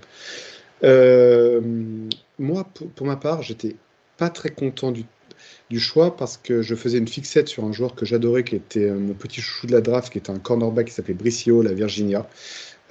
moi, 2.38 2.68
pour, 2.96 3.08
ma 3.08 3.16
part, 3.16 3.42
j'étais 3.42 3.76
pas 4.18 4.30
très 4.30 4.50
content 4.50 4.92
du 4.92 5.80
choix 5.80 6.16
parce 6.16 6.38
que 6.38 6.62
je 6.62 6.76
faisais 6.76 6.98
une 6.98 7.08
fixette 7.08 7.48
sur 7.48 7.64
un 7.66 7.72
joueur 7.72 7.96
que 7.96 8.06
j'adorais, 8.06 8.44
qui 8.44 8.56
était 8.56 8.90
mon 8.92 9.14
petit 9.14 9.42
chouchou 9.42 9.68
de 9.68 9.72
la 9.72 9.82
draft, 9.82 10.12
qui 10.12 10.20
était 10.20 10.30
un 10.30 10.40
cornerback 10.40 10.88
qui 10.88 10.94
s'appelait 10.94 11.16
Bricio, 11.16 11.62
la 11.62 11.74
Virginia. 11.74 12.28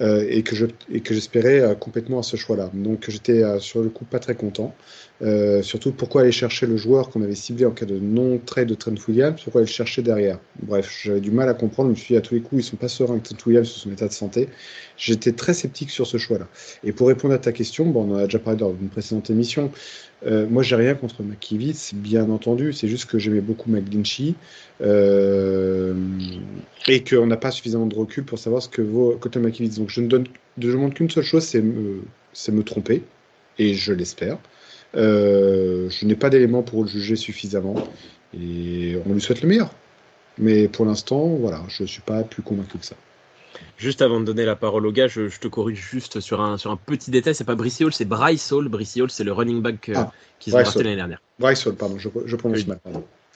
Euh, 0.01 0.25
et 0.29 0.43
que 0.43 0.57
je 0.57 0.65
et 0.91 0.99
que 0.99 1.13
j'espérais 1.13 1.61
euh, 1.61 1.73
complètement 1.73 2.19
à 2.19 2.23
ce 2.23 2.35
choix-là. 2.35 2.69
Donc 2.73 3.05
j'étais 3.09 3.43
euh, 3.43 3.59
sur 3.59 3.81
le 3.81 3.87
coup 3.87 4.03
pas 4.03 4.19
très 4.19 4.35
content. 4.35 4.75
Euh, 5.21 5.61
surtout 5.61 5.93
pourquoi 5.93 6.23
aller 6.23 6.33
chercher 6.33 6.67
le 6.67 6.75
joueur 6.75 7.09
qu'on 7.09 7.21
avait 7.21 7.35
ciblé 7.35 7.63
en 7.63 7.71
cas 7.71 7.85
de 7.85 7.97
non-trade 7.97 8.67
de 8.67 8.75
Trent 8.75 8.95
Williams, 9.07 9.39
pourquoi 9.41 9.61
aller 9.61 9.69
le 9.69 9.73
chercher 9.73 10.01
derrière? 10.01 10.37
Bref, 10.61 10.93
j'avais 11.01 11.21
du 11.21 11.31
mal 11.31 11.47
à 11.47 11.53
comprendre. 11.53 11.91
Je 11.91 11.91
me 11.91 11.95
suis 11.95 12.13
dit 12.13 12.17
à 12.17 12.21
tous 12.21 12.33
les 12.33 12.41
coups 12.41 12.61
ils 12.61 12.65
sont 12.65 12.75
pas 12.75 12.89
sereins 12.89 13.13
avec 13.13 13.23
Trent 13.23 13.37
Williams 13.45 13.69
sur 13.69 13.83
son 13.83 13.91
état 13.93 14.09
de 14.09 14.13
santé. 14.13 14.49
J'étais 14.97 15.31
très 15.31 15.53
sceptique 15.53 15.91
sur 15.91 16.05
ce 16.05 16.17
choix-là. 16.17 16.49
Et 16.83 16.91
pour 16.91 17.07
répondre 17.07 17.33
à 17.33 17.37
ta 17.37 17.53
question, 17.53 17.85
bon, 17.85 18.03
on 18.03 18.15
en 18.15 18.17
a 18.17 18.25
déjà 18.25 18.39
parlé 18.39 18.59
dans 18.59 18.71
une 18.71 18.89
précédente 18.89 19.29
émission. 19.29 19.71
Euh, 20.25 20.47
moi, 20.49 20.63
j'ai 20.63 20.75
rien 20.75 20.95
contre 20.95 21.21
McKivitz, 21.23 21.93
bien 21.93 22.29
entendu. 22.29 22.73
C'est 22.73 22.87
juste 22.87 23.05
que 23.05 23.19
j'aimais 23.19 23.41
beaucoup 23.41 23.69
McGlinchey 23.69 24.33
euh, 24.81 25.93
et 26.87 27.03
qu'on 27.03 27.27
n'a 27.27 27.37
pas 27.37 27.51
suffisamment 27.51 27.85
de 27.85 27.95
recul 27.95 28.23
pour 28.23 28.39
savoir 28.39 28.61
ce 28.61 28.69
que 28.69 28.81
vaut 28.81 29.17
Cotton 29.19 29.41
McKivitz. 29.41 29.77
Donc, 29.77 29.89
je 29.89 30.01
ne 30.01 30.23
demande 30.57 30.93
qu'une 30.93 31.09
seule 31.09 31.23
chose, 31.23 31.43
c'est 31.43 31.61
me, 31.61 32.01
me 32.51 32.63
tromper, 32.63 33.03
et 33.59 33.73
je 33.75 33.93
l'espère. 33.93 34.37
Euh, 34.95 35.89
je 35.89 36.05
n'ai 36.05 36.15
pas 36.15 36.29
d'éléments 36.29 36.63
pour 36.63 36.83
le 36.83 36.89
juger 36.89 37.15
suffisamment, 37.15 37.75
et 38.33 38.97
on 39.05 39.13
lui 39.13 39.21
souhaite 39.21 39.41
le 39.41 39.47
meilleur. 39.47 39.71
Mais 40.37 40.67
pour 40.67 40.85
l'instant, 40.85 41.27
voilà, 41.27 41.63
je 41.67 41.83
ne 41.83 41.87
suis 41.87 42.01
pas 42.01 42.23
plus 42.23 42.41
convaincu 42.41 42.77
que 42.77 42.85
ça. 42.85 42.95
Juste 43.77 44.01
avant 44.01 44.19
de 44.19 44.25
donner 44.25 44.45
la 44.45 44.55
parole 44.55 44.85
au 44.85 44.91
gars, 44.91 45.07
je, 45.07 45.27
te 45.39 45.47
corrige 45.47 45.79
juste 45.79 46.19
sur 46.19 46.41
un, 46.41 46.57
sur 46.57 46.71
un 46.71 46.77
petit 46.77 47.11
détail. 47.11 47.35
C'est 47.35 47.43
pas 47.43 47.55
Brice 47.55 47.81
Hall, 47.81 47.93
c'est 47.93 48.05
Bryce 48.05 48.51
Hall. 48.51 48.67
Bryce 48.69 48.97
Hall, 48.97 49.11
c'est 49.11 49.23
le 49.23 49.33
running 49.33 49.61
back 49.61 49.89
euh, 49.89 49.93
ah, 49.97 50.11
qu'ils 50.39 50.55
ont 50.55 50.61
drafté 50.61 50.83
l'année 50.83 50.95
dernière. 50.95 51.21
Bryce 51.39 51.65
Hall, 51.65 51.75
pardon, 51.75 51.97
je, 51.97 52.09
je 52.25 52.35
prononce 52.35 52.67
mal. 52.67 52.79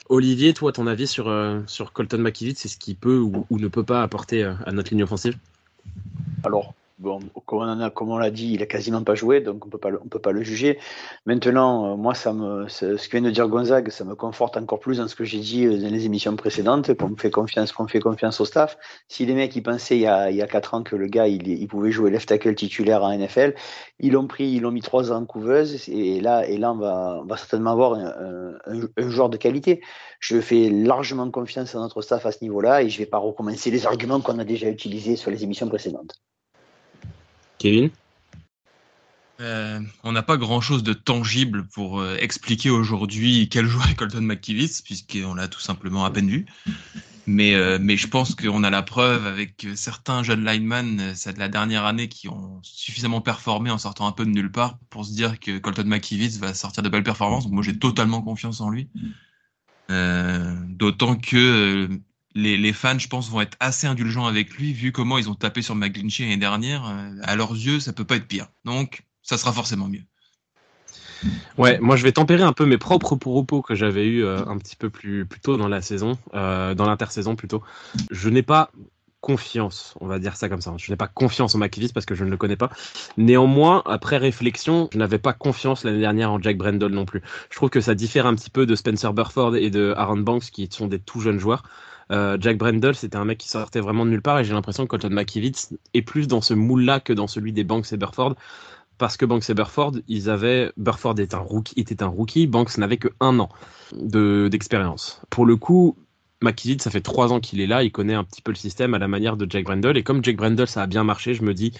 Olivier, 0.08 0.54
toi, 0.54 0.72
ton 0.72 0.86
avis 0.88 1.06
sur, 1.06 1.28
euh, 1.28 1.60
sur 1.66 1.92
Colton 1.92 2.18
McKivitz, 2.18 2.58
c'est 2.58 2.68
ce 2.68 2.76
qu'il 2.76 2.96
peut 2.96 3.18
ou, 3.18 3.46
ou, 3.48 3.58
ne 3.58 3.68
peut 3.68 3.84
pas 3.84 4.02
apporter 4.02 4.42
euh, 4.42 4.54
à 4.66 4.72
notre 4.72 4.90
ligne 4.90 5.04
offensive? 5.04 5.36
Alors, 6.42 6.74
Bon, 7.00 7.18
comme 7.46 7.60
on, 7.60 7.80
a, 7.80 7.88
comme 7.88 8.10
on 8.10 8.18
l'a 8.18 8.30
dit, 8.30 8.52
il 8.52 8.62
a 8.62 8.66
quasiment 8.66 9.02
pas 9.02 9.14
joué, 9.14 9.40
donc 9.40 9.64
on 9.64 9.70
peut 9.70 9.78
pas, 9.78 9.88
on 10.04 10.08
peut 10.08 10.18
pas 10.18 10.32
le 10.32 10.42
juger. 10.42 10.78
Maintenant, 11.24 11.94
euh, 11.94 11.96
moi, 11.96 12.12
ça 12.12 12.34
me, 12.34 12.68
ce 12.68 12.94
que 13.08 13.12
vient 13.12 13.22
de 13.22 13.30
dire 13.30 13.48
Gonzague, 13.48 13.88
ça 13.88 14.04
me 14.04 14.14
conforte 14.14 14.58
encore 14.58 14.80
plus 14.80 14.98
dans 14.98 15.08
ce 15.08 15.14
que 15.14 15.24
j'ai 15.24 15.38
dit 15.38 15.64
euh, 15.64 15.78
dans 15.78 15.88
les 15.88 16.04
émissions 16.04 16.36
précédentes, 16.36 16.92
qu'on 16.94 17.16
fait 17.16 17.30
confiance, 17.30 17.72
qu'on 17.72 17.88
fait 17.88 18.00
confiance 18.00 18.38
au 18.42 18.44
staff. 18.44 18.76
Si 19.08 19.24
les 19.24 19.32
mecs, 19.32 19.56
ils 19.56 19.62
pensaient 19.62 19.96
il 19.96 20.02
y 20.02 20.06
a, 20.06 20.30
il 20.30 20.36
y 20.36 20.42
a 20.42 20.46
quatre 20.46 20.74
ans 20.74 20.82
que 20.82 20.94
le 20.94 21.06
gars, 21.06 21.26
il, 21.26 21.48
il 21.48 21.66
pouvait 21.68 21.90
jouer 21.90 22.10
left 22.10 22.28
tackle 22.28 22.54
titulaire 22.54 23.02
en 23.02 23.16
NFL, 23.16 23.54
ils 23.98 24.12
l'ont 24.12 24.26
pris, 24.26 24.50
ils 24.50 24.60
l'ont 24.60 24.70
mis 24.70 24.82
trois 24.82 25.10
ans 25.10 25.22
en 25.22 25.24
couveuse, 25.24 25.88
et 25.88 26.20
là, 26.20 26.46
et 26.46 26.58
là, 26.58 26.72
on 26.72 26.76
va, 26.76 27.20
on 27.22 27.24
va 27.24 27.36
certainement 27.38 27.70
avoir 27.70 27.94
un, 27.94 28.52
un, 28.66 28.80
un 28.98 29.08
joueur 29.08 29.30
de 29.30 29.38
qualité. 29.38 29.80
Je 30.18 30.38
fais 30.38 30.68
largement 30.68 31.30
confiance 31.30 31.74
à 31.74 31.78
notre 31.78 32.02
staff 32.02 32.26
à 32.26 32.32
ce 32.32 32.44
niveau-là, 32.44 32.82
et 32.82 32.90
je 32.90 32.98
vais 32.98 33.06
pas 33.06 33.16
recommencer 33.16 33.70
les 33.70 33.86
arguments 33.86 34.20
qu'on 34.20 34.38
a 34.38 34.44
déjà 34.44 34.68
utilisés 34.68 35.16
sur 35.16 35.30
les 35.30 35.44
émissions 35.44 35.68
précédentes. 35.68 36.20
Kevin 37.60 37.90
euh, 39.40 39.80
on 40.04 40.12
n'a 40.12 40.22
pas 40.22 40.36
grand-chose 40.36 40.82
de 40.82 40.92
tangible 40.92 41.66
pour 41.68 42.00
euh, 42.00 42.16
expliquer 42.18 42.68
aujourd'hui 42.68 43.48
quel 43.50 43.66
joueur 43.66 43.88
est 43.90 43.94
Colton 43.94 44.20
McKivitz, 44.20 44.82
puisqu'on 44.82 45.34
l'a 45.34 45.48
tout 45.48 45.60
simplement 45.60 46.04
à 46.04 46.10
peine 46.10 46.28
vu. 46.28 46.46
Mais, 47.26 47.54
euh, 47.54 47.78
mais 47.80 47.96
je 47.96 48.06
pense 48.06 48.34
qu'on 48.34 48.64
a 48.64 48.70
la 48.70 48.82
preuve 48.82 49.26
avec 49.26 49.66
certains 49.76 50.22
jeunes 50.22 50.44
linemen, 50.44 50.96
de 50.96 51.38
la 51.38 51.48
dernière 51.48 51.86
année, 51.86 52.08
qui 52.08 52.28
ont 52.28 52.60
suffisamment 52.62 53.22
performé 53.22 53.70
en 53.70 53.78
sortant 53.78 54.06
un 54.06 54.12
peu 54.12 54.26
de 54.26 54.30
nulle 54.30 54.52
part 54.52 54.78
pour 54.90 55.06
se 55.06 55.12
dire 55.12 55.40
que 55.40 55.58
Colton 55.58 55.84
McKivitz 55.86 56.38
va 56.38 56.52
sortir 56.52 56.82
de 56.82 56.90
belles 56.90 57.02
performances. 57.02 57.48
Moi, 57.48 57.62
j'ai 57.62 57.78
totalement 57.78 58.20
confiance 58.20 58.60
en 58.60 58.68
lui. 58.68 58.90
D'autant 59.88 61.16
que 61.16 61.88
les, 62.34 62.72
fans, 62.72 62.98
je 62.98 63.08
pense, 63.08 63.30
vont 63.30 63.40
être 63.40 63.56
assez 63.60 63.86
indulgents 63.86 64.26
avec 64.26 64.54
lui, 64.54 64.72
vu 64.72 64.92
comment 64.92 65.18
ils 65.18 65.28
ont 65.28 65.34
tapé 65.34 65.62
sur 65.62 65.74
McGlinchey 65.74 66.24
l'année 66.24 66.36
dernière. 66.36 66.86
Euh, 66.86 67.10
à 67.22 67.36
leurs 67.36 67.52
yeux, 67.52 67.80
ça 67.80 67.92
peut 67.92 68.04
pas 68.04 68.16
être 68.16 68.26
pire. 68.26 68.46
Donc, 68.64 69.04
ça 69.22 69.38
sera 69.38 69.52
forcément 69.52 69.88
mieux. 69.88 70.02
Ouais, 71.58 71.78
moi 71.80 71.96
je 71.96 72.02
vais 72.02 72.12
tempérer 72.12 72.42
un 72.42 72.54
peu 72.54 72.64
mes 72.64 72.78
propres 72.78 73.14
propos 73.14 73.60
que 73.60 73.74
j'avais 73.74 74.06
eu 74.06 74.24
euh, 74.24 74.42
un 74.46 74.56
petit 74.56 74.74
peu 74.74 74.88
plus, 74.88 75.28
tôt 75.42 75.58
dans 75.58 75.68
la 75.68 75.82
saison, 75.82 76.16
euh, 76.32 76.74
dans 76.74 76.86
l'intersaison 76.86 77.36
plutôt. 77.36 77.62
Je 78.10 78.30
n'ai 78.30 78.42
pas 78.42 78.70
confiance, 79.20 79.94
on 80.00 80.06
va 80.06 80.18
dire 80.18 80.36
ça 80.36 80.48
comme 80.48 80.62
ça. 80.62 80.72
Je 80.78 80.90
n'ai 80.90 80.96
pas 80.96 81.08
confiance 81.08 81.54
en 81.54 81.58
McVice 81.58 81.92
parce 81.92 82.06
que 82.06 82.14
je 82.14 82.24
ne 82.24 82.30
le 82.30 82.38
connais 82.38 82.56
pas. 82.56 82.70
Néanmoins, 83.18 83.82
après 83.84 84.16
réflexion, 84.16 84.88
je 84.92 84.98
n'avais 84.98 85.18
pas 85.18 85.34
confiance 85.34 85.84
l'année 85.84 86.00
dernière 86.00 86.32
en 86.32 86.40
Jack 86.40 86.56
Brendel 86.56 86.90
non 86.90 87.04
plus. 87.04 87.20
Je 87.50 87.56
trouve 87.56 87.68
que 87.68 87.82
ça 87.82 87.94
diffère 87.94 88.24
un 88.24 88.34
petit 88.34 88.48
peu 88.48 88.64
de 88.64 88.74
Spencer 88.74 89.12
Burford 89.12 89.56
et 89.56 89.68
de 89.68 89.92
Aaron 89.96 90.18
Banks 90.18 90.50
qui 90.50 90.68
sont 90.72 90.86
des 90.86 90.98
tout 90.98 91.20
jeunes 91.20 91.38
joueurs. 91.38 91.64
Euh, 92.10 92.36
Jack 92.40 92.58
Brendel, 92.58 92.94
c'était 92.94 93.16
un 93.16 93.24
mec 93.24 93.38
qui 93.38 93.48
sortait 93.48 93.80
vraiment 93.80 94.04
de 94.04 94.10
nulle 94.10 94.22
part 94.22 94.38
et 94.38 94.44
j'ai 94.44 94.52
l'impression 94.52 94.84
que 94.84 94.88
Colton 94.88 95.10
McKivitz 95.10 95.74
est 95.94 96.02
plus 96.02 96.26
dans 96.26 96.40
ce 96.40 96.54
moule-là 96.54 97.00
que 97.00 97.12
dans 97.12 97.28
celui 97.28 97.52
des 97.52 97.64
Banks 97.64 97.92
et 97.92 97.96
Burford. 97.96 98.34
Parce 98.98 99.16
que 99.16 99.24
Banks 99.24 99.48
et 99.48 99.54
Burford, 99.54 99.92
ils 100.08 100.28
avaient, 100.28 100.72
Burford 100.76 101.18
était 101.20 101.34
un 101.34 102.08
rookie, 102.08 102.46
Banks 102.46 102.76
n'avait 102.76 102.98
que 102.98 103.08
un 103.20 103.38
an 103.38 103.48
de, 103.92 104.48
d'expérience. 104.50 105.22
Pour 105.30 105.46
le 105.46 105.56
coup, 105.56 105.96
McKivitz, 106.42 106.82
ça 106.82 106.90
fait 106.90 107.00
trois 107.00 107.32
ans 107.32 107.40
qu'il 107.40 107.60
est 107.60 107.66
là, 107.66 107.82
il 107.82 107.92
connaît 107.92 108.14
un 108.14 108.24
petit 108.24 108.42
peu 108.42 108.50
le 108.50 108.56
système 108.56 108.92
à 108.92 108.98
la 108.98 109.08
manière 109.08 109.36
de 109.38 109.46
Jack 109.48 109.64
Brendel. 109.64 109.96
Et 109.96 110.02
comme 110.02 110.22
Jack 110.22 110.36
Brendel, 110.36 110.66
ça 110.66 110.82
a 110.82 110.86
bien 110.86 111.04
marché, 111.04 111.32
je 111.32 111.42
me 111.42 111.54
dis 111.54 111.70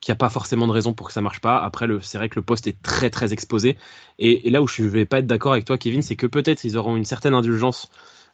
qu'il 0.00 0.12
n'y 0.12 0.16
a 0.16 0.16
pas 0.16 0.28
forcément 0.28 0.66
de 0.66 0.72
raison 0.72 0.92
pour 0.92 1.06
que 1.06 1.12
ça 1.12 1.22
marche 1.22 1.40
pas. 1.40 1.58
Après, 1.58 1.86
c'est 2.02 2.18
vrai 2.18 2.28
que 2.28 2.36
le 2.36 2.42
poste 2.42 2.66
est 2.66 2.80
très 2.82 3.08
très 3.10 3.32
exposé. 3.32 3.78
Et, 4.18 4.46
et 4.46 4.50
là 4.50 4.60
où 4.60 4.66
je 4.66 4.82
vais 4.82 5.06
pas 5.06 5.20
être 5.20 5.26
d'accord 5.26 5.52
avec 5.52 5.64
toi, 5.64 5.78
Kevin, 5.78 6.02
c'est 6.02 6.16
que 6.16 6.26
peut-être 6.26 6.64
ils 6.64 6.76
auront 6.76 6.96
une 6.96 7.04
certaine 7.06 7.34
indulgence 7.34 7.88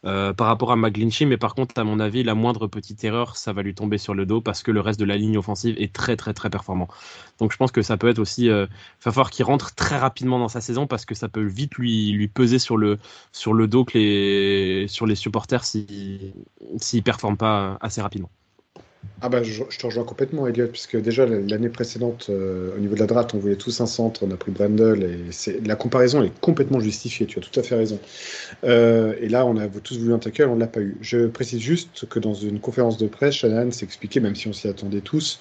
euh, 0.05 0.33
par 0.33 0.47
rapport 0.47 0.71
à 0.71 0.75
McGlinchey, 0.75 1.25
mais 1.25 1.37
par 1.37 1.55
contre, 1.55 1.79
à 1.79 1.83
mon 1.83 1.99
avis, 1.99 2.23
la 2.23 2.35
moindre 2.35 2.67
petite 2.67 3.03
erreur, 3.03 3.37
ça 3.37 3.53
va 3.53 3.63
lui 3.63 3.73
tomber 3.73 3.97
sur 3.97 4.13
le 4.13 4.25
dos 4.25 4.41
parce 4.41 4.63
que 4.63 4.71
le 4.71 4.81
reste 4.81 4.99
de 4.99 5.05
la 5.05 5.17
ligne 5.17 5.37
offensive 5.37 5.75
est 5.79 5.93
très 5.93 6.15
très 6.15 6.33
très 6.33 6.49
performant. 6.49 6.87
Donc 7.39 7.51
je 7.51 7.57
pense 7.57 7.71
que 7.71 7.81
ça 7.81 7.97
peut 7.97 8.07
être 8.09 8.19
aussi, 8.19 8.49
euh, 8.49 8.67
il 8.69 9.03
va 9.05 9.11
falloir 9.11 9.29
qu'il 9.31 9.45
rentre 9.45 9.73
très 9.75 9.97
rapidement 9.97 10.39
dans 10.39 10.47
sa 10.47 10.61
saison 10.61 10.87
parce 10.87 11.05
que 11.05 11.15
ça 11.15 11.29
peut 11.29 11.43
vite 11.43 11.75
lui 11.77 12.27
peser 12.27 12.59
sur 12.59 12.77
le 12.77 12.99
sur 13.31 13.53
le 13.53 13.67
dos 13.67 13.85
que 13.85 13.97
les 13.97 14.87
sur 14.87 15.05
les 15.05 15.15
supporters 15.15 15.63
s'il 15.63 16.33
s'il 16.77 17.03
performe 17.03 17.37
pas 17.37 17.77
assez 17.81 18.01
rapidement. 18.01 18.29
Ah 19.21 19.29
bah 19.29 19.41
je, 19.43 19.63
te 19.63 19.85
rejoins 19.85 20.03
complètement 20.03 20.45
Elliot, 20.45 20.67
puisque 20.67 20.97
déjà 20.97 21.25
l'année 21.25 21.69
précédente, 21.69 22.27
euh, 22.29 22.75
au 22.75 22.79
niveau 22.79 22.95
de 22.95 22.99
la 22.99 23.05
draft, 23.05 23.33
on 23.33 23.39
voulait 23.39 23.55
tous 23.55 23.81
un 23.81 23.85
centre, 23.85 24.23
on 24.23 24.31
a 24.31 24.35
pris 24.35 24.51
Brendel, 24.51 25.03
et 25.03 25.59
la 25.65 25.75
comparaison 25.75 26.21
est 26.21 26.37
complètement 26.41 26.79
justifiée, 26.79 27.25
tu 27.25 27.39
as 27.39 27.41
tout 27.41 27.59
à 27.59 27.63
fait 27.63 27.75
raison. 27.75 27.99
Euh, 28.65 29.15
et 29.19 29.29
là, 29.29 29.45
on 29.45 29.57
a 29.57 29.67
tous 29.67 29.97
voulu 29.97 30.13
un 30.13 30.19
tackle, 30.19 30.49
on 30.49 30.55
ne 30.55 30.59
l'a 30.59 30.67
pas 30.67 30.81
eu. 30.81 30.97
Je 31.01 31.27
précise 31.27 31.61
juste 31.61 32.07
que 32.07 32.19
dans 32.19 32.33
une 32.33 32.59
conférence 32.59 32.97
de 32.97 33.07
presse, 33.07 33.35
Shanahan 33.35 33.71
s'est 33.71 33.85
expliqué, 33.85 34.19
même 34.19 34.35
si 34.35 34.47
on 34.47 34.53
s'y 34.53 34.67
attendait 34.67 35.01
tous, 35.01 35.39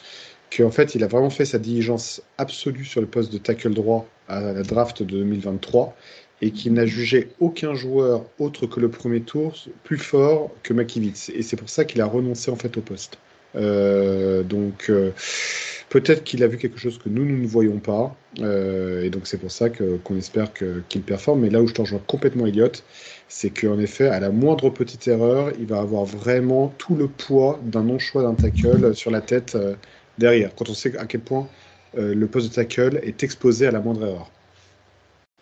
qu'en 0.56 0.70
fait, 0.70 0.94
il 0.94 1.02
a 1.04 1.06
vraiment 1.06 1.30
fait 1.30 1.44
sa 1.44 1.58
diligence 1.58 2.22
absolue 2.38 2.84
sur 2.84 3.00
le 3.00 3.06
poste 3.06 3.32
de 3.32 3.38
tackle 3.38 3.74
droit 3.74 4.06
à 4.28 4.40
la 4.40 4.62
draft 4.62 5.02
de 5.02 5.18
2023, 5.18 5.96
et 6.42 6.50
qu'il 6.52 6.72
n'a 6.74 6.86
jugé 6.86 7.30
aucun 7.40 7.74
joueur 7.74 8.24
autre 8.38 8.66
que 8.66 8.80
le 8.80 8.90
premier 8.90 9.20
tour 9.20 9.54
plus 9.82 9.98
fort 9.98 10.50
que 10.62 10.72
Makivitz. 10.72 11.30
Et 11.30 11.42
c'est 11.42 11.56
pour 11.56 11.68
ça 11.68 11.84
qu'il 11.84 12.00
a 12.00 12.06
renoncé 12.06 12.50
en 12.50 12.56
fait 12.56 12.76
au 12.76 12.80
poste. 12.80 13.18
Euh, 13.56 14.42
donc, 14.42 14.86
euh, 14.90 15.12
Peut-être 15.90 16.24
qu'il 16.24 16.42
a 16.42 16.48
vu 16.48 16.58
quelque 16.58 16.78
chose 16.78 16.98
que 16.98 17.08
nous, 17.08 17.24
nous 17.24 17.38
ne 17.38 17.46
voyons 17.46 17.78
pas. 17.78 18.16
Euh, 18.40 19.04
et 19.04 19.10
donc, 19.10 19.28
c'est 19.28 19.38
pour 19.38 19.52
ça 19.52 19.70
qu'on 19.70 20.16
espère 20.16 20.52
qu'il 20.52 21.02
performe. 21.04 21.42
Mais 21.42 21.50
là 21.50 21.62
où 21.62 21.68
je 21.68 21.74
te 21.74 21.82
rejoins 21.82 22.00
complètement, 22.00 22.46
Elliot, 22.46 22.72
c'est 23.28 23.50
qu'en 23.50 23.78
effet, 23.78 24.08
à 24.08 24.18
la 24.18 24.30
moindre 24.30 24.70
petite 24.70 25.06
erreur, 25.06 25.52
il 25.58 25.66
va 25.66 25.78
avoir 25.80 26.04
vraiment 26.04 26.74
tout 26.78 26.96
le 26.96 27.08
poids 27.08 27.60
d'un 27.62 27.84
non-choix 27.84 28.22
d'un 28.22 28.34
tackle 28.34 28.94
sur 28.94 29.10
la 29.12 29.20
tête 29.20 29.56
derrière. 30.18 30.54
Quand 30.56 30.68
on 30.68 30.74
sait 30.74 30.96
à 30.98 31.06
quel 31.06 31.20
point 31.22 31.48
le 31.94 32.26
poste 32.26 32.48
de 32.50 32.54
tackle 32.54 32.98
est 33.04 33.22
exposé 33.22 33.66
à 33.68 33.70
la 33.70 33.80
moindre 33.80 34.04
erreur. 34.04 34.33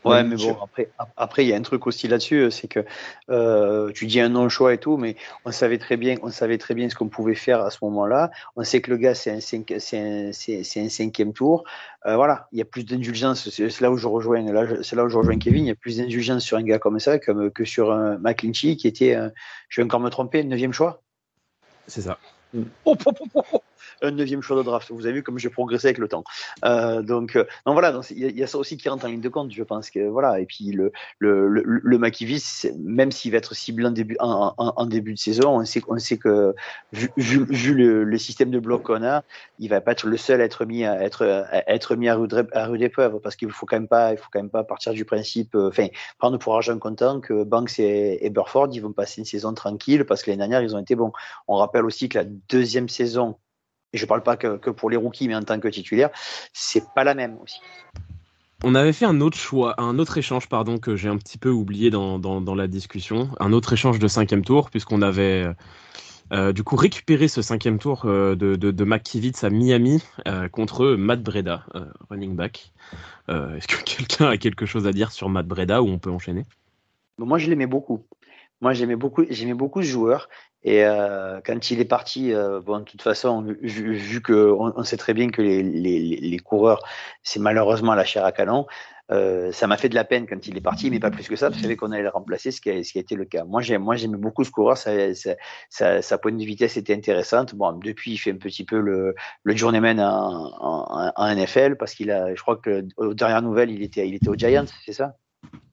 Ouais, 0.05 0.24
mais 0.24 0.36
bon, 0.36 0.57
après, 0.62 0.90
après, 1.16 1.44
il 1.44 1.48
y 1.48 1.53
a 1.53 1.57
un 1.57 1.62
truc 1.62 1.86
aussi 1.86 2.09
là-dessus, 2.09 2.50
c'est 2.50 2.66
que 2.66 2.84
euh, 3.30 3.92
tu 3.92 4.07
dis 4.07 4.20
un 4.20 4.30
non-choix 4.30 4.74
et 4.74 4.78
tout, 4.78 4.96
mais 4.96 5.16
on 5.44 5.53
savait 5.53 5.78
très 5.78 5.96
bien, 5.96 6.16
on 6.22 6.30
savait 6.30 6.59
très 6.59 6.74
bien 6.74 6.88
ce 6.88 6.96
qu'on 6.96 7.09
pouvait 7.09 7.36
faire 7.36 7.61
à 7.61 7.70
ce 7.70 7.78
moment-là. 7.82 8.30
On 8.57 8.64
sait 8.64 8.80
que 8.80 8.90
le 8.90 8.96
gars, 8.96 9.14
c'est 9.14 9.30
un, 9.30 9.40
cinq, 9.40 9.72
c'est 9.78 9.98
un, 9.98 10.32
c'est, 10.32 10.80
un 10.80 10.88
cinquième 10.88 11.32
tour. 11.32 11.64
Euh, 12.07 12.16
voilà, 12.16 12.48
il 12.53 12.59
y 12.59 12.62
a 12.62 12.64
plus 12.64 12.84
d'indulgence. 12.84 13.48
C'est 13.48 13.80
là 13.80 13.92
où 13.92 13.96
je 13.96 14.09
rejoins, 14.09 14.42
là, 14.53 14.82
c'est 14.82 14.96
là 14.96 15.05
où 15.05 15.09
je 15.09 15.16
rejoins 15.16 15.38
Kevin. 15.38 15.64
Il 15.64 15.68
y 15.68 15.72
a 15.72 15.76
plus 15.76 15.98
d'indulgence 15.98 16.42
sur 16.42 16.57
un 16.57 16.62
gars 16.62 16.78
comme 16.80 16.98
ça 16.98 17.18
comme, 17.18 17.50
que 17.50 17.64
sur 17.64 17.92
un 17.92 18.18
McClinchy 18.18 18.76
qui 18.76 18.88
était, 18.88 19.16
je 19.68 19.80
vais 19.80 19.84
encore 19.84 20.00
me 20.00 20.11
tromper, 20.11 20.42
neuvième 20.42 20.72
choix? 20.72 21.03
C'est 21.86 22.03
ça. 22.03 22.18
Oh, 22.55 22.96
oh, 23.07 23.12
oh, 23.34 23.42
oh 23.53 23.62
un 24.03 24.11
neuvième 24.11 24.42
choix 24.42 24.57
de 24.57 24.62
draft. 24.62 24.90
Vous 24.90 25.07
avez 25.07 25.14
vu 25.14 25.22
comme 25.22 25.38
j'ai 25.38 25.50
progressé 25.50 25.88
avec 25.88 25.98
le 25.98 26.09
temps. 26.09 26.24
Euh, 26.64 27.03
donc, 27.03 27.36
euh, 27.36 27.44
non, 27.66 27.72
voilà, 27.72 28.00
il 28.11 28.38
y, 28.38 28.42
a 28.42 28.46
ça 28.46 28.59
aussi 28.59 28.76
qui 28.76 28.88
rentre 28.88 29.05
en 29.05 29.09
ligne 29.09 29.20
de 29.20 29.28
compte, 29.28 29.53
je 29.53 29.62
pense 29.62 29.90
que 29.90 30.09
voilà. 30.09 30.40
Et 30.40 30.46
puis 30.46 30.72
le 30.72 30.92
le 31.18 31.48
le, 31.48 31.98
même 31.98 33.12
s'il 33.12 33.32
va 33.32 33.38
être 33.38 33.55
ciblé 33.55 33.86
en 33.86 33.90
début 33.90 34.16
en, 34.20 34.86
début 34.86 35.14
de 35.14 35.18
saison, 35.18 35.61
on 35.61 35.64
sait 35.64 35.82
sait 35.98 36.18
que 36.18 36.55
vu, 36.92 37.11
vu, 37.16 37.74
le, 37.74 38.18
système 38.18 38.50
de 38.50 38.59
bloc 38.59 38.84
qu'on 38.84 39.03
a, 39.03 39.22
il 39.59 39.68
va 39.68 39.80
pas 39.80 39.92
être 39.92 40.07
le 40.07 40.16
seul 40.16 40.40
à 40.40 40.44
être 40.44 40.64
mis 40.64 40.84
à 40.84 41.03
être 41.03 41.46
être 41.66 41.96
mis 41.96 42.09
à 42.09 42.14
rude, 42.14 42.46
rude 42.55 42.82
épreuve 42.82 43.20
parce 43.20 43.36
qu'il 43.36 43.50
faut 43.50 43.66
quand 43.66 43.76
même 43.76 43.88
pas 43.88 44.12
il 44.12 44.18
faut 44.18 44.28
quand 44.32 44.40
même 44.40 44.50
pas 44.50 44.64
partir 44.64 44.92
du 44.92 45.05
principe, 45.05 45.55
euh, 45.55 45.68
enfin 45.68 45.88
prendre 46.18 46.38
pour 46.38 46.55
argent 46.55 46.78
comptant 46.78 47.20
que 47.20 47.44
Banks 47.44 47.78
et, 47.78 48.24
et 48.24 48.30
Burford 48.30 48.68
ils 48.72 48.80
vont 48.80 48.92
passer 48.92 49.20
une 49.20 49.24
saison 49.24 49.55
tranquille 49.55 50.05
parce 50.05 50.22
que 50.22 50.30
l'année 50.30 50.40
dernière 50.40 50.62
ils 50.62 50.74
ont 50.76 50.80
été 50.80 50.94
bons. 50.94 51.12
On 51.48 51.57
rappelle 51.57 51.84
aussi 51.84 52.09
que 52.09 52.18
la 52.18 52.24
deuxième 52.24 52.88
saison 52.88 53.36
et 53.93 53.99
je 53.99 54.05
ne 54.05 54.09
parle 54.09 54.22
pas 54.22 54.36
que, 54.36 54.57
que, 54.57 54.70
pour 54.70 54.90
les 54.90 54.97
rookies, 54.97 55.28
mais 55.28 55.34
en 55.34 55.43
tant 55.43 55.61
que 55.61 55.68
titulaire, 55.68 56.11
c'est 56.53 56.84
pas 56.95 57.05
la 57.05 57.14
même 57.14 57.36
aussi. 57.43 57.61
On 58.64 58.74
avait 58.74 58.93
fait 58.93 59.07
un 59.07 59.20
autre 59.20 59.36
choix, 59.36 59.74
un 59.80 59.99
autre 59.99 60.18
échange, 60.18 60.49
pardon, 60.49 60.78
que 60.78 60.95
j'ai 60.95 61.09
un 61.09 61.16
petit 61.16 61.36
peu 61.36 61.51
oublié 61.51 61.90
dans, 61.90 62.18
dans, 62.18 62.40
dans, 62.40 62.55
la 62.55 62.68
discussion, 62.68 63.30
un 63.40 63.53
autre 63.53 63.72
échange 63.72 63.99
de 63.99 64.07
cinquième 64.07 64.45
tour, 64.45 64.70
puisqu'on 64.70 65.03
avait 65.03 65.49
euh, 66.32 66.53
du 66.53 66.62
coup 66.62 66.76
récupéré 66.76 67.28
ce 67.28 67.43
cinquième 67.43 67.78
tour 67.78 68.03
euh, 68.05 68.34
de, 68.34 68.57
de, 68.57 68.70
de 68.70 68.84
McKivitz 68.84 69.45
à 69.45 69.51
Miami 69.51 70.03
euh, 70.28 70.49
contre 70.49 70.95
Matt 70.95 71.22
Breda, 71.22 71.66
euh, 71.74 71.84
running 72.09 72.36
back. 72.36 72.72
Euh, 73.28 73.57
est-ce 73.57 73.68
que 73.68 73.82
quelqu'un 73.84 74.26
a 74.28 74.36
quelque 74.36 74.64
chose 74.64 74.86
à 74.86 74.93
dire 74.93 75.12
sur 75.12 75.28
Matt 75.28 75.47
Breda 75.47 75.82
ou 75.82 75.88
on 75.88 75.99
peut 75.99 76.11
enchaîner? 76.11 76.45
Moi, 77.18 77.38
je 77.38 77.51
l'aimais 77.51 77.66
beaucoup. 77.66 78.07
Moi, 78.62 78.72
j'aimais 78.72 78.96
beaucoup, 78.96 79.24
j'aimais 79.28 79.54
beaucoup 79.54 79.82
ce 79.82 79.88
joueur. 79.88 80.28
Et 80.64 80.84
euh, 80.84 81.40
quand 81.44 81.70
il 81.72 81.80
est 81.80 81.84
parti, 81.84 82.32
euh, 82.32 82.60
bon, 82.60 82.78
de 82.78 82.84
toute 82.84 83.02
façon, 83.02 83.42
vu, 83.42 83.94
vu 83.94 84.22
que 84.22 84.32
on, 84.52 84.72
on, 84.76 84.84
sait 84.84 84.96
très 84.96 85.12
bien 85.12 85.28
que 85.30 85.42
les, 85.42 85.64
les, 85.64 85.98
les 85.98 86.38
coureurs, 86.38 86.80
c'est 87.24 87.40
malheureusement 87.40 87.94
la 87.94 88.04
chair 88.04 88.24
à 88.24 88.30
canon. 88.30 88.66
Euh, 89.10 89.50
ça 89.50 89.66
m'a 89.66 89.76
fait 89.76 89.88
de 89.88 89.96
la 89.96 90.04
peine 90.04 90.26
quand 90.28 90.46
il 90.46 90.56
est 90.56 90.60
parti, 90.60 90.88
mais 90.90 91.00
pas 91.00 91.10
plus 91.10 91.28
que 91.28 91.34
ça. 91.34 91.50
Je 91.50 91.58
savais 91.60 91.74
qu'on 91.74 91.90
allait 91.90 92.04
le 92.04 92.08
remplacer, 92.08 92.52
ce 92.52 92.60
qui 92.60 92.70
a, 92.70 92.84
ce 92.84 92.92
qui 92.92 92.98
a 92.98 93.00
été 93.00 93.16
le 93.16 93.24
cas. 93.24 93.44
Moi, 93.44 93.60
j'aime, 93.60 93.82
moi, 93.82 93.96
j'aimais 93.96 94.16
beaucoup 94.16 94.44
ce 94.44 94.52
coureur. 94.52 94.78
Sa, 94.78 95.12
sa, 95.14 95.34
sa, 95.68 96.00
sa, 96.00 96.18
pointe 96.18 96.36
de 96.36 96.44
vitesse 96.44 96.76
était 96.76 96.94
intéressante. 96.94 97.56
Bon, 97.56 97.72
depuis, 97.72 98.12
il 98.12 98.18
fait 98.18 98.30
un 98.30 98.36
petit 98.36 98.64
peu 98.64 98.78
le, 98.78 99.16
le 99.42 99.56
journeyman 99.56 99.98
en, 99.98 100.52
en, 100.60 101.12
en 101.16 101.34
NFL 101.34 101.76
parce 101.76 101.94
qu'il 101.94 102.12
a, 102.12 102.32
je 102.32 102.40
crois 102.40 102.56
que 102.56 102.86
aux 102.96 103.14
dernières 103.14 103.42
nouvelles, 103.42 103.72
il 103.72 103.82
était, 103.82 104.08
il 104.08 104.14
était 104.14 104.28
aux 104.28 104.36
Giants, 104.36 104.66
c'est 104.86 104.92
ça? 104.92 105.16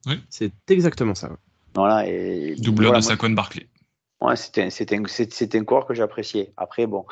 Oui, 0.08 0.20
c'est 0.32 0.52
exactement 0.68 1.14
ça. 1.14 1.30
Voilà. 1.80 2.06
Et, 2.08 2.56
Doubleur 2.58 2.90
voilà, 2.90 3.00
de 3.00 3.06
Saquon 3.06 3.30
Barkley. 3.30 3.68
Ouais, 4.20 4.36
c'était 4.36 4.64
un, 4.64 5.60
un, 5.60 5.64
coureur 5.64 5.88
que 5.88 5.94
j'appréciais. 5.94 6.52
Après, 6.58 6.88
bon, 6.88 7.06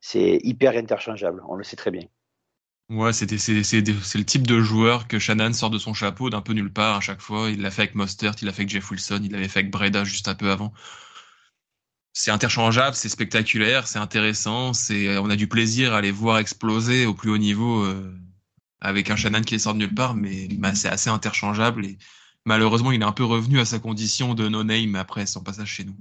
c'est 0.00 0.38
hyper 0.44 0.76
interchangeable, 0.76 1.42
on 1.48 1.56
le 1.56 1.64
sait 1.64 1.74
très 1.74 1.90
bien. 1.90 2.04
Ouais, 2.90 3.12
c'est 3.12 3.26
le 3.28 4.22
type 4.22 4.46
de 4.46 4.60
joueur 4.60 5.08
que 5.08 5.18
Shannon 5.18 5.52
sort 5.52 5.70
de 5.70 5.78
son 5.78 5.94
chapeau 5.94 6.30
d'un 6.30 6.42
peu 6.42 6.52
nulle 6.52 6.72
part 6.72 6.98
à 6.98 7.00
chaque 7.00 7.20
fois. 7.20 7.50
Il 7.50 7.60
l'a 7.60 7.72
fait 7.72 7.82
avec 7.82 7.96
Mostert, 7.96 8.34
il 8.40 8.44
l'a 8.44 8.52
fait 8.52 8.62
avec 8.62 8.68
Jeff 8.68 8.88
Wilson, 8.88 9.20
il 9.24 9.32
l'avait 9.32 9.48
fait 9.48 9.60
avec 9.60 9.72
Breda 9.72 10.04
juste 10.04 10.28
un 10.28 10.36
peu 10.36 10.50
avant. 10.52 10.72
C'est 12.12 12.30
interchangeable, 12.30 12.94
c'est 12.94 13.08
spectaculaire, 13.08 13.88
c'est 13.88 13.98
intéressant, 13.98 14.74
c'est 14.74 15.18
on 15.18 15.28
a 15.30 15.34
du 15.34 15.48
plaisir 15.48 15.92
à 15.92 16.00
les 16.00 16.12
voir 16.12 16.38
exploser 16.38 17.06
au 17.06 17.14
plus 17.14 17.30
haut 17.30 17.38
niveau 17.38 17.82
euh, 17.82 18.14
avec 18.80 19.10
un 19.10 19.16
Shannon 19.16 19.40
qui 19.40 19.58
sort 19.58 19.74
de 19.74 19.80
nulle 19.80 19.94
part, 19.94 20.14
mais 20.14 20.46
bah, 20.52 20.76
c'est 20.76 20.88
assez 20.88 21.10
interchangeable 21.10 21.84
et 21.86 21.98
malheureusement 22.44 22.92
il 22.92 23.00
est 23.02 23.04
un 23.04 23.12
peu 23.12 23.24
revenu 23.24 23.60
à 23.60 23.64
sa 23.64 23.78
condition 23.78 24.34
de 24.34 24.48
no 24.48 24.64
name 24.64 24.94
après 24.96 25.26
son 25.26 25.42
passage 25.42 25.68
chez 25.68 25.84
nous. 25.84 25.94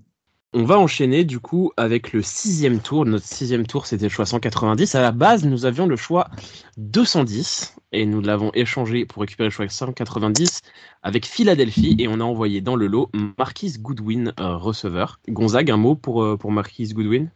On 0.55 0.65
va 0.65 0.77
enchaîner 0.77 1.23
du 1.23 1.39
coup 1.39 1.71
avec 1.77 2.13
le 2.13 2.21
sixième 2.21 2.79
tour. 2.79 3.05
Notre 3.05 3.25
sixième 3.25 3.65
tour, 3.65 3.87
c'était 3.87 4.03
le 4.03 4.09
choix 4.09 4.27
190. 4.27 4.93
À 4.93 5.01
la 5.01 5.11
base, 5.11 5.45
nous 5.45 5.65
avions 5.65 5.87
le 5.87 5.95
choix 5.95 6.29
210 6.77 7.75
et 7.91 8.05
nous 8.05 8.21
l'avons 8.21 8.51
échangé 8.53 9.03
pour 9.07 9.21
récupérer 9.21 9.47
le 9.47 9.51
choix 9.51 9.67
190 9.67 10.61
avec 11.01 11.25
Philadelphie 11.25 11.95
et 11.97 12.07
on 12.07 12.19
a 12.19 12.23
envoyé 12.23 12.61
dans 12.61 12.75
le 12.75 12.85
lot 12.85 13.09
Marquis 13.39 13.73
Goodwin, 13.79 14.31
euh, 14.39 14.55
receveur. 14.55 15.19
Gonzague, 15.27 15.71
un 15.71 15.77
mot 15.77 15.95
pour, 15.95 16.21
euh, 16.21 16.37
pour 16.37 16.51
Marquis 16.51 16.93
Goodwin? 16.93 17.31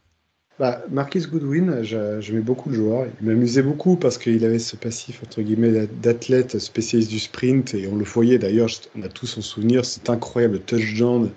Bah, 0.58 0.82
Marquis 0.90 1.20
Goodwin, 1.20 1.82
j'aimais 1.82 2.40
beaucoup 2.40 2.68
le 2.68 2.74
joueur. 2.74 3.06
Il 3.20 3.28
m'amusait 3.28 3.62
beaucoup 3.62 3.96
parce 3.96 4.18
qu'il 4.18 4.44
avait 4.44 4.58
ce 4.58 4.76
passif 4.76 5.22
entre 5.22 5.42
guillemets 5.42 5.86
d'athlète 5.86 6.58
spécialiste 6.58 7.10
du 7.10 7.20
sprint 7.20 7.74
et 7.74 7.86
on 7.86 7.96
le 7.96 8.04
voyait 8.04 8.38
d'ailleurs, 8.38 8.68
on 8.96 9.02
a 9.02 9.08
tous 9.08 9.38
en 9.38 9.40
souvenir, 9.40 9.84
cet 9.84 10.10
incroyable 10.10 10.60
touchdown 10.60 11.30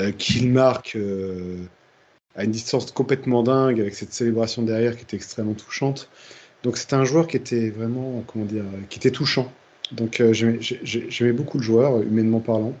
euh, 0.00 0.10
qu'il 0.12 0.50
marque 0.50 0.96
euh, 0.96 1.58
à 2.34 2.44
une 2.44 2.50
distance 2.50 2.90
complètement 2.90 3.42
dingue 3.42 3.80
avec 3.80 3.94
cette 3.94 4.12
célébration 4.12 4.62
derrière 4.62 4.96
qui 4.96 5.02
était 5.02 5.16
extrêmement 5.16 5.54
touchante. 5.54 6.10
Donc 6.64 6.76
c'était 6.76 6.96
un 6.96 7.04
joueur 7.04 7.28
qui 7.28 7.36
était 7.36 7.70
vraiment, 7.70 8.24
comment 8.26 8.44
dire, 8.44 8.64
qui 8.90 8.98
était 8.98 9.12
touchant. 9.12 9.52
Donc 9.92 10.20
euh, 10.20 10.32
j'aimais 10.32 11.32
beaucoup 11.32 11.58
le 11.58 11.62
joueur, 11.62 12.02
humainement 12.02 12.40
parlant. 12.40 12.74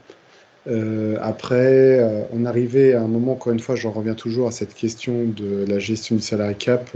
Euh, 0.66 1.16
après, 1.20 2.00
euh, 2.00 2.24
on 2.32 2.44
arrivait 2.44 2.94
à 2.94 3.02
un 3.02 3.06
moment, 3.06 3.32
encore 3.32 3.52
une 3.52 3.60
fois, 3.60 3.76
j'en 3.76 3.92
reviens 3.92 4.14
toujours 4.14 4.48
à 4.48 4.50
cette 4.50 4.74
question 4.74 5.24
de 5.24 5.64
la 5.68 5.78
gestion 5.78 6.16
du 6.16 6.22
salary 6.22 6.56
cap, 6.56 6.90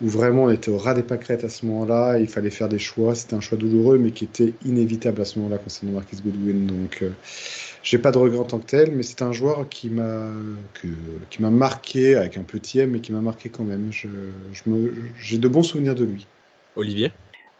où 0.00 0.08
vraiment 0.08 0.44
on 0.44 0.50
était 0.50 0.70
au 0.70 0.78
ras 0.78 0.94
des 0.94 1.02
pâquerettes 1.02 1.44
à 1.44 1.48
ce 1.50 1.66
moment-là, 1.66 2.18
il 2.18 2.28
fallait 2.28 2.50
faire 2.50 2.68
des 2.68 2.78
choix, 2.78 3.14
c'était 3.14 3.34
un 3.34 3.40
choix 3.40 3.58
douloureux, 3.58 3.98
mais 3.98 4.12
qui 4.12 4.24
était 4.24 4.54
inévitable 4.64 5.20
à 5.20 5.24
ce 5.24 5.38
moment-là 5.38 5.58
concernant 5.58 5.92
Marquis 5.92 6.16
Goodwin. 6.24 6.66
Donc, 6.66 7.02
euh, 7.02 7.10
j'ai 7.82 7.98
pas 7.98 8.12
de 8.12 8.18
regret 8.18 8.38
en 8.38 8.44
tant 8.44 8.58
que 8.58 8.66
tel, 8.66 8.92
mais 8.92 9.02
c'est 9.02 9.22
un 9.22 9.32
joueur 9.32 9.68
qui 9.68 9.90
m'a 9.90 10.28
qui 11.30 11.42
m'a 11.42 11.50
marqué 11.50 12.14
avec 12.14 12.36
un 12.38 12.44
petit 12.44 12.78
M, 12.78 12.90
mais 12.92 13.00
qui 13.00 13.12
m'a 13.12 13.20
marqué 13.20 13.50
quand 13.50 13.64
même. 13.64 13.92
Je, 13.92 14.08
je 14.52 14.62
j'ai 15.20 15.38
de 15.38 15.48
bons 15.48 15.64
souvenirs 15.64 15.94
de 15.94 16.04
lui. 16.04 16.26
Olivier? 16.76 17.12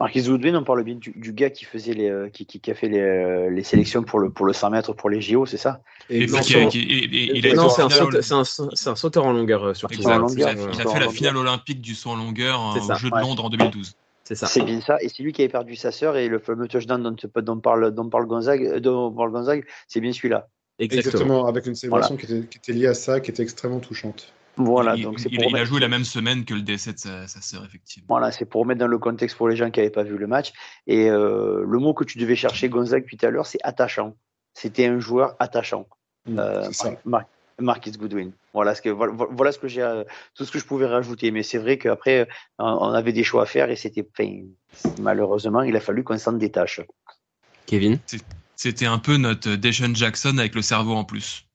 Marquis 0.02 0.28
Woodwin, 0.28 0.56
on 0.56 0.64
parle 0.64 0.82
bien 0.82 0.96
du, 0.96 1.12
du, 1.14 1.32
gars 1.32 1.50
qui 1.50 1.64
faisait 1.64 1.92
les, 1.94 2.10
euh, 2.10 2.28
qui, 2.28 2.44
qui, 2.44 2.58
qui, 2.58 2.72
a 2.72 2.74
fait 2.74 2.88
les, 2.88 2.98
euh, 2.98 3.50
les, 3.50 3.62
sélections 3.62 4.02
pour 4.02 4.18
le, 4.18 4.30
pour 4.30 4.44
le 4.44 4.52
100 4.52 4.70
mètres 4.70 4.92
pour 4.94 5.08
les 5.08 5.20
JO, 5.20 5.46
c'est 5.46 5.56
ça? 5.56 5.80
Et 6.10 6.26
Non, 6.26 6.42
c'est 6.42 7.82
un, 7.82 7.86
un, 7.86 8.40
un, 8.40 8.96
sauteur 8.96 9.24
en 9.24 9.32
longueur 9.32 9.62
euh, 9.62 9.74
sur 9.74 9.92
exact. 9.92 10.18
Longueur, 10.18 10.52
il 10.54 10.58
a, 10.58 10.72
il 10.74 10.80
a 10.80 10.90
fait 10.90 10.98
la 10.98 11.08
finale 11.08 11.36
olympique 11.36 11.80
du 11.80 11.94
saut 11.94 12.10
en 12.10 12.16
longueur 12.16 12.58
hein, 12.58 12.74
au 12.76 12.94
Jeu 12.96 13.10
de 13.10 13.14
ouais. 13.14 13.20
Londres 13.20 13.44
en 13.44 13.50
2012. 13.50 13.94
C'est 14.24 14.34
ça. 14.34 14.46
C'est 14.48 14.62
bien 14.62 14.80
ça. 14.80 14.98
Et 15.00 15.08
c'est 15.08 15.22
lui 15.22 15.32
qui 15.32 15.42
avait 15.42 15.48
perdu 15.48 15.76
sa 15.76 15.92
sœur 15.92 16.16
et 16.16 16.26
le 16.26 16.40
fameux 16.40 16.66
touchdown 16.66 17.00
dont, 17.00 17.14
dont 17.40 17.60
parle, 17.60 17.94
dont 17.94 18.08
parle 18.08 18.26
Gonzague, 18.26 18.78
dont 18.78 19.12
parle 19.12 19.30
Gonzague, 19.30 19.64
c'est 19.86 20.00
bien 20.00 20.12
celui-là. 20.12 20.48
Exactement. 20.80 21.12
Exactement. 21.12 21.46
avec 21.46 21.66
une 21.66 21.76
célébration 21.76 22.16
voilà. 22.16 22.26
qui, 22.26 22.34
était, 22.34 22.46
qui 22.48 22.58
était 22.58 22.72
liée 22.72 22.88
à 22.88 22.94
ça, 22.94 23.20
qui 23.20 23.30
était 23.30 23.44
extrêmement 23.44 23.78
touchante. 23.78 24.32
Voilà, 24.56 24.96
il, 24.96 25.04
donc 25.04 25.18
c'est 25.18 25.30
il, 25.30 25.40
il 25.40 25.56
a 25.56 25.64
joué 25.64 25.80
la 25.80 25.88
même 25.88 26.04
semaine 26.04 26.44
que 26.44 26.52
le 26.52 26.62
décès 26.62 26.92
de 26.92 26.98
sa, 26.98 27.26
sa 27.26 27.40
sœur, 27.40 27.64
effectivement. 27.64 28.06
Voilà, 28.08 28.30
c'est 28.32 28.44
pour 28.44 28.60
remettre 28.62 28.80
dans 28.80 28.86
le 28.86 28.98
contexte 28.98 29.36
pour 29.36 29.48
les 29.48 29.56
gens 29.56 29.70
qui 29.70 29.80
n'avaient 29.80 29.90
pas 29.90 30.02
vu 30.02 30.18
le 30.18 30.26
match. 30.26 30.52
Et 30.86 31.08
euh, 31.08 31.64
le 31.66 31.78
mot 31.78 31.94
que 31.94 32.04
tu 32.04 32.18
devais 32.18 32.36
chercher, 32.36 32.68
Gonzague, 32.68 33.06
tout 33.08 33.24
à 33.24 33.30
l'heure, 33.30 33.46
c'est 33.46 33.60
attachant. 33.62 34.14
C'était 34.52 34.86
un 34.86 35.00
joueur 35.00 35.36
attachant. 35.38 35.86
Mmh, 36.26 36.38
euh, 36.38 36.70
Mar 37.04 37.24
Marcus 37.58 37.96
Goodwin. 37.96 38.32
Voilà 38.52 38.74
ce 38.74 38.82
que 38.82 38.88
voilà, 38.88 39.12
voilà 39.30 39.52
ce 39.52 39.58
que 39.58 39.68
j'ai 39.68 39.82
euh, 39.82 40.04
tout 40.34 40.44
ce 40.44 40.50
que 40.50 40.58
je 40.58 40.64
pouvais 40.64 40.86
rajouter. 40.86 41.30
Mais 41.30 41.42
c'est 41.42 41.58
vrai 41.58 41.78
qu'après 41.78 42.28
on 42.58 42.90
avait 42.90 43.12
des 43.12 43.24
choix 43.24 43.42
à 43.42 43.46
faire 43.46 43.70
et 43.70 43.76
c'était 43.76 44.06
malheureusement 45.00 45.62
il 45.62 45.76
a 45.76 45.80
fallu 45.80 46.02
qu'on 46.04 46.18
s'en 46.18 46.32
détache. 46.32 46.80
Kevin, 47.66 47.98
c'était 48.56 48.86
un 48.86 48.98
peu 48.98 49.16
notre 49.16 49.54
Deshaun 49.54 49.94
Jackson 49.94 50.38
avec 50.38 50.54
le 50.54 50.62
cerveau 50.62 50.94
en 50.94 51.04
plus. 51.04 51.46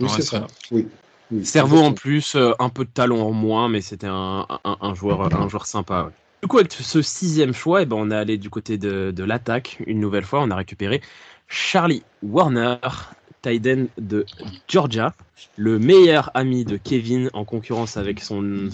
Oui, 0.00 0.08
c'est 0.14 0.22
ça. 0.22 0.46
Oui. 0.70 0.86
Oui, 1.30 1.44
Cerveau 1.44 1.78
en 1.78 1.92
plus, 1.92 2.34
euh, 2.36 2.52
un 2.58 2.68
peu 2.70 2.84
de 2.84 2.90
talent 2.90 3.20
en 3.20 3.32
moins, 3.32 3.68
mais 3.68 3.80
c'était 3.80 4.06
un, 4.06 4.46
un, 4.64 4.76
un, 4.80 4.94
joueur, 4.94 5.34
un 5.34 5.48
joueur 5.48 5.66
sympa. 5.66 6.04
Ouais. 6.04 6.12
Du 6.42 6.48
coup, 6.48 6.58
avec 6.58 6.72
ce 6.72 7.02
sixième 7.02 7.52
choix, 7.52 7.82
eh 7.82 7.86
ben, 7.86 7.96
on 7.98 8.10
est 8.10 8.14
allé 8.14 8.38
du 8.38 8.48
côté 8.48 8.78
de, 8.78 9.10
de 9.10 9.24
l'attaque 9.24 9.82
une 9.86 10.00
nouvelle 10.00 10.24
fois. 10.24 10.40
On 10.40 10.50
a 10.50 10.56
récupéré 10.56 11.02
Charlie 11.48 12.04
Warner, 12.22 12.78
Tyden 13.42 13.88
de 13.98 14.26
Georgia, 14.66 15.14
le 15.56 15.78
meilleur 15.78 16.30
ami 16.34 16.64
de 16.64 16.76
Kevin 16.76 17.30
en 17.32 17.44
concurrence 17.44 17.96
avec 17.96 18.20
son, 18.20 18.70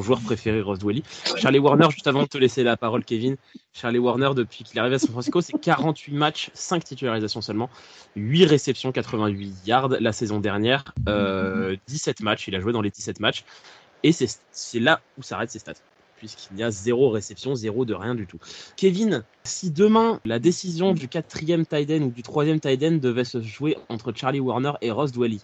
joueur 0.00 0.20
préféré, 0.20 0.60
Ross 0.60 0.78
Dwelly. 0.78 1.02
Charlie 1.36 1.58
Warner, 1.58 1.88
juste 1.90 2.06
avant 2.06 2.22
de 2.22 2.28
te 2.28 2.38
laisser 2.38 2.62
la 2.62 2.76
parole, 2.76 3.04
Kevin, 3.04 3.36
Charlie 3.72 3.98
Warner, 3.98 4.30
depuis 4.34 4.64
qu'il 4.64 4.76
est 4.76 4.80
arrivé 4.80 4.96
à 4.96 4.98
San 4.98 5.10
Francisco, 5.10 5.40
c'est 5.40 5.58
48 5.58 6.12
matchs, 6.12 6.50
5 6.54 6.84
titularisations 6.84 7.40
seulement, 7.40 7.70
8 8.16 8.46
réceptions, 8.46 8.92
88 8.92 9.66
yards 9.66 9.88
la 10.00 10.12
saison 10.12 10.40
dernière, 10.40 10.84
17 10.96 11.08
euh, 11.08 12.24
matchs, 12.24 12.48
il 12.48 12.56
a 12.56 12.60
joué 12.60 12.72
dans 12.72 12.82
les 12.82 12.90
17 12.90 13.20
matchs, 13.20 13.44
et 14.02 14.12
c'est 14.12 14.80
là 14.80 15.00
où 15.16 15.22
s'arrêtent 15.22 15.50
ses 15.50 15.58
stats 15.58 15.74
puisqu'il 16.18 16.58
y 16.58 16.62
a 16.62 16.70
zéro 16.70 17.10
réception, 17.10 17.54
zéro 17.54 17.84
de 17.84 17.94
rien 17.94 18.14
du 18.14 18.26
tout. 18.26 18.38
Kevin, 18.76 19.24
si 19.44 19.70
demain 19.70 20.20
la 20.24 20.38
décision 20.38 20.92
du 20.92 21.08
quatrième 21.08 21.64
tight 21.66 21.90
end 21.90 22.02
ou 22.02 22.10
du 22.10 22.22
troisième 22.22 22.60
tight 22.60 22.82
end 22.82 22.96
devait 22.96 23.24
se 23.24 23.40
jouer 23.42 23.76
entre 23.88 24.12
Charlie 24.14 24.40
Warner 24.40 24.72
et 24.80 24.90
Ross 24.90 25.12
Dwelly, 25.12 25.40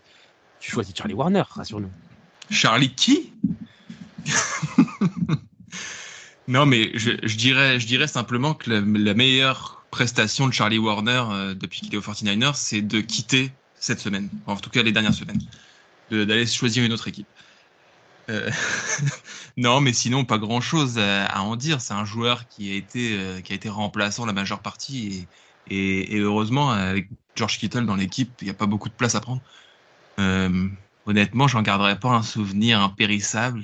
tu 0.61 0.71
choisis 0.71 0.95
Charlie 0.95 1.15
Warner, 1.15 1.45
rassure-nous. 1.49 1.91
Charlie 2.51 2.95
qui? 2.95 3.33
Non, 6.47 6.67
mais 6.67 6.91
je, 6.95 7.37
dirais, 7.37 7.81
je 7.81 7.87
dirais 7.87 8.07
simplement 8.07 8.53
que 8.53 8.71
la, 8.71 9.15
meilleure 9.15 9.85
prestation 9.91 10.47
de 10.47 10.53
Charlie 10.53 10.79
Warner 10.79 11.25
euh, 11.31 11.55
depuis 11.55 11.81
qu'il 11.81 11.95
est 11.95 11.97
au 11.97 12.03
49ers, 12.03 12.55
c'est 12.55 12.83
de 12.83 13.01
quitter 13.01 13.51
cette 13.77 14.01
semaine, 14.01 14.29
en 14.47 14.57
tout 14.57 14.71
cas 14.71 14.83
les 14.83 14.93
dernières 14.93 15.15
semaines, 15.15 15.41
d'aller 16.11 16.47
choisir 16.47 16.85
une 16.85 16.93
autre 16.93 17.09
équipe. 17.09 17.27
Euh, 18.31 18.51
non, 19.57 19.81
mais 19.81 19.93
sinon, 19.93 20.25
pas 20.25 20.39
grand 20.39 20.61
chose 20.61 20.99
à, 20.99 21.43
en 21.43 21.57
dire. 21.57 21.81
C'est 21.81 21.95
un 21.95 22.05
joueur 22.05 22.49
qui 22.49 22.73
a 22.73 22.75
été, 22.75 23.19
euh, 23.19 23.41
qui 23.41 23.53
a 23.53 23.57
été 23.57 23.69
remplaçant 23.69 24.27
la 24.27 24.33
majeure 24.33 24.61
partie. 24.61 25.27
Et, 25.69 26.17
et, 26.17 26.19
heureusement, 26.19 26.71
avec 26.71 27.09
George 27.35 27.59
Kittle 27.59 27.87
dans 27.87 27.97
l'équipe, 27.97 28.31
il 28.41 28.45
n'y 28.45 28.51
a 28.51 28.55
pas 28.55 28.67
beaucoup 28.67 28.89
de 28.89 28.95
place 28.95 29.15
à 29.15 29.21
prendre. 29.21 29.43
Euh, 30.19 30.69
honnêtement, 31.07 31.49
j'en 31.49 31.63
garderai 31.63 31.99
pas 31.99 32.11
un 32.11 32.23
souvenir 32.23 32.81
impérissable. 32.81 33.63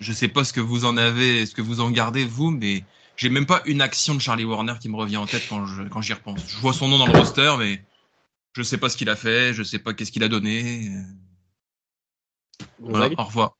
Je 0.00 0.10
ne 0.10 0.14
sais 0.14 0.28
pas 0.28 0.44
ce 0.44 0.52
que 0.52 0.60
vous 0.60 0.84
en 0.84 0.96
avez, 0.96 1.46
ce 1.46 1.54
que 1.54 1.62
vous 1.62 1.80
en 1.80 1.90
gardez, 1.90 2.24
vous, 2.24 2.50
mais 2.50 2.84
j'ai 3.16 3.28
même 3.28 3.46
pas 3.46 3.62
une 3.64 3.80
action 3.80 4.14
de 4.14 4.20
Charlie 4.20 4.44
Warner 4.44 4.74
qui 4.80 4.88
me 4.88 4.96
revient 4.96 5.16
en 5.16 5.26
tête 5.26 5.44
quand 5.48 5.66
j'y 5.66 5.88
quand 5.88 6.00
repense. 6.00 6.40
Je 6.48 6.58
vois 6.58 6.72
son 6.72 6.88
nom 6.88 6.98
dans 6.98 7.06
le 7.06 7.16
roster, 7.16 7.54
mais 7.58 7.82
je 8.54 8.62
sais 8.62 8.78
pas 8.78 8.88
ce 8.88 8.96
qu'il 8.96 9.08
a 9.08 9.16
fait, 9.16 9.54
je 9.54 9.62
sais 9.62 9.78
pas 9.78 9.94
qu'est-ce 9.94 10.12
qu'il 10.12 10.24
a 10.24 10.28
donné. 10.28 10.90
Voilà, 12.78 13.10
au 13.18 13.24
revoir. 13.24 13.56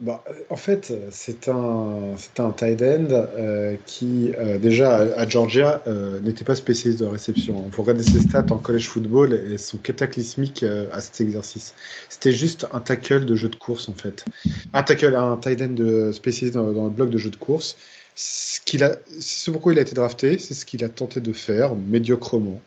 Bah, 0.00 0.22
en 0.48 0.56
fait, 0.56 0.92
c'est 1.10 1.48
un, 1.48 2.14
c'est 2.16 2.38
un 2.38 2.52
tight 2.52 2.80
end 2.82 3.08
euh, 3.10 3.76
qui, 3.84 4.32
euh, 4.38 4.56
déjà, 4.58 4.98
à, 4.98 5.28
Georgia, 5.28 5.82
euh, 5.88 6.20
n'était 6.20 6.44
pas 6.44 6.54
spécialiste 6.54 7.00
de 7.00 7.06
réception. 7.06 7.64
Il 7.66 7.72
faut 7.72 7.82
regarder 7.82 8.04
ses 8.04 8.20
stats 8.20 8.46
en 8.50 8.58
college 8.58 8.86
football 8.86 9.32
et 9.34 9.58
son 9.58 9.76
cataclysmique 9.78 10.64
à 10.92 11.00
cet 11.00 11.20
exercice. 11.20 11.74
C'était 12.08 12.30
juste 12.30 12.68
un 12.72 12.78
tackle 12.78 13.24
de 13.24 13.34
jeu 13.34 13.48
de 13.48 13.56
course, 13.56 13.88
en 13.88 13.94
fait. 13.94 14.24
Un 14.72 14.84
tackle, 14.84 15.16
un 15.16 15.36
tight 15.36 15.60
end 15.62 15.70
de, 15.70 16.12
spécialiste 16.12 16.54
dans, 16.56 16.72
dans, 16.72 16.84
le 16.84 16.90
bloc 16.90 17.10
de 17.10 17.18
jeu 17.18 17.30
de 17.30 17.36
course. 17.36 17.76
Ce 18.14 18.60
qu'il 18.60 18.84
a, 18.84 18.96
c'est 19.18 19.50
pourquoi 19.50 19.72
il 19.72 19.80
a 19.80 19.82
été 19.82 19.94
drafté, 19.94 20.38
c'est 20.38 20.54
ce 20.54 20.64
qu'il 20.64 20.84
a 20.84 20.88
tenté 20.88 21.20
de 21.20 21.32
faire 21.32 21.74
médiocrement. 21.74 22.60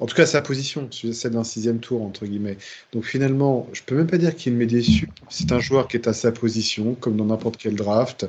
En 0.00 0.06
tout 0.06 0.16
cas, 0.16 0.26
sa 0.26 0.42
position, 0.42 0.88
celle 0.90 1.32
d'un 1.32 1.44
sixième 1.44 1.78
tour, 1.78 2.02
entre 2.02 2.26
guillemets. 2.26 2.56
Donc 2.92 3.04
finalement, 3.04 3.68
je 3.72 3.82
peux 3.82 3.94
même 3.94 4.08
pas 4.08 4.18
dire 4.18 4.34
qu'il 4.34 4.52
m'est 4.54 4.66
déçu. 4.66 5.08
C'est 5.28 5.52
un 5.52 5.60
joueur 5.60 5.86
qui 5.86 5.96
est 5.96 6.08
à 6.08 6.12
sa 6.12 6.32
position, 6.32 6.94
comme 6.94 7.16
dans 7.16 7.26
n'importe 7.26 7.56
quel 7.56 7.76
draft, 7.76 8.26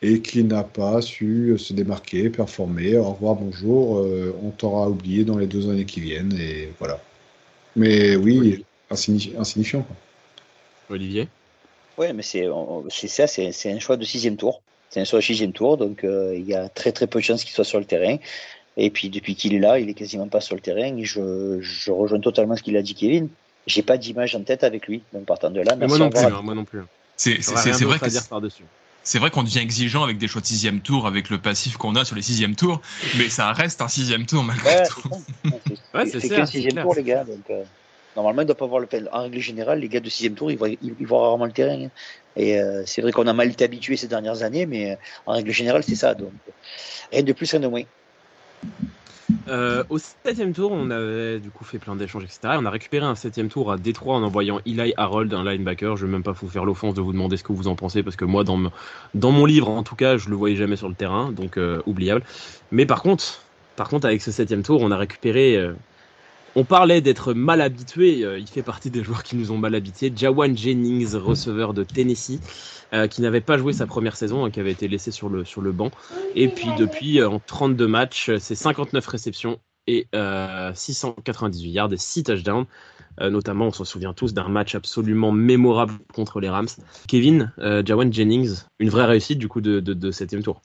et 0.00 0.20
qui 0.20 0.42
n'a 0.44 0.62
pas 0.62 1.02
su 1.02 1.54
se 1.58 1.72
démarquer, 1.72 2.30
performer. 2.30 2.96
Au 2.96 3.12
revoir, 3.12 3.34
bonjour, 3.34 3.98
euh, 3.98 4.34
on 4.42 4.50
t'aura 4.50 4.88
oublié 4.88 5.24
dans 5.24 5.36
les 5.36 5.46
deux 5.46 5.68
années 5.70 5.84
qui 5.84 6.00
viennent, 6.00 6.36
et 6.38 6.70
voilà. 6.78 7.00
Mais 7.76 8.16
oui, 8.16 8.64
insignifiant. 8.90 9.86
Olivier? 10.88 11.28
Oui, 11.98 12.06
mais 12.14 12.22
c'est 12.22 12.48
ça, 13.08 13.26
c'est 13.26 13.70
un 13.70 13.78
choix 13.78 13.96
de 13.96 14.04
sixième 14.04 14.36
tour. 14.36 14.62
C'est 14.88 15.00
un 15.00 15.04
choix 15.04 15.18
de 15.18 15.24
sixième 15.24 15.52
tour, 15.52 15.76
donc 15.76 16.04
euh, 16.04 16.34
il 16.36 16.46
y 16.46 16.54
a 16.54 16.68
très 16.68 16.92
très 16.92 17.06
peu 17.06 17.18
de 17.18 17.24
chances 17.24 17.42
qu'il 17.42 17.52
soit 17.52 17.64
sur 17.64 17.78
le 17.78 17.84
terrain. 17.84 18.16
Et 18.76 18.90
puis 18.90 19.08
depuis 19.08 19.34
qu'il 19.34 19.54
est 19.54 19.58
là, 19.58 19.78
il 19.78 19.88
est 19.88 19.94
quasiment 19.94 20.28
pas 20.28 20.40
sur 20.40 20.54
le 20.54 20.60
terrain. 20.60 20.96
Et 20.96 21.04
je, 21.04 21.60
je 21.60 21.90
rejoins 21.90 22.20
totalement 22.20 22.56
ce 22.56 22.62
qu'il 22.62 22.76
a 22.76 22.82
dit 22.82 22.94
Kevin. 22.94 23.28
J'ai 23.66 23.82
pas 23.82 23.96
d'image 23.96 24.34
en 24.36 24.42
tête 24.42 24.64
avec 24.64 24.86
lui. 24.86 25.02
Donc 25.12 25.24
partant 25.24 25.50
de 25.50 25.60
là, 25.60 25.74
moi 25.76 25.98
non, 25.98 26.10
plus, 26.10 26.20
hein, 26.20 26.40
moi 26.42 26.54
non 26.54 26.64
plus. 26.64 26.80
C'est 27.16 27.40
vrai 27.84 27.98
que 27.98 28.08
c'est 29.06 29.20
vrai 29.20 29.30
qu'on 29.30 29.44
devient 29.44 29.60
exigeant 29.60 30.02
avec 30.02 30.18
des 30.18 30.26
choix 30.26 30.40
de 30.40 30.46
sixième 30.46 30.80
tour, 30.80 31.06
avec 31.06 31.30
le 31.30 31.38
passif 31.38 31.76
qu'on 31.76 31.94
a 31.94 32.04
sur 32.04 32.16
les 32.16 32.22
sixième 32.22 32.56
tours, 32.56 32.80
mais 33.16 33.28
ça 33.28 33.52
reste 33.52 33.80
un 33.80 33.86
sixième 33.86 34.26
tour 34.26 34.42
malgré 34.42 34.82
tout. 34.88 35.08
c'est 36.10 36.28
qu'un 36.28 36.44
sixième 36.44 36.82
tour, 36.82 36.92
les 36.92 37.04
gars. 37.04 37.22
Donc, 37.22 37.48
euh, 37.50 37.62
normalement, 38.16 38.42
il 38.42 38.46
doit 38.46 38.56
pas 38.56 38.66
voir 38.66 38.80
le 38.80 38.88
En 39.12 39.22
règle 39.22 39.38
générale, 39.38 39.78
les 39.78 39.88
gars 39.88 40.00
de 40.00 40.08
sixième 40.08 40.34
tour, 40.34 40.50
ils 40.50 40.58
voient, 40.58 40.70
ils, 40.70 41.06
voient 41.06 41.20
rarement 41.20 41.44
le 41.44 41.52
terrain. 41.52 41.84
Hein. 41.84 41.90
Et 42.34 42.58
euh, 42.58 42.82
c'est 42.84 43.00
vrai 43.00 43.12
qu'on 43.12 43.28
a 43.28 43.32
mal 43.32 43.48
été 43.48 43.62
habitué 43.62 43.96
ces 43.96 44.08
dernières 44.08 44.42
années, 44.42 44.66
mais 44.66 44.90
euh, 44.90 44.96
en 45.26 45.34
règle 45.34 45.52
générale, 45.52 45.84
c'est 45.84 45.94
ça. 45.94 46.14
Donc, 46.14 46.32
rien 47.12 47.22
de 47.22 47.32
plus, 47.32 47.48
rien 47.48 47.60
de 47.60 47.68
moins. 47.68 47.84
Euh, 49.48 49.84
au 49.90 49.98
septième 49.98 50.52
tour, 50.52 50.72
on 50.72 50.90
avait 50.90 51.38
du 51.40 51.50
coup 51.50 51.64
fait 51.64 51.78
plein 51.78 51.96
d'échanges, 51.96 52.24
etc. 52.24 52.56
on 52.58 52.64
a 52.64 52.70
récupéré 52.70 53.04
un 53.04 53.14
septième 53.14 53.48
tour 53.48 53.72
à 53.72 53.76
Détroit 53.76 54.16
en 54.16 54.22
envoyant 54.22 54.60
Eli 54.66 54.92
Harold, 54.96 55.32
un 55.34 55.44
linebacker. 55.44 55.96
Je 55.96 56.04
ne 56.04 56.10
vais 56.10 56.16
même 56.16 56.22
pas 56.22 56.32
vous 56.32 56.48
faire 56.48 56.64
l'offense 56.64 56.94
de 56.94 57.00
vous 57.00 57.12
demander 57.12 57.36
ce 57.36 57.42
que 57.42 57.52
vous 57.52 57.68
en 57.68 57.74
pensez, 57.74 58.02
parce 58.02 58.16
que 58.16 58.24
moi, 58.24 58.44
dans, 58.44 59.32
mon 59.32 59.44
livre, 59.44 59.68
en 59.68 59.82
tout 59.82 59.96
cas, 59.96 60.16
je 60.16 60.28
le 60.28 60.36
voyais 60.36 60.56
jamais 60.56 60.76
sur 60.76 60.88
le 60.88 60.94
terrain, 60.94 61.32
donc 61.32 61.56
euh, 61.56 61.80
oubliable. 61.86 62.22
Mais 62.70 62.86
par 62.86 63.02
contre, 63.02 63.42
par 63.76 63.88
contre, 63.88 64.06
avec 64.06 64.22
ce 64.22 64.32
septième 64.32 64.62
tour, 64.62 64.80
on 64.80 64.90
a 64.90 64.96
récupéré 64.96 65.56
euh, 65.56 65.74
on 66.56 66.64
parlait 66.64 67.02
d'être 67.02 67.34
mal 67.34 67.60
habitué, 67.60 68.24
euh, 68.24 68.38
il 68.38 68.46
fait 68.46 68.62
partie 68.62 68.90
des 68.90 69.04
joueurs 69.04 69.22
qui 69.22 69.36
nous 69.36 69.52
ont 69.52 69.58
mal 69.58 69.74
habitués. 69.74 70.10
Jawan 70.16 70.56
Jennings, 70.56 71.14
receveur 71.14 71.74
de 71.74 71.84
Tennessee, 71.84 72.40
euh, 72.94 73.06
qui 73.06 73.20
n'avait 73.20 73.42
pas 73.42 73.58
joué 73.58 73.74
sa 73.74 73.86
première 73.86 74.16
saison, 74.16 74.44
hein, 74.44 74.50
qui 74.50 74.58
avait 74.58 74.72
été 74.72 74.88
laissé 74.88 75.10
sur 75.10 75.28
le, 75.28 75.72
banc. 75.72 75.90
Et 76.34 76.48
puis 76.48 76.68
depuis, 76.78 77.20
euh, 77.20 77.28
en 77.28 77.40
32 77.40 77.86
matchs, 77.86 78.30
c'est 78.38 78.54
59 78.54 79.06
réceptions 79.06 79.60
et 79.86 80.08
698 80.74 81.70
yards 81.70 81.92
et 81.92 81.96
6 81.96 82.24
touchdowns. 82.24 82.64
notamment, 83.20 83.66
on 83.66 83.72
se 83.72 83.84
souvient 83.84 84.14
tous 84.14 84.34
d'un 84.34 84.48
match 84.48 84.74
absolument 84.74 85.30
mémorable 85.30 85.92
contre 86.12 86.40
les 86.40 86.48
Rams. 86.48 86.66
Kevin, 87.06 87.52
Jawan 87.84 88.12
Jennings, 88.12 88.64
une 88.80 88.88
vraie 88.88 89.04
réussite 89.04 89.38
du 89.38 89.46
coup 89.46 89.60
de, 89.60 89.78
de, 89.78 89.94
de 89.94 90.10
septième 90.10 90.42
tour. 90.42 90.60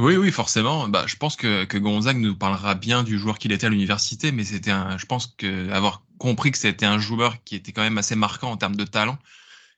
Oui, 0.00 0.16
oui, 0.16 0.32
forcément. 0.32 0.88
Bah, 0.88 1.04
je 1.06 1.16
pense 1.16 1.36
que, 1.36 1.66
Gonzague 1.76 2.16
nous 2.16 2.34
parlera 2.34 2.74
bien 2.74 3.02
du 3.02 3.18
joueur 3.18 3.38
qu'il 3.38 3.52
était 3.52 3.66
à 3.66 3.68
l'université, 3.70 4.32
mais 4.32 4.44
c'était 4.44 4.70
un, 4.70 4.96
je 4.96 5.04
pense 5.04 5.26
que 5.26 5.70
avoir 5.70 6.02
compris 6.18 6.50
que 6.52 6.58
c'était 6.58 6.86
un 6.86 6.98
joueur 6.98 7.44
qui 7.44 7.54
était 7.54 7.72
quand 7.72 7.82
même 7.82 7.98
assez 7.98 8.14
marquant 8.16 8.50
en 8.50 8.56
termes 8.56 8.76
de 8.76 8.84
talent, 8.84 9.18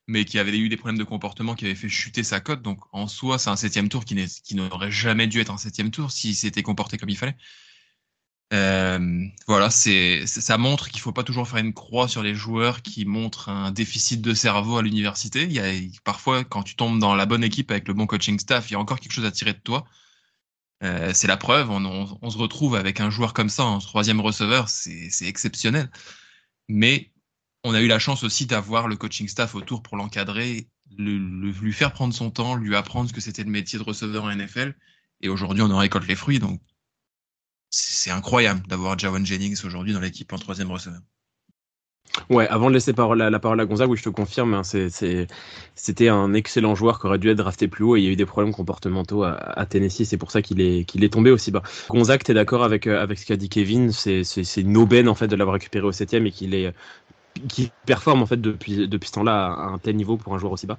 mais 0.07 0.25
qui 0.25 0.39
avait 0.39 0.57
eu 0.57 0.69
des 0.69 0.77
problèmes 0.77 0.99
de 0.99 1.05
comportement 1.05 1.57
qui 1.57 1.65
avaient 1.65 1.75
fait 1.75 1.89
chuter 1.89 2.23
sa 2.23 2.39
cote. 2.39 2.63
Donc, 2.63 2.79
en 2.93 3.09
soi, 3.09 3.37
c'est 3.39 3.51
un 3.51 3.57
septième 3.57 3.89
tour 3.89 4.05
qui, 4.05 4.15
n'aurait 4.55 4.93
jamais 4.93 5.27
dû 5.27 5.41
être 5.41 5.51
un 5.51 5.59
septième 5.59 5.91
tour 5.91 6.13
s'il 6.13 6.37
s'était 6.37 6.63
comporté 6.63 6.99
comme 6.99 7.09
il 7.09 7.19
fallait. 7.19 7.37
Euh, 8.53 9.27
voilà, 9.49 9.71
c'est, 9.71 10.27
ça 10.27 10.57
montre 10.59 10.91
qu'il 10.91 11.01
faut 11.01 11.13
pas 11.13 11.25
toujours 11.25 11.49
faire 11.49 11.59
une 11.59 11.73
croix 11.75 12.07
sur 12.07 12.23
les 12.23 12.35
joueurs 12.35 12.83
qui 12.83 13.07
montrent 13.07 13.49
un 13.49 13.73
déficit 13.73 14.21
de 14.23 14.35
cerveau 14.35 14.77
à 14.79 14.83
l'université. 14.83 15.49
Il 15.51 15.91
parfois, 16.05 16.45
quand 16.45 16.63
tu 16.63 16.77
tombes 16.77 17.01
dans 17.01 17.17
la 17.17 17.27
bonne 17.27 17.43
équipe 17.43 17.71
avec 17.73 17.89
le 17.89 17.95
bon 17.95 18.07
coaching 18.07 18.39
staff, 18.39 18.71
il 18.71 18.75
y 18.75 18.77
a 18.77 18.79
encore 18.79 19.01
quelque 19.01 19.13
chose 19.13 19.25
à 19.25 19.33
tirer 19.33 19.55
de 19.55 19.59
toi. 19.59 19.85
Euh, 20.83 21.13
c'est 21.15 21.29
la 21.29 21.37
preuve, 21.37 21.71
on, 21.71 22.31
se 22.31 22.39
retrouve 22.39 22.75
avec 22.75 23.01
un 23.01 23.09
joueur 23.09 23.35
comme 23.35 23.49
ça 23.49 23.65
en 23.65 23.79
troisième 23.79 24.21
receveur, 24.21 24.69
c'est 24.69 25.11
exceptionnel. 25.23 25.91
Mais 26.69 27.13
on 27.65 27.75
a 27.75 27.81
eu 27.81 27.87
la 27.87 28.01
chance 28.01 28.25
aussi 28.25 28.47
d'avoir 28.47 28.89
le 28.89 28.97
coaching 28.97 29.29
staff 29.29 29.55
autour 29.55 29.83
pour 29.83 29.97
l'encadrer, 29.97 30.69
lui 30.99 31.73
faire 31.73 31.93
prendre 31.93 32.13
son 32.13 32.31
temps, 32.31 32.57
lui 32.57 32.75
apprendre 32.75 33.09
ce 33.09 33.15
que 33.15 33.21
c'était 33.21 33.45
le 33.45 33.51
métier 33.51 33.79
de 33.79 33.85
receveur 33.85 34.25
en 34.25 34.35
NFL. 34.35 34.75
Et 35.21 35.29
aujourd'hui, 35.29 35.63
on 35.63 35.71
en 35.71 35.79
récolte 35.79 36.09
les 36.09 36.17
fruits. 36.17 36.41
Donc, 36.41 36.61
c'est 37.71 38.11
incroyable 38.11 38.67
d'avoir 38.67 38.99
Jawan 38.99 39.25
Jennings 39.25 39.65
aujourd'hui 39.65 39.93
dans 39.93 40.01
l'équipe 40.01 40.33
en 40.33 40.39
troisième 40.39 40.71
receveur. 40.71 41.01
Ouais, 42.29 42.47
avant 42.49 42.69
de 42.69 42.75
laisser 42.75 42.93
la, 42.93 43.39
parole 43.39 43.61
à 43.61 43.65
Gonzague, 43.65 43.91
oui, 43.91 43.97
je 43.97 44.03
te 44.03 44.09
confirme, 44.11 44.55
hein, 44.55 44.63
c'était 44.65 46.09
un 46.09 46.35
excellent 46.35 46.75
joueur 46.75 47.01
qui 47.01 47.07
aurait 47.07 47.19
dû 47.19 47.31
être 47.31 47.39
drafté 47.39 47.69
plus 47.69 47.85
haut 47.85 47.97
et 47.97 48.01
il 48.01 48.05
y 48.05 48.09
a 48.09 48.11
eu 48.11 48.17
des 48.17 48.27
problèmes 48.27 48.53
comportementaux 48.53 49.23
à, 49.23 49.67
Tennessee, 49.67 50.05
c'est 50.05 50.19
pour 50.19 50.31
ça 50.31 50.43
qu'il 50.43 50.61
est, 50.61 51.13
tombé 51.13 51.31
aussi 51.31 51.51
bas. 51.51 51.63
Gonzague, 51.89 52.23
t'es 52.23 52.35
d'accord 52.35 52.65
avec, 52.65 52.87
euh, 52.87 53.07
ce 53.17 53.27
qu'a 53.27 53.37
dit 53.37 53.49
Kevin 53.49 53.93
C'est 53.93 54.23
une 54.57 54.77
aubaine 54.77 55.09
en 55.09 55.15
fait 55.15 55.27
de 55.27 55.37
l'avoir 55.37 55.55
récupéré 55.55 55.87
au 55.87 55.93
septième 55.93 56.27
et 56.27 56.33
qu'il 56.33 56.73
performe 57.87 58.27
depuis, 58.31 58.89
ce 59.03 59.13
temps-là 59.13 59.47
à 59.47 59.65
un 59.67 59.79
tel 59.79 59.97
niveau 59.97 60.17
pour 60.17 60.35
un 60.35 60.39
joueur 60.39 60.53
aussi 60.53 60.67
bas? 60.67 60.79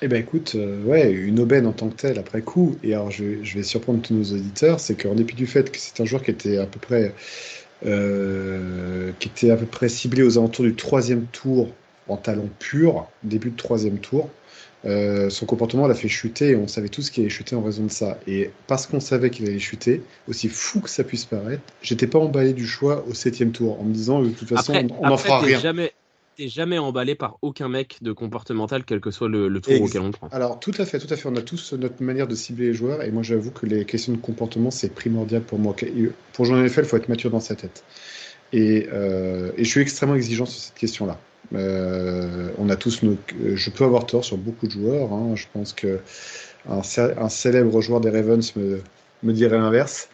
Eh 0.00 0.06
ben 0.06 0.20
écoute, 0.20 0.52
euh, 0.54 0.80
ouais, 0.84 1.10
une 1.10 1.40
aubaine 1.40 1.66
en 1.66 1.72
tant 1.72 1.88
que 1.88 1.96
telle 1.96 2.20
après 2.20 2.40
coup. 2.40 2.76
Et 2.84 2.94
alors 2.94 3.10
je 3.10 3.24
vais 3.24 3.62
surprendre 3.64 4.00
tous 4.00 4.14
nos 4.14 4.24
auditeurs, 4.24 4.78
c'est 4.80 5.00
qu'en 5.00 5.14
dépit 5.14 5.34
du 5.34 5.46
fait 5.46 5.72
que 5.72 5.78
c'est 5.78 6.00
un 6.00 6.04
joueur 6.04 6.22
qui 6.22 6.30
était 6.30 6.58
à 6.58 6.66
peu 6.66 6.78
près 6.78 7.14
euh, 7.86 9.12
qui 9.18 9.28
était 9.28 9.50
à 9.50 9.56
peu 9.56 9.66
près 9.66 9.88
ciblé 9.88 10.22
aux 10.22 10.38
alentours 10.38 10.64
du 10.64 10.74
troisième 10.74 11.26
tour 11.26 11.70
en 12.08 12.16
talent 12.16 12.48
pur, 12.58 13.06
début 13.22 13.50
de 13.50 13.56
troisième 13.56 13.98
tour. 13.98 14.30
Euh, 14.84 15.28
son 15.28 15.44
comportement 15.44 15.88
l'a 15.88 15.94
fait 15.94 16.08
chuter 16.08 16.50
et 16.50 16.56
on 16.56 16.68
savait 16.68 16.88
tous 16.88 17.10
qu'il 17.10 17.24
allait 17.24 17.30
chuter 17.30 17.56
en 17.56 17.62
raison 17.62 17.84
de 17.84 17.90
ça. 17.90 18.18
Et 18.26 18.50
parce 18.66 18.86
qu'on 18.86 19.00
savait 19.00 19.30
qu'il 19.30 19.46
allait 19.46 19.58
chuter, 19.58 20.02
aussi 20.28 20.48
fou 20.48 20.80
que 20.80 20.90
ça 20.90 21.04
puisse 21.04 21.24
paraître, 21.24 21.62
j'étais 21.82 22.06
pas 22.06 22.18
emballé 22.18 22.52
du 22.52 22.66
choix 22.66 23.04
au 23.08 23.14
septième 23.14 23.50
tour 23.50 23.80
en 23.80 23.84
me 23.84 23.92
disant 23.92 24.22
de 24.22 24.30
toute 24.30 24.48
façon 24.48 24.72
on 25.00 25.08
n'en 25.08 25.16
fera 25.16 25.40
rien. 25.40 25.58
Jamais, 25.58 25.92
t'es 26.38 26.48
jamais 26.48 26.78
emballé 26.78 27.16
par 27.16 27.36
aucun 27.42 27.68
mec 27.68 27.98
de 28.00 28.12
comportemental, 28.12 28.84
quel 28.84 29.00
que 29.00 29.10
soit 29.10 29.28
le, 29.28 29.60
tour 29.60 29.82
auquel 29.82 30.00
on 30.02 30.12
prend. 30.12 30.28
Alors 30.28 30.60
tout 30.60 30.72
à 30.78 30.86
fait, 30.86 31.00
tout 31.00 31.12
à 31.12 31.16
fait. 31.16 31.28
On 31.28 31.34
a 31.34 31.42
tous 31.42 31.72
notre 31.72 32.00
manière 32.02 32.28
de 32.28 32.36
cibler 32.36 32.68
les 32.68 32.74
joueurs 32.74 33.02
et 33.02 33.10
moi 33.10 33.24
j'avoue 33.24 33.50
que 33.50 33.66
les 33.66 33.84
questions 33.84 34.12
de 34.12 34.18
comportement 34.18 34.70
c'est 34.70 34.94
primordial 34.94 35.42
pour 35.42 35.58
moi. 35.58 35.74
Pour 36.32 36.44
jouer 36.44 36.56
en 36.56 36.62
NFL, 36.62 36.80
il 36.80 36.86
faut 36.86 36.96
être 36.96 37.08
mature 37.08 37.30
dans 37.30 37.40
sa 37.40 37.56
tête. 37.56 37.82
Et, 38.52 38.88
euh, 38.92 39.50
et 39.56 39.64
je 39.64 39.68
suis 39.68 39.80
extrêmement 39.80 40.14
exigeant 40.14 40.46
sur 40.46 40.60
cette 40.60 40.76
question-là. 40.76 41.18
Euh, 41.54 42.50
on 42.58 42.68
a 42.70 42.76
tous 42.76 43.02
nos... 43.02 43.16
Je 43.54 43.70
peux 43.70 43.84
avoir 43.84 44.06
tort 44.06 44.24
sur 44.24 44.38
beaucoup 44.38 44.66
de 44.66 44.72
joueurs. 44.72 45.12
Hein. 45.12 45.34
Je 45.34 45.46
pense 45.52 45.72
que 45.72 45.98
un, 46.68 46.82
célèbre 47.28 47.80
joueur 47.80 48.00
des 48.00 48.10
Ravens 48.10 48.54
me, 48.56 48.80
me 49.24 49.32
dirait 49.32 49.58
l'inverse. 49.58 50.08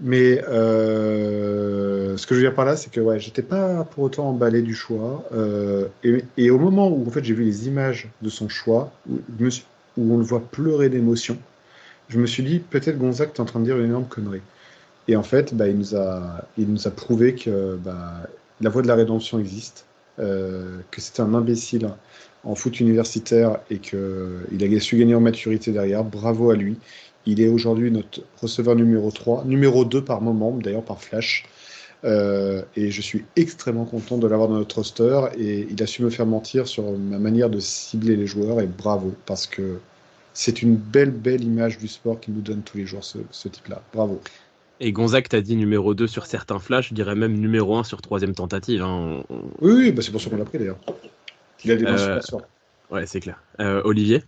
Mais 0.00 0.42
euh, 0.48 2.16
ce 2.16 2.26
que 2.26 2.34
je 2.34 2.40
veux 2.40 2.46
dire 2.46 2.54
par 2.54 2.64
là, 2.64 2.76
c'est 2.76 2.90
que 2.90 3.00
ouais, 3.00 3.18
j'étais 3.18 3.42
pas 3.42 3.84
pour 3.84 4.04
autant 4.04 4.28
emballé 4.28 4.62
du 4.62 4.74
choix. 4.74 5.24
Euh, 5.32 5.88
et, 6.36 6.50
au 6.50 6.58
moment 6.58 6.88
où 6.88 7.06
en 7.06 7.10
fait 7.10 7.24
j'ai 7.24 7.34
vu 7.34 7.44
les 7.44 7.66
images 7.66 8.08
de 8.22 8.28
son 8.28 8.48
choix, 8.48 8.92
où, 9.08 9.14
on 9.96 10.16
le 10.16 10.22
voit 10.22 10.40
pleurer 10.40 10.88
d'émotion, 10.88 11.36
je 12.08 12.20
me 12.20 12.26
suis 12.26 12.44
dit 12.44 12.60
peut-être 12.60 12.98
Gonzague 12.98 13.30
est 13.34 13.40
en 13.40 13.44
train 13.44 13.60
de 13.60 13.64
dire 13.64 13.78
une 13.78 13.86
énorme 13.86 14.06
connerie. 14.06 14.42
Et 15.08 15.16
en 15.16 15.22
fait, 15.22 15.54
bah, 15.54 15.68
il, 15.68 15.76
nous 15.76 15.96
a, 15.96 16.46
il 16.58 16.70
nous 16.70 16.86
a 16.86 16.90
prouvé 16.90 17.34
que 17.34 17.76
bah, 17.76 18.22
la 18.60 18.70
voie 18.70 18.82
de 18.82 18.88
la 18.88 18.94
rédemption 18.94 19.38
existe 19.38 19.86
euh, 20.20 20.78
que 20.90 21.00
c'était 21.00 21.22
un 21.22 21.34
imbécile 21.34 21.88
en 22.44 22.54
foot 22.54 22.80
universitaire 22.80 23.58
et 23.70 23.78
qu'il 23.78 23.96
a 24.60 24.80
su 24.80 24.96
gagner 24.96 25.14
en 25.14 25.20
maturité 25.20 25.72
derrière. 25.72 26.04
Bravo 26.04 26.50
à 26.50 26.56
lui. 26.56 26.76
Il 27.28 27.42
est 27.42 27.48
aujourd'hui 27.48 27.90
notre 27.90 28.22
receveur 28.40 28.74
numéro 28.74 29.10
3, 29.10 29.44
numéro 29.44 29.84
2 29.84 30.02
par 30.02 30.22
moment, 30.22 30.52
d'ailleurs 30.52 30.82
par 30.82 31.02
flash. 31.02 31.44
Euh, 32.04 32.62
et 32.74 32.90
je 32.90 33.02
suis 33.02 33.26
extrêmement 33.36 33.84
content 33.84 34.16
de 34.16 34.26
l'avoir 34.26 34.48
dans 34.48 34.56
notre 34.56 34.76
roster. 34.76 35.26
Et 35.36 35.68
il 35.70 35.82
a 35.82 35.86
su 35.86 36.02
me 36.02 36.08
faire 36.08 36.24
mentir 36.24 36.66
sur 36.66 36.90
ma 36.90 37.18
manière 37.18 37.50
de 37.50 37.60
cibler 37.60 38.16
les 38.16 38.26
joueurs. 38.26 38.62
Et 38.62 38.66
bravo, 38.66 39.14
parce 39.26 39.46
que 39.46 39.78
c'est 40.32 40.62
une 40.62 40.76
belle, 40.76 41.10
belle 41.10 41.44
image 41.44 41.76
du 41.76 41.86
sport 41.86 42.18
qui 42.18 42.30
nous 42.30 42.40
donne 42.40 42.62
tous 42.62 42.78
les 42.78 42.86
jours 42.86 43.04
ce, 43.04 43.18
ce 43.30 43.48
type-là. 43.48 43.82
Bravo. 43.92 44.22
Et 44.80 44.92
Gonzague 44.92 45.28
t'as 45.28 45.42
dit 45.42 45.56
numéro 45.56 45.92
2 45.92 46.06
sur 46.06 46.24
certains 46.24 46.58
flashs, 46.58 46.88
je 46.88 46.94
dirais 46.94 47.14
même 47.14 47.34
numéro 47.38 47.76
1 47.76 47.84
sur 47.84 48.00
troisième 48.00 48.34
tentative. 48.34 48.80
Hein. 48.80 49.22
Oui, 49.60 49.92
bah 49.92 50.00
c'est 50.00 50.12
pour 50.12 50.20
ça 50.22 50.30
qu'on 50.30 50.36
l'a 50.36 50.46
pris 50.46 50.58
d'ailleurs. 50.58 50.78
Il 51.62 51.72
a 51.72 51.76
des 51.76 51.84
euh, 51.84 52.20
Ouais, 52.90 53.04
c'est 53.04 53.20
clair. 53.20 53.42
Euh, 53.60 53.82
Olivier? 53.84 54.22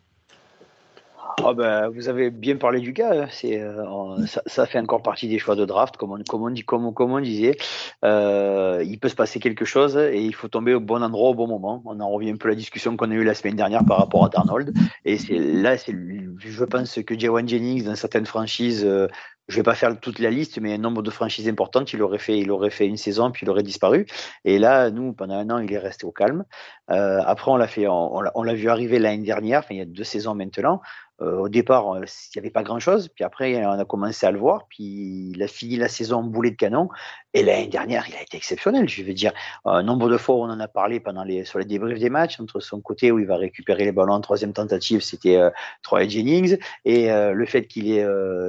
Ah 1.45 1.55
bah, 1.55 1.89
vous 1.89 2.09
avez 2.09 2.31
bien 2.31 2.57
parlé 2.57 2.81
du 2.81 2.93
gars. 2.93 3.22
Hein. 3.22 3.26
C'est, 3.31 3.61
euh, 3.61 4.26
ça, 4.47 4.66
fait 4.66 4.78
encore 4.78 5.03
partie 5.03 5.28
des 5.28 5.39
choix 5.39 5.57
de 5.57 5.64
draft, 5.64 5.97
comme 5.97 6.12
on, 6.12 6.22
comme 6.28 6.43
on, 6.43 6.51
dit, 6.51 6.62
comme, 6.62 6.93
comme 6.95 7.12
on 7.12 7.20
disait. 7.20 7.57
Euh, 8.05 8.83
il 8.87 8.99
peut 8.99 9.09
se 9.09 9.14
passer 9.14 9.41
quelque 9.41 9.64
chose 9.64 9.97
et 9.97 10.20
il 10.20 10.35
faut 10.35 10.49
tomber 10.49 10.74
au 10.74 10.81
bon 10.81 11.03
endroit 11.03 11.31
au 11.31 11.35
bon 11.35 11.47
moment. 11.47 11.83
On 11.85 12.01
en 12.01 12.09
revient 12.11 12.31
un 12.31 12.37
peu 12.37 12.49
à 12.49 12.51
la 12.51 12.57
discussion 12.57 12.97
qu'on 12.97 13.11
a 13.11 13.14
eue 13.14 13.24
la 13.24 13.35
semaine 13.35 13.57
dernière 13.57 13.85
par 13.85 13.99
rapport 13.99 14.24
à 14.24 14.28
Darnold. 14.28 14.72
Et 15.05 15.18
c'est 15.18 15.39
là, 15.39 15.76
c'est, 15.76 15.95
je 16.39 16.64
pense 16.64 16.99
que 17.03 17.18
Jawan 17.18 17.47
Jennings, 17.47 17.85
dans 17.85 17.97
certaines 17.97 18.26
franchises, 18.26 18.85
euh, 18.85 19.09
je 19.51 19.57
vais 19.57 19.62
pas 19.62 19.74
faire 19.74 19.99
toute 19.99 20.20
la 20.20 20.31
liste, 20.31 20.61
mais 20.61 20.74
un 20.74 20.78
nombre 20.78 21.03
de 21.03 21.11
franchises 21.11 21.49
importantes, 21.49 21.93
il 21.93 22.03
aurait 22.03 22.18
fait, 22.18 22.39
il 22.39 22.51
aurait 22.51 22.70
fait 22.70 22.87
une 22.87 22.97
saison, 22.97 23.31
puis 23.31 23.45
il 23.45 23.51
aurait 23.51 23.64
disparu. 23.64 24.07
Et 24.45 24.59
là, 24.59 24.91
nous, 24.91 25.12
pendant 25.12 25.35
un 25.35 25.51
an, 25.51 25.59
il 25.59 25.72
est 25.72 25.78
resté 25.78 26.07
au 26.07 26.12
calme. 26.12 26.45
Euh, 26.91 27.20
après, 27.24 27.51
on 27.51 27.57
l'a 27.57 27.66
fait, 27.66 27.89
on, 27.89 28.22
on 28.35 28.43
l'a 28.43 28.55
vu 28.55 28.68
arriver 28.68 28.99
l'année 28.99 29.24
dernière, 29.24 29.61
enfin, 29.61 29.74
il 29.74 29.78
y 29.78 29.83
a 29.83 29.87
deux 29.87 30.05
saisons 30.05 30.35
maintenant. 30.35 30.81
Euh, 31.23 31.37
au 31.39 31.49
départ, 31.49 31.95
euh, 31.95 32.05
il 32.05 32.39
n'y 32.39 32.41
avait 32.41 32.51
pas 32.51 32.62
grand-chose. 32.62 33.09
Puis 33.09 33.25
après, 33.25 33.64
on 33.64 33.79
a 33.79 33.85
commencé 33.85 34.27
à 34.27 34.31
le 34.31 34.39
voir. 34.39 34.66
Puis 34.68 35.31
il 35.35 35.43
a 35.43 35.49
fini 35.49 35.77
la 35.77 35.89
saison 35.89 36.23
boulet 36.23 36.51
de 36.51 36.57
canon. 36.57 36.89
Et 37.35 37.45
l'année 37.45 37.68
dernière, 37.68 38.07
il 38.09 38.16
a 38.16 38.23
été 38.23 38.37
exceptionnel. 38.37 38.89
Je 38.89 39.03
veux 39.03 39.12
dire, 39.12 39.33
un 39.64 39.83
nombre 39.83 40.09
de 40.09 40.16
fois 40.16 40.37
on 40.37 40.51
en 40.51 40.59
a 40.61 40.68
parlé 40.68 40.99
pendant 40.99 41.23
les, 41.23 41.45
sur 41.45 41.59
les 41.59 41.64
débriefs 41.64 41.99
des 41.99 42.11
matchs, 42.11 42.41
entre 42.41 42.61
son 42.61 42.81
côté 42.81 43.12
où 43.12 43.18
il 43.18 43.27
va 43.27 43.37
récupérer 43.37 43.85
les 43.85 43.93
ballons 43.93 44.14
en 44.14 44.21
troisième 44.21 44.53
tentative, 44.53 45.01
c'était 45.01 45.37
euh, 45.37 45.51
Troy 45.83 46.09
Jennings. 46.09 46.59
Et 46.85 47.12
euh, 47.12 47.33
le 47.33 47.47
fait 47.47 47.66
qu'il 47.66 47.93
est, 47.93 48.07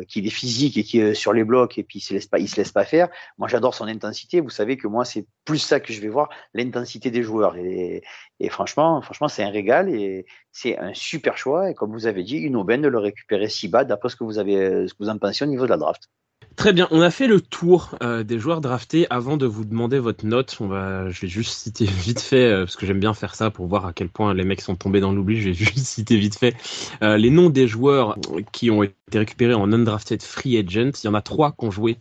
qu'il 0.07 0.25
est 0.25 0.31
physique 0.31 0.77
et 0.77 0.83
qu'il 0.83 1.01
est 1.01 1.13
sur 1.13 1.33
les 1.33 1.43
blocs 1.43 1.77
et 1.77 1.83
puis 1.83 1.99
il 1.99 2.01
se 2.01 2.13
laisse 2.13 2.27
pas, 2.27 2.39
il 2.39 2.47
se 2.47 2.55
laisse 2.55 2.71
pas 2.71 2.85
faire. 2.85 3.09
Moi, 3.37 3.47
j'adore 3.47 3.75
son 3.75 3.87
intensité. 3.87 4.39
Vous 4.39 4.49
savez 4.49 4.77
que 4.77 4.87
moi, 4.87 5.05
c'est 5.05 5.25
plus 5.45 5.59
ça 5.59 5.79
que 5.79 5.93
je 5.93 6.01
vais 6.01 6.07
voir, 6.07 6.29
l'intensité 6.53 7.11
des 7.11 7.23
joueurs. 7.23 7.55
Et, 7.57 8.01
et 8.43 8.49
franchement, 8.49 9.01
franchement, 9.01 9.27
c'est 9.27 9.43
un 9.43 9.51
régal 9.51 9.89
et 9.89 10.25
c'est 10.51 10.77
un 10.77 10.93
super 10.95 11.37
choix. 11.37 11.69
Et 11.69 11.75
comme 11.75 11.91
vous 11.91 12.07
avez 12.07 12.23
dit, 12.23 12.37
une 12.37 12.55
aubaine 12.55 12.81
de 12.81 12.87
le 12.87 12.97
récupérer 12.97 13.49
si 13.49 13.67
bas, 13.67 13.85
d'après 13.85 14.09
ce 14.09 14.15
que 14.15 14.23
vous 14.23 14.39
avez, 14.39 14.87
ce 14.87 14.93
que 14.93 15.03
vous 15.03 15.09
en 15.09 15.17
pensez 15.19 15.45
au 15.45 15.47
niveau 15.47 15.65
de 15.65 15.69
la 15.69 15.77
draft. 15.77 16.09
Très 16.57 16.73
bien, 16.73 16.87
on 16.91 17.01
a 17.01 17.11
fait 17.11 17.27
le 17.27 17.39
tour 17.39 17.95
euh, 18.03 18.23
des 18.23 18.37
joueurs 18.37 18.59
draftés. 18.59 19.07
Avant 19.09 19.37
de 19.37 19.45
vous 19.45 19.63
demander 19.63 19.99
votre 19.99 20.25
note, 20.25 20.57
je 20.59 21.21
vais 21.21 21.27
juste 21.27 21.53
citer 21.53 21.85
vite 22.05 22.19
fait, 22.19 22.51
euh, 22.51 22.65
parce 22.65 22.75
que 22.75 22.85
j'aime 22.85 22.99
bien 22.99 23.13
faire 23.13 23.35
ça 23.35 23.49
pour 23.49 23.67
voir 23.67 23.85
à 23.85 23.93
quel 23.93 24.09
point 24.09 24.33
les 24.33 24.43
mecs 24.43 24.61
sont 24.61 24.75
tombés 24.75 24.99
dans 24.99 25.13
l'oubli. 25.13 25.39
Je 25.39 25.49
vais 25.49 25.53
juste 25.53 25.77
citer 25.77 26.17
vite 26.17 26.37
fait 26.37 26.55
euh, 27.03 27.15
les 27.17 27.29
noms 27.29 27.49
des 27.49 27.67
joueurs 27.67 28.17
qui 28.51 28.69
ont 28.69 28.83
été 28.83 28.95
récupérés 29.13 29.53
en 29.53 29.71
undrafted 29.71 30.21
free 30.21 30.57
agent. 30.57 30.91
Il 31.03 31.05
y 31.05 31.07
en 31.07 31.13
a 31.13 31.21
trois 31.21 31.51
qui 31.53 31.65
ont 31.65 31.71
joué 31.71 31.97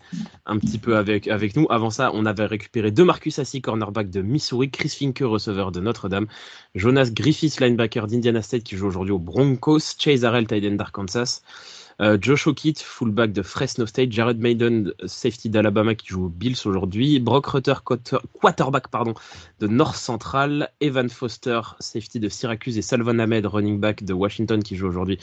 un 0.46 0.58
petit 0.58 0.78
peu 0.78 0.96
avec, 0.96 1.26
nous. 1.56 1.66
Avant 1.70 1.90
ça, 1.90 2.10
on 2.12 2.26
avait 2.26 2.46
récupéré 2.46 2.90
deux 2.90 3.04
Marcus 3.04 3.38
Assi, 3.38 3.62
cornerback 3.62 4.10
de 4.10 4.20
Missouri, 4.20 4.70
Chris 4.70 4.90
Finke, 4.90 5.22
receveur 5.22 5.70
de 5.70 5.80
Notre-Dame, 5.80 6.26
Jonas 6.74 7.10
Griffiths, 7.12 7.60
linebacker 7.60 8.08
d'Indiana 8.08 8.42
State 8.42 8.64
qui 8.64 8.76
joue 8.76 8.88
aujourd'hui 8.88 9.12
aux 9.12 9.18
Broncos, 9.18 9.94
Chase 9.96 10.24
Harrell, 10.24 10.46
tight 10.46 10.76
d'Arkansas. 10.76 11.42
Euh, 12.00 12.16
Josh 12.18 12.46
O'Keefe, 12.46 12.82
fullback 12.82 13.32
de 13.32 13.42
Fresno 13.42 13.84
State, 13.84 14.10
Jared 14.10 14.38
Maiden, 14.38 14.92
safety 15.04 15.50
d'Alabama 15.50 15.94
qui 15.94 16.08
joue 16.08 16.26
aux 16.26 16.28
Bills 16.30 16.56
aujourd'hui, 16.64 17.20
Brock 17.20 17.46
Rutter, 17.46 17.74
quarterback 18.32 18.84
de 19.60 19.66
North 19.66 19.96
Central, 19.96 20.70
Evan 20.80 21.10
Foster, 21.10 21.60
safety 21.78 22.18
de 22.18 22.30
Syracuse 22.30 22.78
et 22.78 22.82
Salvan 22.82 23.18
Ahmed, 23.18 23.44
running 23.44 23.78
back 23.78 24.02
de 24.02 24.14
Washington 24.14 24.62
qui 24.62 24.76
joue 24.76 24.86
aujourd'hui 24.86 25.18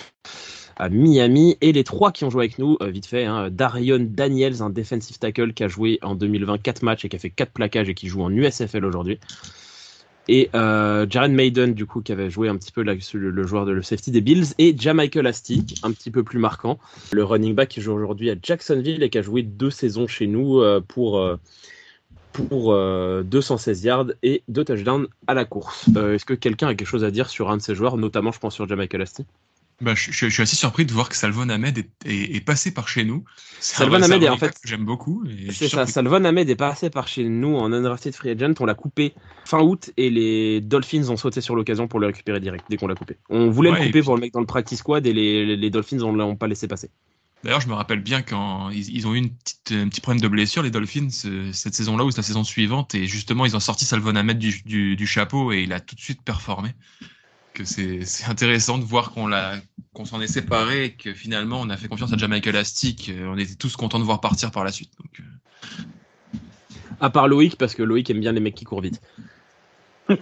à 0.75 0.89
Miami. 0.89 1.57
Et 1.61 1.71
les 1.71 1.83
trois 1.83 2.11
qui 2.11 2.25
ont 2.25 2.29
joué 2.29 2.45
avec 2.45 2.59
nous, 2.59 2.77
euh, 2.81 2.91
vite 2.91 3.07
fait, 3.07 3.25
hein, 3.25 3.49
Darion 3.49 3.99
Daniels, 3.99 4.61
un 4.61 4.69
defensive 4.69 5.17
tackle 5.17 5.53
qui 5.53 5.63
a 5.63 5.67
joué 5.67 5.97
en 6.03 6.13
2020 6.13 6.59
4 6.59 6.83
matchs 6.83 7.05
et 7.05 7.09
qui 7.09 7.15
a 7.15 7.19
fait 7.19 7.31
4 7.31 7.53
plaquages 7.53 7.89
et 7.89 7.95
qui 7.95 8.07
joue 8.07 8.21
en 8.21 8.29
USFL 8.29 8.85
aujourd'hui. 8.85 9.19
Et 10.27 10.49
euh, 10.55 11.05
Jared 11.09 11.31
Maiden, 11.31 11.73
du 11.73 11.85
coup, 11.85 12.01
qui 12.01 12.11
avait 12.11 12.29
joué 12.29 12.49
un 12.49 12.57
petit 12.57 12.71
peu 12.71 12.83
le, 12.83 13.43
joueur 13.47 13.65
de 13.65 13.81
safety 13.81 14.11
des 14.11 14.21
Bills. 14.21 14.47
Et 14.57 14.75
Jamichael 14.77 15.27
Astic, 15.27 15.79
un 15.83 15.91
petit 15.91 16.11
peu 16.11 16.23
plus 16.23 16.39
marquant. 16.39 16.79
Le 17.11 17.23
running 17.23 17.55
back 17.55 17.69
qui 17.69 17.81
joue 17.81 17.93
aujourd'hui 17.93 18.29
à 18.29 18.35
Jacksonville 18.41 19.03
et 19.03 19.09
qui 19.09 19.17
a 19.17 19.21
joué 19.21 19.43
deux 19.43 19.71
saisons 19.71 20.07
chez 20.07 20.27
nous 20.27 20.59
euh, 20.59 20.81
pour, 20.85 21.17
euh, 21.17 21.37
pour 22.33 22.75
216 23.23 23.83
yards 23.83 24.07
et 24.23 24.43
deux 24.47 24.65
touchdowns 24.65 25.07
à 25.27 25.33
la 25.33 25.45
course. 25.45 25.87
Est-ce 25.89 26.25
que 26.25 26.33
quelqu'un 26.33 26.67
a 26.67 26.75
quelque 26.75 26.87
chose 26.87 27.03
à 27.03 27.11
dire 27.11 27.29
sur 27.29 27.49
un 27.49 27.57
de 27.57 27.61
ces 27.61 27.75
joueurs, 27.75 27.97
notamment, 27.97 28.31
je 28.31 28.39
pense, 28.39 28.53
sur 28.53 28.67
Jamichael 28.67 29.01
Astic? 29.01 29.27
Bah, 29.79 29.93
je, 29.93 30.11
je, 30.11 30.27
suis 30.27 30.41
assez 30.41 30.55
surpris 30.55 30.85
de 30.85 30.91
voir 30.91 31.07
que 31.07 31.15
Salvon 31.15 31.49
Ahmed 31.49 31.77
est, 31.77 31.89
est, 32.05 32.43
passé 32.43 32.71
par 32.71 32.87
chez 32.87 33.05
nous. 33.05 33.23
Salvon 33.59 34.01
Ahmed 34.01 34.23
est 34.23 34.29
en 34.29 34.37
fait. 34.37 34.55
J'aime 34.63 34.85
beaucoup. 34.85 35.23
C'est 35.51 35.67
ça. 35.67 35.85
Salvon 35.85 36.25
Ahmed 36.25 36.49
est 36.49 36.55
passé 36.55 36.89
par 36.89 37.07
chez 37.07 37.23
nous 37.23 37.55
en 37.55 37.71
undrafted 37.71 38.15
free 38.15 38.31
agent. 38.31 38.53
On 38.59 38.65
l'a 38.65 38.73
coupé 38.73 39.13
fin 39.45 39.59
août 39.59 39.91
et 39.95 40.09
les 40.09 40.61
Dolphins 40.61 41.09
ont 41.09 41.17
sauté 41.17 41.41
sur 41.41 41.55
l'occasion 41.55 41.87
pour 41.87 41.99
le 41.99 42.07
récupérer 42.07 42.39
direct 42.39 42.65
dès 42.69 42.77
qu'on 42.77 42.87
l'a 42.87 42.95
coupé. 42.95 43.17
On 43.29 43.51
voulait 43.51 43.71
le 43.71 43.77
couper 43.77 44.01
pour 44.01 44.15
le 44.15 44.21
mec 44.21 44.33
dans 44.33 44.39
le 44.39 44.47
practice 44.47 44.79
squad 44.79 45.05
et 45.05 45.13
les, 45.13 45.55
les 45.55 45.69
Dolphins 45.69 45.97
ne 45.97 46.17
l'ont 46.17 46.35
pas 46.35 46.47
laissé 46.47 46.67
passer. 46.67 46.89
D'ailleurs, 47.43 47.61
je 47.61 47.67
me 47.67 47.75
rappelle 47.75 48.01
bien 48.01 48.23
quand 48.23 48.71
ils, 48.71 49.05
ont 49.05 49.13
eu 49.13 49.19
une 49.19 49.29
petite, 49.29 49.71
un 49.71 49.89
petit 49.89 50.01
problème 50.01 50.21
de 50.21 50.27
blessure, 50.27 50.63
les 50.63 50.71
Dolphins, 50.71 51.09
euh, 51.25 51.51
cette 51.53 51.75
saison-là 51.75 52.03
ou 52.03 52.09
la 52.09 52.23
saison 52.23 52.43
suivante, 52.43 52.95
et 52.95 53.05
justement, 53.05 53.45
ils 53.45 53.55
ont 53.55 53.59
sorti 53.59 53.85
Salvon 53.85 54.15
Ahmed 54.15 54.39
du, 54.39 54.59
du, 54.65 54.95
du 54.95 55.05
chapeau 55.05 55.51
et 55.51 55.61
il 55.61 55.71
a 55.71 55.79
tout 55.79 55.95
de 55.95 56.01
suite 56.01 56.23
performé 56.23 56.71
c'est 57.65 58.25
intéressant 58.27 58.77
de 58.77 58.83
voir 58.83 59.11
qu'on 59.11 59.29
qu'on 59.93 60.05
s'en 60.05 60.21
est 60.21 60.27
séparé 60.27 60.85
et 60.85 60.93
que 60.93 61.13
finalement 61.13 61.59
on 61.59 61.69
a 61.69 61.77
fait 61.77 61.87
confiance 61.87 62.13
à 62.13 62.17
Jamaica 62.17 62.49
Elastic. 62.49 63.09
Euh, 63.09 63.27
on 63.27 63.37
était 63.37 63.55
tous 63.55 63.75
contents 63.75 63.99
de 63.99 64.03
voir 64.03 64.21
partir 64.21 64.51
par 64.51 64.63
la 64.63 64.71
suite. 64.71 64.91
Donc, 64.99 65.19
euh. 65.19 66.37
À 66.99 67.09
part 67.09 67.27
Loïc, 67.27 67.57
parce 67.57 67.75
que 67.75 67.83
Loïc 67.83 68.09
aime 68.09 68.19
bien 68.19 68.31
les 68.31 68.39
mecs 68.39 68.55
qui 68.55 68.65
courent 68.65 68.81
vite. 68.81 69.01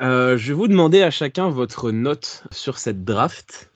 Euh, 0.00 0.36
je 0.36 0.48
vais 0.48 0.54
vous 0.54 0.66
demander 0.66 1.02
à 1.02 1.12
chacun 1.12 1.48
votre 1.48 1.92
note 1.92 2.42
sur 2.50 2.78
cette 2.78 3.04
draft. 3.04 3.70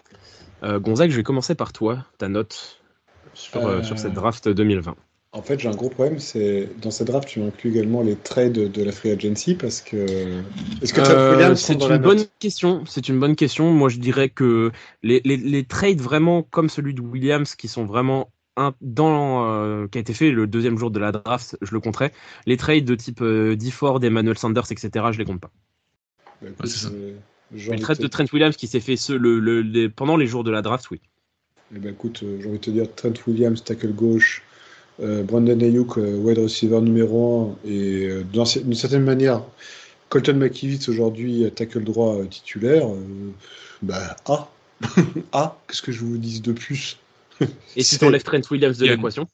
Gonzague, 0.65 1.13
je 1.13 1.17
vais 1.17 1.23
commencer 1.23 1.55
par 1.55 1.73
toi, 1.73 2.05
ta 2.19 2.29
note 2.29 2.83
sur, 3.35 3.85
sur 3.85 3.99
cette 4.01 4.15
draft 4.15 4.49
2020. 4.49 4.97
En 5.33 5.43
fait, 5.43 5.61
j'ai 5.61 5.69
un 5.69 5.75
gros 5.75 5.91
problème, 5.91 6.19
c'est 6.19 6.69
dans 6.81 6.91
cette 6.91 7.09
draft, 7.09 7.29
tu 7.29 7.43
inclus 7.43 7.71
également 7.71 8.03
les 8.03 8.17
trades 8.17 8.53
de 8.53 8.83
la 8.83 8.93
free 8.93 9.11
agency 9.11 9.55
parce 9.55 9.83
que. 9.83 9.97
Est-ce 10.83 10.95
que 10.95 11.01
euh, 11.03 11.55
C'est 11.55 11.75
une 11.75 11.99
bonne 11.99 12.25
question. 12.39 12.83
C'est 12.87 13.09
une 13.09 13.21
bonne 13.21 13.37
question. 13.37 13.71
Moi, 13.71 13.91
je 13.91 13.99
dirais 13.99 14.31
que 14.31 14.73
les, 15.03 15.21
les, 15.27 15.37
les, 15.37 15.65
trades 15.65 16.01
vraiment 16.01 16.43
comme 16.43 16.71
celui 16.71 16.95
de 16.95 17.03
Williams, 17.03 17.55
qui 17.57 17.69
sont 17.69 17.85
vraiment 17.85 18.33
un, 18.57 18.75
dans 18.81 19.47
euh, 19.53 19.87
qui 19.87 19.99
a 19.99 20.01
été 20.01 20.15
fait 20.15 20.31
le 20.31 20.47
deuxième 20.47 20.79
jour 20.79 20.91
de 20.91 20.99
la 20.99 21.13
draft, 21.13 21.59
je 21.61 21.73
le 21.75 21.81
compterai. 21.81 22.11
Les 22.47 22.57
trades 22.57 22.87
de 22.87 22.95
type 22.95 23.21
euh, 23.21 23.55
D 23.55 23.71
Ford, 23.71 24.03
Emmanuel 24.03 24.39
Sanders, 24.39 24.73
etc., 24.73 25.07
je 25.13 25.19
les 25.19 25.27
compte 25.27 25.41
pas. 25.41 25.51
Bah, 26.41 26.49
écoute, 26.49 26.61
Ouais, 26.61 26.71
c'est 26.71 26.79
ça. 26.87 26.89
euh, 26.89 27.13
Mais 27.71 27.77
le 27.77 27.83
trade 27.83 27.99
de 27.99 28.07
Trent 28.07 28.25
Williams 28.33 28.57
qui 28.57 28.67
s'est 28.67 28.81
fait 28.81 28.97
ce, 28.97 29.13
le, 29.13 29.41
le- 29.41 29.61
les- 29.61 29.91
pendant 29.91 30.17
les 30.17 30.27
jours 30.27 30.43
de 30.43 30.51
la 30.51 30.63
draft, 30.63 30.91
oui. 30.91 31.01
Eh 31.75 31.79
ben, 31.79 31.93
écoute, 31.93 32.23
euh, 32.23 32.39
j'ai 32.41 32.49
envie 32.49 32.59
de 32.59 32.65
te 32.65 32.71
dire 32.71 32.87
Trent 32.95 33.13
Williams, 33.27 33.63
tackle 33.63 33.93
gauche, 33.93 34.43
Brandon 34.99 35.59
Ayuk, 35.61 35.99
euh, 35.99 36.17
wide 36.17 36.39
receiver 36.39 36.81
numéro 36.81 37.57
1, 37.65 37.69
et 37.71 38.07
euh, 38.09 38.25
d'une 38.25 38.75
certaine 38.75 39.05
manière, 39.05 39.43
Colton 40.09 40.35
McKivitz 40.35 40.89
aujourd'hui, 40.89 41.45
euh, 41.45 41.51
tackle 41.51 41.85
droit 41.85 42.17
euh, 42.17 42.27
titulaire, 42.27 42.89
euh, 42.89 43.33
bah, 43.83 44.17
A. 44.27 44.51
A, 45.33 45.59
qu'est-ce 45.67 45.83
que 45.83 45.93
je 45.93 46.01
vous 46.05 46.19
dis 46.19 46.41
de 46.41 46.53
plus? 46.53 46.99
Et 47.41 47.47
tu 47.47 47.55
C'est- 47.85 47.99
t'enlèves 47.99 48.23
Trent 48.23 48.41
Williams 48.51 48.79
de 48.79 48.87
l'équation? 48.87 49.27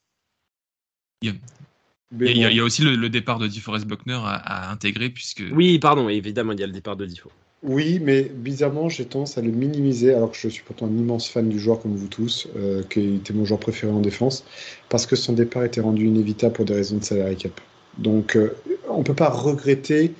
Il 1.22 2.36
y 2.36 2.44
a- 2.60 2.64
aussi 2.64 2.82
le, 2.82 2.96
le 2.96 3.08
départ 3.08 3.38
de 3.38 3.46
DeForest 3.48 3.86
Buckner 3.86 4.20
à, 4.22 4.34
à 4.68 4.72
intégrer, 4.72 5.10
puisque 5.10 5.42
Oui, 5.52 5.78
pardon, 5.78 6.08
évidemment, 6.08 6.52
il 6.52 6.60
y 6.60 6.62
a 6.62 6.66
le 6.66 6.72
départ 6.72 6.96
de 6.96 7.06
Difo. 7.06 7.30
Oui, 7.64 7.98
mais 8.02 8.24
bizarrement, 8.24 8.90
j'ai 8.90 9.06
tendance 9.06 9.38
à 9.38 9.40
le 9.40 9.50
minimiser, 9.50 10.12
alors 10.12 10.30
que 10.30 10.36
je 10.36 10.48
suis 10.48 10.62
pourtant 10.62 10.86
un 10.86 10.96
immense 10.98 11.28
fan 11.30 11.48
du 11.48 11.58
joueur 11.58 11.80
comme 11.80 11.96
vous 11.96 12.08
tous, 12.08 12.46
euh, 12.56 12.82
qui 12.90 13.16
était 13.16 13.32
mon 13.32 13.46
joueur 13.46 13.58
préféré 13.58 13.90
en 13.90 14.00
défense, 14.00 14.44
parce 14.90 15.06
que 15.06 15.16
son 15.16 15.32
départ 15.32 15.64
était 15.64 15.80
rendu 15.80 16.06
inévitable 16.06 16.52
pour 16.54 16.66
des 16.66 16.74
raisons 16.74 16.98
de 16.98 17.04
salary 17.04 17.36
cap. 17.36 17.58
Donc, 17.96 18.36
euh, 18.36 18.54
on 18.90 18.98
ne 18.98 19.02
peut 19.04 19.14
pas 19.14 19.30
regretter 19.30 20.12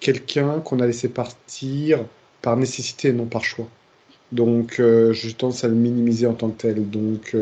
quelqu'un 0.00 0.60
qu'on 0.60 0.80
a 0.80 0.86
laissé 0.86 1.08
partir 1.08 2.04
par 2.42 2.56
nécessité 2.56 3.08
et 3.08 3.12
non 3.12 3.26
par 3.26 3.44
choix. 3.44 3.68
Donc, 4.32 4.80
euh, 4.80 5.12
j'ai 5.12 5.32
tendance 5.34 5.62
à 5.64 5.68
le 5.68 5.74
minimiser 5.74 6.26
en 6.26 6.34
tant 6.34 6.50
que 6.50 6.60
tel. 6.62 6.90
Donc, 6.90 7.36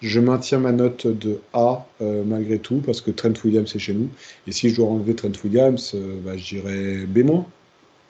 je 0.00 0.20
maintiens 0.20 0.58
ma 0.58 0.72
note 0.72 1.06
de 1.06 1.40
A 1.52 1.86
malgré 2.00 2.58
tout, 2.58 2.80
parce 2.84 3.00
que 3.00 3.10
Trent 3.12 3.34
Williams 3.44 3.74
est 3.74 3.78
chez 3.78 3.94
nous. 3.94 4.08
Et 4.48 4.52
si 4.52 4.70
je 4.70 4.76
dois 4.76 4.88
enlever 4.88 5.14
Trent 5.14 5.32
Williams, 5.44 5.92
euh, 5.94 6.18
bah, 6.24 6.36
je 6.36 6.56
dirais 6.56 7.06
B-. 7.06 7.44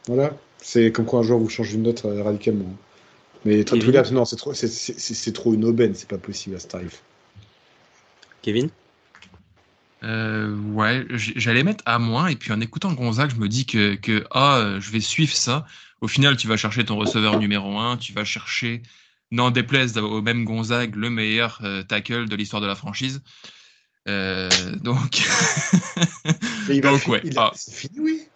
Voilà. 0.09 0.37
C'est 0.61 0.91
comme 0.91 1.05
quand 1.07 1.21
un 1.21 1.23
joueur 1.23 1.39
vous 1.39 1.49
change 1.49 1.73
une 1.73 1.85
note 1.85 2.05
euh, 2.05 2.23
radicalement. 2.23 2.75
Mais 3.45 3.63
Trent 3.63 3.77
Kevin 3.77 3.89
Williams, 3.91 4.11
non, 4.13 4.25
c'est 4.25 4.37
trop, 4.37 4.53
c'est, 4.53 4.67
c'est- 4.67 4.99
c'est- 4.99 5.33
trop 5.33 5.55
une 5.55 5.65
aubaine, 5.65 5.95
c'est 5.95 6.09
pas 6.09 6.19
possible 6.19 6.57
à 6.57 6.59
ce 6.59 6.67
tarif. 6.67 7.03
Kevin? 8.43 8.69
Euh, 10.05 10.57
ouais, 10.73 11.05
j'allais 11.17 11.63
mettre 11.63 11.83
à 11.87 11.99
moins, 11.99 12.29
et 12.29 12.37
puis 12.37 12.53
en 12.53 12.61
écoutant 12.61 12.93
Gonzague, 12.93 13.31
je 13.31 13.37
me 13.41 13.49
dis 13.49 13.67
que, 13.67 13.95
que 13.97 14.25
ah, 14.31 14.77
je 14.81 14.91
vais 14.91 15.01
suivre 15.01 15.33
ça. 15.35 15.67
Au 16.01 16.09
final, 16.09 16.37
tu 16.37 16.47
vas 16.49 16.57
chercher 16.57 16.85
ton 16.85 16.97
receveur 16.97 17.39
numéro 17.39 17.79
1, 17.79 17.97
tu 17.97 18.13
vas 18.13 18.25
chercher, 18.25 18.83
n'en 19.31 19.51
déplaise 19.51 19.97
au 19.99 20.23
même 20.23 20.45
Gonzague, 20.45 20.95
le 20.95 21.11
meilleur 21.11 21.61
euh, 21.65 21.83
tackle 21.83 22.29
de 22.29 22.37
l'histoire 22.37 22.63
de 22.63 22.67
la 22.67 22.77
franchise. 22.77 23.23
Euh, 24.09 24.49
donc, 24.77 25.21
Mais 26.69 26.77
il 26.77 26.83
va 26.83 26.91
donc 26.93 27.01
fi- 27.01 27.11
ouais. 27.11 27.21
il 27.25 27.37
a- 27.39 27.43
ah, 27.43 27.53
C'est 27.55 27.75
fini, 27.75 27.99
oui. 28.01 28.28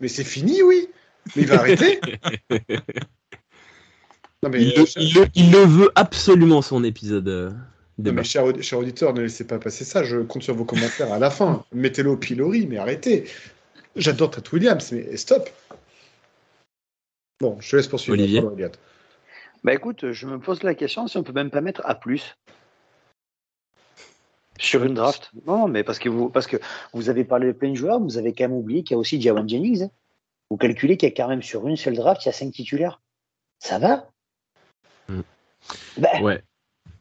Mais 0.00 0.08
c'est 0.08 0.24
fini, 0.24 0.62
oui. 0.62 0.88
Mais 1.36 1.42
il 1.42 1.48
va 1.48 1.58
arrêter. 1.58 2.00
non, 4.42 4.48
mais, 4.50 4.62
il, 4.62 4.74
le, 4.76 4.84
il 5.00 5.14
le- 5.14 5.28
il 5.34 5.52
le 5.52 5.58
veut 5.58 5.90
absolument 5.94 6.62
son 6.62 6.82
épisode 6.82 7.28
euh, 7.28 7.50
non, 7.98 8.12
mais 8.12 8.24
cher, 8.24 8.44
audi- 8.46 8.62
cher 8.62 8.78
auditeur, 8.78 9.12
ne 9.12 9.20
laissez 9.20 9.46
pas 9.46 9.58
passer 9.58 9.84
ça. 9.84 10.02
Je 10.02 10.18
compte 10.18 10.42
sur 10.42 10.54
vos 10.54 10.64
commentaires 10.64 11.12
à 11.12 11.18
la 11.18 11.30
fin. 11.30 11.64
Mettez-le 11.72 12.10
au 12.10 12.16
pilori, 12.16 12.66
mais 12.66 12.78
arrêtez. 12.78 13.24
J'adore 13.94 14.30
Trent 14.30 14.42
Williams, 14.52 14.92
mais 14.92 15.16
stop. 15.18 15.50
Bon, 17.40 17.58
je 17.60 17.70
te 17.70 17.76
laisse 17.76 17.88
poursuivre. 17.88 18.18
Olivier. 18.18 18.42
Bah 19.62 19.74
écoute, 19.74 20.12
je 20.12 20.26
me 20.26 20.38
pose 20.38 20.62
la 20.62 20.74
question 20.74 21.06
si 21.06 21.18
on 21.18 21.22
peut 21.22 21.32
même 21.34 21.50
pas 21.50 21.60
mettre 21.60 21.82
A+. 21.84 22.00
Sur 24.60 24.84
une 24.84 24.92
draft. 24.92 25.30
Non, 25.46 25.66
mais 25.68 25.82
parce 25.82 25.98
que 25.98 26.10
vous, 26.10 26.28
parce 26.28 26.46
que 26.46 26.58
vous 26.92 27.08
avez 27.08 27.24
parlé 27.24 27.46
de 27.46 27.52
plein 27.52 27.70
de 27.70 27.74
joueurs, 27.76 27.98
vous 27.98 28.18
avez 28.18 28.34
quand 28.34 28.44
même 28.44 28.52
oublié 28.52 28.82
qu'il 28.82 28.94
y 28.94 28.96
a 28.96 28.98
aussi 28.98 29.20
Jawan 29.20 29.48
Jennings. 29.48 29.84
hein. 29.84 29.90
Vous 30.50 30.58
calculez 30.58 30.96
qu'il 30.98 31.08
y 31.08 31.12
a 31.12 31.14
quand 31.14 31.28
même 31.28 31.42
sur 31.42 31.66
une 31.66 31.76
seule 31.76 31.96
draft, 31.96 32.22
il 32.24 32.26
y 32.26 32.28
a 32.28 32.32
cinq 32.32 32.52
titulaires. 32.52 33.00
Ça 33.58 33.78
va? 33.78 34.10
Mm. 35.08 35.20
Bah, 35.96 36.08
Ouais. 36.20 36.42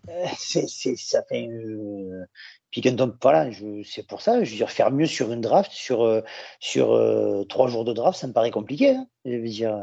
euh, 0.09 0.25
c'est, 0.37 0.69
c'est, 0.69 0.95
ça 0.95 1.21
fait. 1.23 1.47
Euh... 1.49 2.23
Puis 2.71 2.81
quand 2.81 3.01
on- 3.01 3.13
voilà, 3.21 3.51
je, 3.51 3.83
c'est 3.83 4.07
pour 4.07 4.21
ça, 4.21 4.41
je 4.43 4.51
veux 4.51 4.55
dire, 4.55 4.69
faire 4.71 4.91
mieux 4.91 5.05
sur 5.07 5.31
une 5.33 5.41
draft, 5.41 5.71
sur, 5.71 6.03
euh, 6.03 6.21
sur 6.61 6.93
euh, 6.93 7.43
trois 7.43 7.67
jours 7.67 7.83
de 7.83 7.91
draft, 7.91 8.17
ça 8.19 8.27
me 8.27 8.33
paraît 8.33 8.51
compliqué. 8.51 8.91
hein. 8.91 9.07
Je 9.25 9.35
veux 9.35 9.49
dire. 9.49 9.77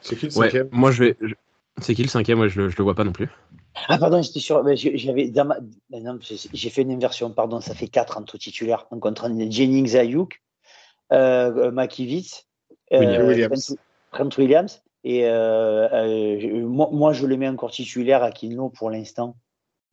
C'est 0.00 0.16
qui 0.16 0.26
le 0.26 0.32
Ouais, 0.32 0.46
cinquième? 0.46 0.68
moi 0.72 0.90
je 0.90 1.04
vais. 1.04 1.16
je- 1.20 1.34
C'est 1.80 1.94
qui 1.94 2.02
le 2.02 2.08
cinquième? 2.08 2.38
Moi 2.38 2.48
je 2.48 2.60
le, 2.62 2.68
je 2.70 2.76
le 2.78 2.82
vois 2.84 2.94
pas 2.94 3.04
non 3.04 3.12
plus. 3.12 3.28
Ah 3.88 3.98
pardon, 3.98 4.22
j'étais 4.22 4.40
sur. 4.40 4.62
J'avais 4.76 5.28
ben 5.30 5.54
non, 5.92 6.18
j'ai 6.20 6.70
fait 6.70 6.82
une 6.82 6.92
inversion. 6.92 7.30
Pardon, 7.30 7.60
ça 7.60 7.74
fait 7.74 7.88
quatre 7.88 8.18
en 8.18 8.22
tout 8.22 8.38
titulaire. 8.38 8.86
Traîne 9.14 9.50
Jennings, 9.50 9.96
Ayuk, 9.96 10.42
euh, 11.12 11.70
Makivitz, 11.70 12.46
euh, 12.92 12.98
Williams. 12.98 13.28
Williams. 13.28 13.76
Trent, 14.12 14.30
Trent 14.30 14.38
Williams. 14.38 14.82
Et 15.04 15.26
euh, 15.26 15.88
euh, 15.92 16.66
moi, 16.66 16.88
moi, 16.92 17.12
je 17.12 17.26
le 17.26 17.36
mets 17.36 17.48
encore 17.48 17.70
titulaire 17.72 18.22
à 18.22 18.30
Kinlo 18.30 18.68
pour 18.68 18.90
l'instant. 18.90 19.36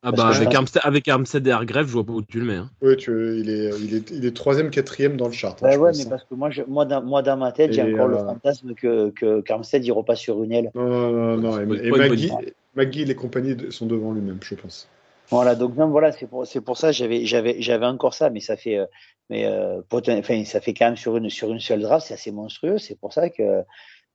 Ah 0.02 0.12
bah 0.12 0.28
avec 0.28 0.46
pense- 0.46 0.54
Armstead, 0.54 0.82
avec 0.84 1.08
Armstead 1.08 1.46
et 1.46 1.50
Hargrave, 1.50 1.86
je 1.86 1.92
vois 1.92 2.04
pas 2.04 2.12
où 2.12 2.22
tu 2.22 2.38
le 2.40 2.46
mets. 2.46 2.54
hein. 2.56 2.70
Oui, 2.80 2.96
tu, 2.96 3.10
il, 3.38 3.50
est, 3.50 3.70
il, 3.80 3.94
est, 3.94 4.10
il 4.12 4.24
est 4.24 4.34
troisième, 4.34 4.70
quatrième 4.70 5.18
dans 5.18 5.26
le 5.26 5.32
chart. 5.32 5.62
hein, 5.62 5.66
Ouais, 5.66 5.74
je 5.74 5.78
ouais, 5.78 5.90
pense, 5.90 5.98
mais 5.98 6.04
hein. 6.04 6.08
parce 6.08 6.24
que 6.24 6.34
moi, 6.34 6.50
je, 6.50 6.62
moi, 6.62 6.86
dans, 6.86 7.02
moi, 7.02 7.20
dans 7.20 7.36
ma 7.36 7.52
tête, 7.52 7.72
j'ai 7.72 7.82
encore 7.82 8.06
le 8.08 8.16
fantasme 8.16 8.72
que, 8.74 9.10
que 9.10 9.40
qu'Armstead 9.42 9.84
il 9.84 9.92
repasse 9.92 10.20
sur 10.20 10.42
une 10.42 10.52
aile. 10.52 10.70
Non, 10.74 10.86
non, 10.86 11.10
non, 11.10 11.36
non. 11.36 11.52
C'est 11.52 11.84
Et, 11.84 11.88
et 11.88 12.54
Maggie 12.74 13.02
et 13.02 13.54
de- 13.54 13.70
sont 13.70 13.86
devant 13.86 14.12
lui-même, 14.12 14.38
je 14.42 14.54
pense. 14.54 14.88
Voilà, 15.30 15.54
donc 15.54 15.76
non, 15.76 15.88
voilà, 15.88 16.12
c'est 16.12 16.26
pour, 16.26 16.44
pour 16.64 16.76
ça, 16.76 16.92
j'avais, 16.92 17.24
j'avais, 17.24 17.60
j'avais 17.62 17.86
encore 17.86 18.14
ça, 18.14 18.30
mais 18.30 18.40
ça 18.40 18.56
fait, 18.56 18.78
euh, 18.78 18.86
mais 19.28 19.44
euh, 19.44 19.80
enfin, 19.92 20.44
ça 20.44 20.60
fait 20.60 20.74
quand 20.74 20.86
même 20.86 20.96
sur 20.96 21.16
une, 21.16 21.30
sur 21.30 21.50
une 21.52 21.60
seule 21.60 21.82
draft, 21.82 22.06
c'est 22.06 22.14
assez 22.14 22.32
monstrueux. 22.32 22.78
C'est 22.78 22.98
pour 22.98 23.12
ça 23.12 23.30
que, 23.30 23.62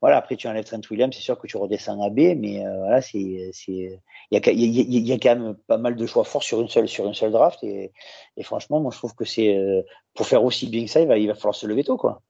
voilà, 0.01 0.17
après 0.17 0.35
tu 0.35 0.47
enlèves 0.47 0.65
Trent 0.65 0.81
Williams, 0.91 1.15
c'est 1.15 1.21
sûr 1.21 1.39
que 1.39 1.47
tu 1.47 1.55
redescends 1.55 2.01
à 2.01 2.09
B, 2.09 2.35
mais 2.37 2.65
euh, 2.65 2.77
voilà, 2.79 3.01
c'est, 3.01 3.17
il 3.17 3.99
y 4.31 4.35
a, 4.35 4.51
y, 4.51 4.99
y 4.99 5.13
a 5.13 5.15
quand 5.15 5.35
même 5.35 5.55
pas 5.67 5.77
mal 5.77 5.95
de 5.95 6.05
choix 6.05 6.25
forts 6.25 6.43
sur 6.43 6.59
une 6.59 6.67
seule, 6.67 6.89
sur 6.89 7.05
une 7.07 7.13
seule 7.13 7.31
draft, 7.31 7.63
et, 7.63 7.93
et 8.35 8.43
franchement, 8.43 8.81
moi 8.81 8.91
je 8.91 8.97
trouve 8.97 9.15
que 9.15 9.25
c'est, 9.25 9.55
euh, 9.57 9.83
pour 10.13 10.27
faire 10.27 10.43
aussi 10.43 10.67
bien 10.67 10.83
que 10.83 10.91
ça, 10.91 10.99
il 10.99 11.07
va, 11.07 11.17
il 11.17 11.27
va 11.27 11.35
falloir 11.35 11.55
se 11.55 11.65
lever 11.65 11.85
tôt, 11.85 11.97
quoi. 11.97 12.21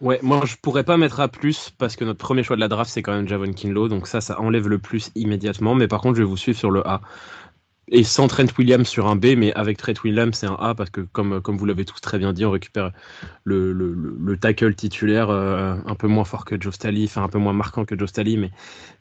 Ouais, 0.00 0.18
moi 0.22 0.42
je 0.46 0.56
pourrais 0.56 0.84
pas 0.84 0.96
mettre 0.96 1.20
à 1.20 1.28
plus 1.28 1.70
parce 1.76 1.94
que 1.94 2.04
notre 2.04 2.18
premier 2.18 2.42
choix 2.42 2.56
de 2.56 2.60
la 2.60 2.68
draft 2.68 2.90
c'est 2.90 3.02
quand 3.02 3.12
même 3.12 3.28
Javon 3.28 3.52
Kinlo, 3.52 3.88
donc 3.88 4.06
ça, 4.06 4.22
ça 4.22 4.40
enlève 4.40 4.66
le 4.66 4.78
plus 4.78 5.10
immédiatement. 5.14 5.74
Mais 5.74 5.88
par 5.88 6.00
contre, 6.00 6.16
je 6.16 6.22
vais 6.22 6.28
vous 6.28 6.38
suivre 6.38 6.58
sur 6.58 6.70
le 6.70 6.86
A. 6.88 7.02
Et 7.92 8.04
sans 8.04 8.28
Trent 8.28 8.46
Williams 8.58 8.86
sur 8.88 9.08
un 9.08 9.16
B, 9.16 9.34
mais 9.36 9.52
avec 9.54 9.76
Trent 9.78 9.94
Williams 10.04 10.36
c'est 10.36 10.46
un 10.46 10.54
A 10.60 10.74
parce 10.76 10.90
que 10.90 11.00
comme, 11.02 11.40
comme 11.42 11.56
vous 11.58 11.66
l'avez 11.66 11.84
tous 11.84 12.00
très 12.00 12.18
bien 12.18 12.32
dit, 12.32 12.44
on 12.44 12.50
récupère 12.52 12.92
le, 13.44 13.72
le, 13.72 13.94
le, 13.94 14.16
le 14.20 14.36
tackle 14.38 14.74
titulaire 14.74 15.30
euh, 15.30 15.76
un 15.86 15.94
peu 15.96 16.08
moins 16.08 16.24
fort 16.24 16.44
que 16.44 16.60
Joe 16.60 16.74
Staley, 16.74 17.04
enfin 17.06 17.24
un 17.24 17.28
peu 17.28 17.38
moins 17.38 17.52
marquant 17.54 17.84
que 17.84 17.98
Joe 17.98 18.08
Staley, 18.08 18.36
mais, 18.36 18.50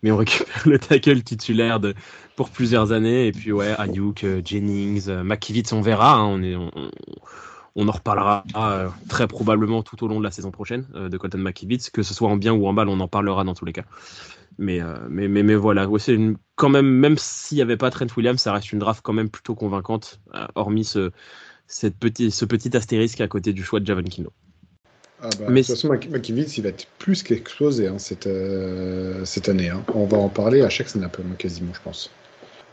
mais 0.04 0.12
on 0.12 0.18
récupère 0.18 0.64
le 0.68 0.80
tackle 0.80 1.24
titulaire 1.24 1.80
de, 1.80 1.96
pour 2.36 2.50
plusieurs 2.52 2.92
années. 2.94 3.28
Et 3.28 3.32
puis 3.34 3.52
ouais, 3.54 3.76
Ayuk, 3.80 4.24
euh, 4.26 4.42
Jennings, 4.46 5.10
euh, 5.10 5.24
McKivitz, 5.24 5.74
on 5.74 5.82
verra. 5.82 6.16
hein, 6.16 6.26
on 6.26 6.44
est, 6.44 6.56
en 7.88 7.92
reparlera 7.92 8.44
euh, 8.56 8.90
très 9.08 9.28
probablement 9.28 9.84
tout 9.84 10.04
au 10.04 10.08
long 10.08 10.20
de 10.20 10.24
la 10.24 10.32
saison 10.32 10.52
prochaine 10.52 10.86
euh, 10.96 11.10
de 11.10 11.18
Colton 11.18 11.38
McKivitz, 11.40 11.90
que 11.90 12.04
ce 12.04 12.14
soit 12.14 12.30
en 12.30 12.36
bien 12.38 12.54
ou 12.54 12.68
en 12.68 12.74
mal, 12.74 12.90
on 12.90 13.00
en 13.00 13.08
parlera 13.08 13.44
dans 13.44 13.54
tous 13.54 13.66
les 13.66 13.74
cas. 13.74 13.86
Mais, 14.58 14.82
euh, 14.82 14.98
mais, 15.10 15.28
mais, 15.28 15.44
mais 15.44 15.56
voilà, 15.56 15.88
ouais, 15.88 16.00
c'est 16.00 16.14
une- 16.14 16.36
quand 16.56 16.70
même, 16.70 16.88
même 16.88 17.18
s'il 17.18 17.56
n'y 17.58 17.62
avait 17.62 17.78
pas 17.78 17.90
Trent 17.92 18.08
Williams, 18.18 18.42
ça 18.42 18.52
reste 18.52 18.74
une 18.74 18.80
draft 18.80 19.02
quand 19.02 19.14
même 19.14 19.30
plutôt 19.30 19.56
convaincante, 19.56 20.20
hormis 20.56 20.84
ce, 20.84 21.12
cette 21.68 21.96
petit, 21.98 22.32
ce 22.32 22.46
petit 22.46 22.76
astérisque 22.76 23.22
à 23.22 23.28
côté 23.28 23.54
du 23.54 23.64
choix 23.64 23.80
de 23.80 23.86
Javon 23.86 24.04
Kinlo. 24.04 24.32
Ah 25.22 25.30
bah, 25.40 25.46
Mais 25.50 25.62
de 25.62 25.68
toute 25.68 25.76
façon, 25.76 25.90
Mc- 25.90 26.10
McKivitz, 26.10 26.58
il 26.58 26.64
va 26.64 26.70
être 26.70 26.88
plus 26.98 27.24
qu'explosé 27.24 27.88
hein, 27.88 27.98
cette, 27.98 28.30
cette 29.26 29.48
année. 29.50 29.70
hein. 29.70 29.82
On 29.94 30.06
va 30.06 30.18
en 30.18 30.30
parler 30.30 30.62
à 30.62 30.70
chaque 30.70 30.90
snap, 30.90 31.18
quasiment, 31.38 31.74
je 31.74 31.82
pense. 31.82 32.10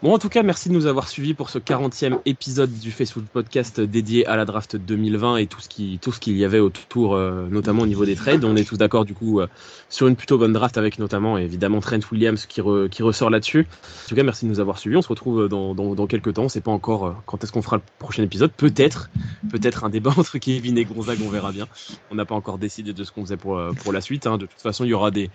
Bon, 0.03 0.13
en 0.13 0.19
tout 0.19 0.29
cas, 0.29 0.43
merci 0.43 0.69
de 0.69 0.75
nous 0.75 0.85
avoir 0.85 1.09
suivis 1.09 1.33
pour 1.33 1.49
ce 1.49 1.59
40e 1.59 2.19
épisode 2.27 2.71
du 2.79 2.93
Facebook 2.93 3.25
Podcast 3.33 3.81
dédié 3.81 4.27
à 4.27 4.37
la 4.37 4.45
draft 4.45 4.77
2020 4.77 5.39
et 5.39 5.47
tout 5.47 5.61
ce 5.63 5.71
qui, 5.71 5.99
tout 6.03 6.13
ce 6.13 6.21
qu'il 6.21 6.37
y 6.37 6.45
avait 6.45 6.59
autour, 6.61 7.15
euh, 7.15 7.47
notamment 7.51 7.83
au 7.83 7.87
niveau 7.87 8.05
des 8.05 8.15
trades. 8.15 8.45
On 8.45 8.57
est 8.57 8.65
tous 8.69 8.77
d'accord, 8.77 9.07
du 9.07 9.15
coup, 9.15 9.41
euh, 9.41 9.47
sur 9.89 10.07
une 10.07 10.15
plutôt 10.15 10.37
bonne 10.37 10.53
draft 10.53 10.77
avec 10.77 10.99
notamment, 10.99 11.39
évidemment, 11.39 11.81
Trent 11.81 11.99
Williams 12.13 12.45
qui, 12.45 12.61
re- 12.61 12.91
qui 12.91 13.03
ressort 13.03 13.31
là-dessus. 13.31 13.67
En 14.05 14.09
tout 14.11 14.15
cas, 14.15 14.23
merci 14.23 14.45
de 14.45 14.51
nous 14.51 14.61
avoir 14.61 14.79
suivis. 14.79 14.97
On 14.99 15.03
se 15.03 15.09
retrouve 15.09 15.49
dans, 15.49 15.75
dans, 15.75 15.95
dans 15.95 16.07
quelques 16.07 16.35
temps. 16.35 16.45
On 16.45 16.49
sait 16.51 16.61
pas 16.61 16.73
encore 16.73 17.07
euh, 17.07 17.13
quand 17.25 17.43
est-ce 17.43 17.51
qu'on 17.51 17.63
fera 17.63 17.77
le 17.77 17.83
prochain 17.99 18.23
épisode. 18.23 18.53
Peut-être, 18.53 19.09
peut-être 19.51 19.83
un 19.85 19.89
débat 19.89 20.11
entre 20.19 20.37
Kevin 20.37 20.77
et 20.77 20.85
Gonzague, 20.85 21.21
on 21.25 21.31
verra 21.31 21.53
bien. 21.53 21.67
On 22.11 22.17
n'a 22.17 22.27
pas 22.27 22.35
encore 22.35 22.59
décidé 22.59 22.93
de 22.93 23.03
ce 23.03 23.11
qu'on 23.13 23.23
faisait 23.25 23.39
pour, 23.39 23.57
euh, 23.57 23.73
pour 23.73 23.95
la 23.95 24.03
suite. 24.03 24.27
hein. 24.27 24.37
De 24.37 24.45
toute 24.45 24.61
façon, 24.61 24.85
il 24.85 24.89
y 24.89 24.95
aura 24.95 25.11
des, 25.11 25.31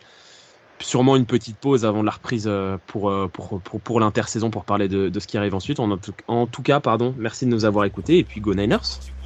sûrement 0.81 1.15
une 1.15 1.25
petite 1.25 1.57
pause 1.57 1.85
avant 1.85 2.03
la 2.03 2.11
reprise 2.11 2.45
euh, 2.47 2.77
pour, 2.87 3.09
euh, 3.09 3.27
pour, 3.31 3.59
pour, 3.61 3.79
pour 3.81 3.99
l'intersaison 3.99 4.49
pour 4.49 4.63
parler 4.65 4.87
de, 4.87 5.09
de 5.09 5.19
ce 5.19 5.27
qui 5.27 5.37
arrive 5.37 5.55
ensuite. 5.55 5.79
En, 5.79 5.97
tout- 5.97 6.13
en 6.27 6.47
tout 6.47 6.61
cas, 6.61 6.79
pardon, 6.79 7.13
merci 7.17 7.45
de 7.45 7.51
nous 7.51 7.65
avoir 7.65 7.85
écoutés 7.85 8.17
et 8.19 8.23
puis 8.23 8.41
Go 8.41 8.53
Niners. 8.53 8.79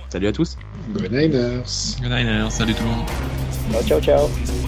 Salut 0.10 0.28
à 0.28 0.32
tous. 0.32 0.58
Go 0.94 1.02
Niners 1.10 1.64
Good 2.02 2.12
night, 2.12 2.52
salut 2.52 2.74
tout 2.74 2.84
le 2.84 2.90
monde. 2.90 3.06
Ciao, 3.72 4.00
ciao, 4.00 4.02
ciao. 4.02 4.65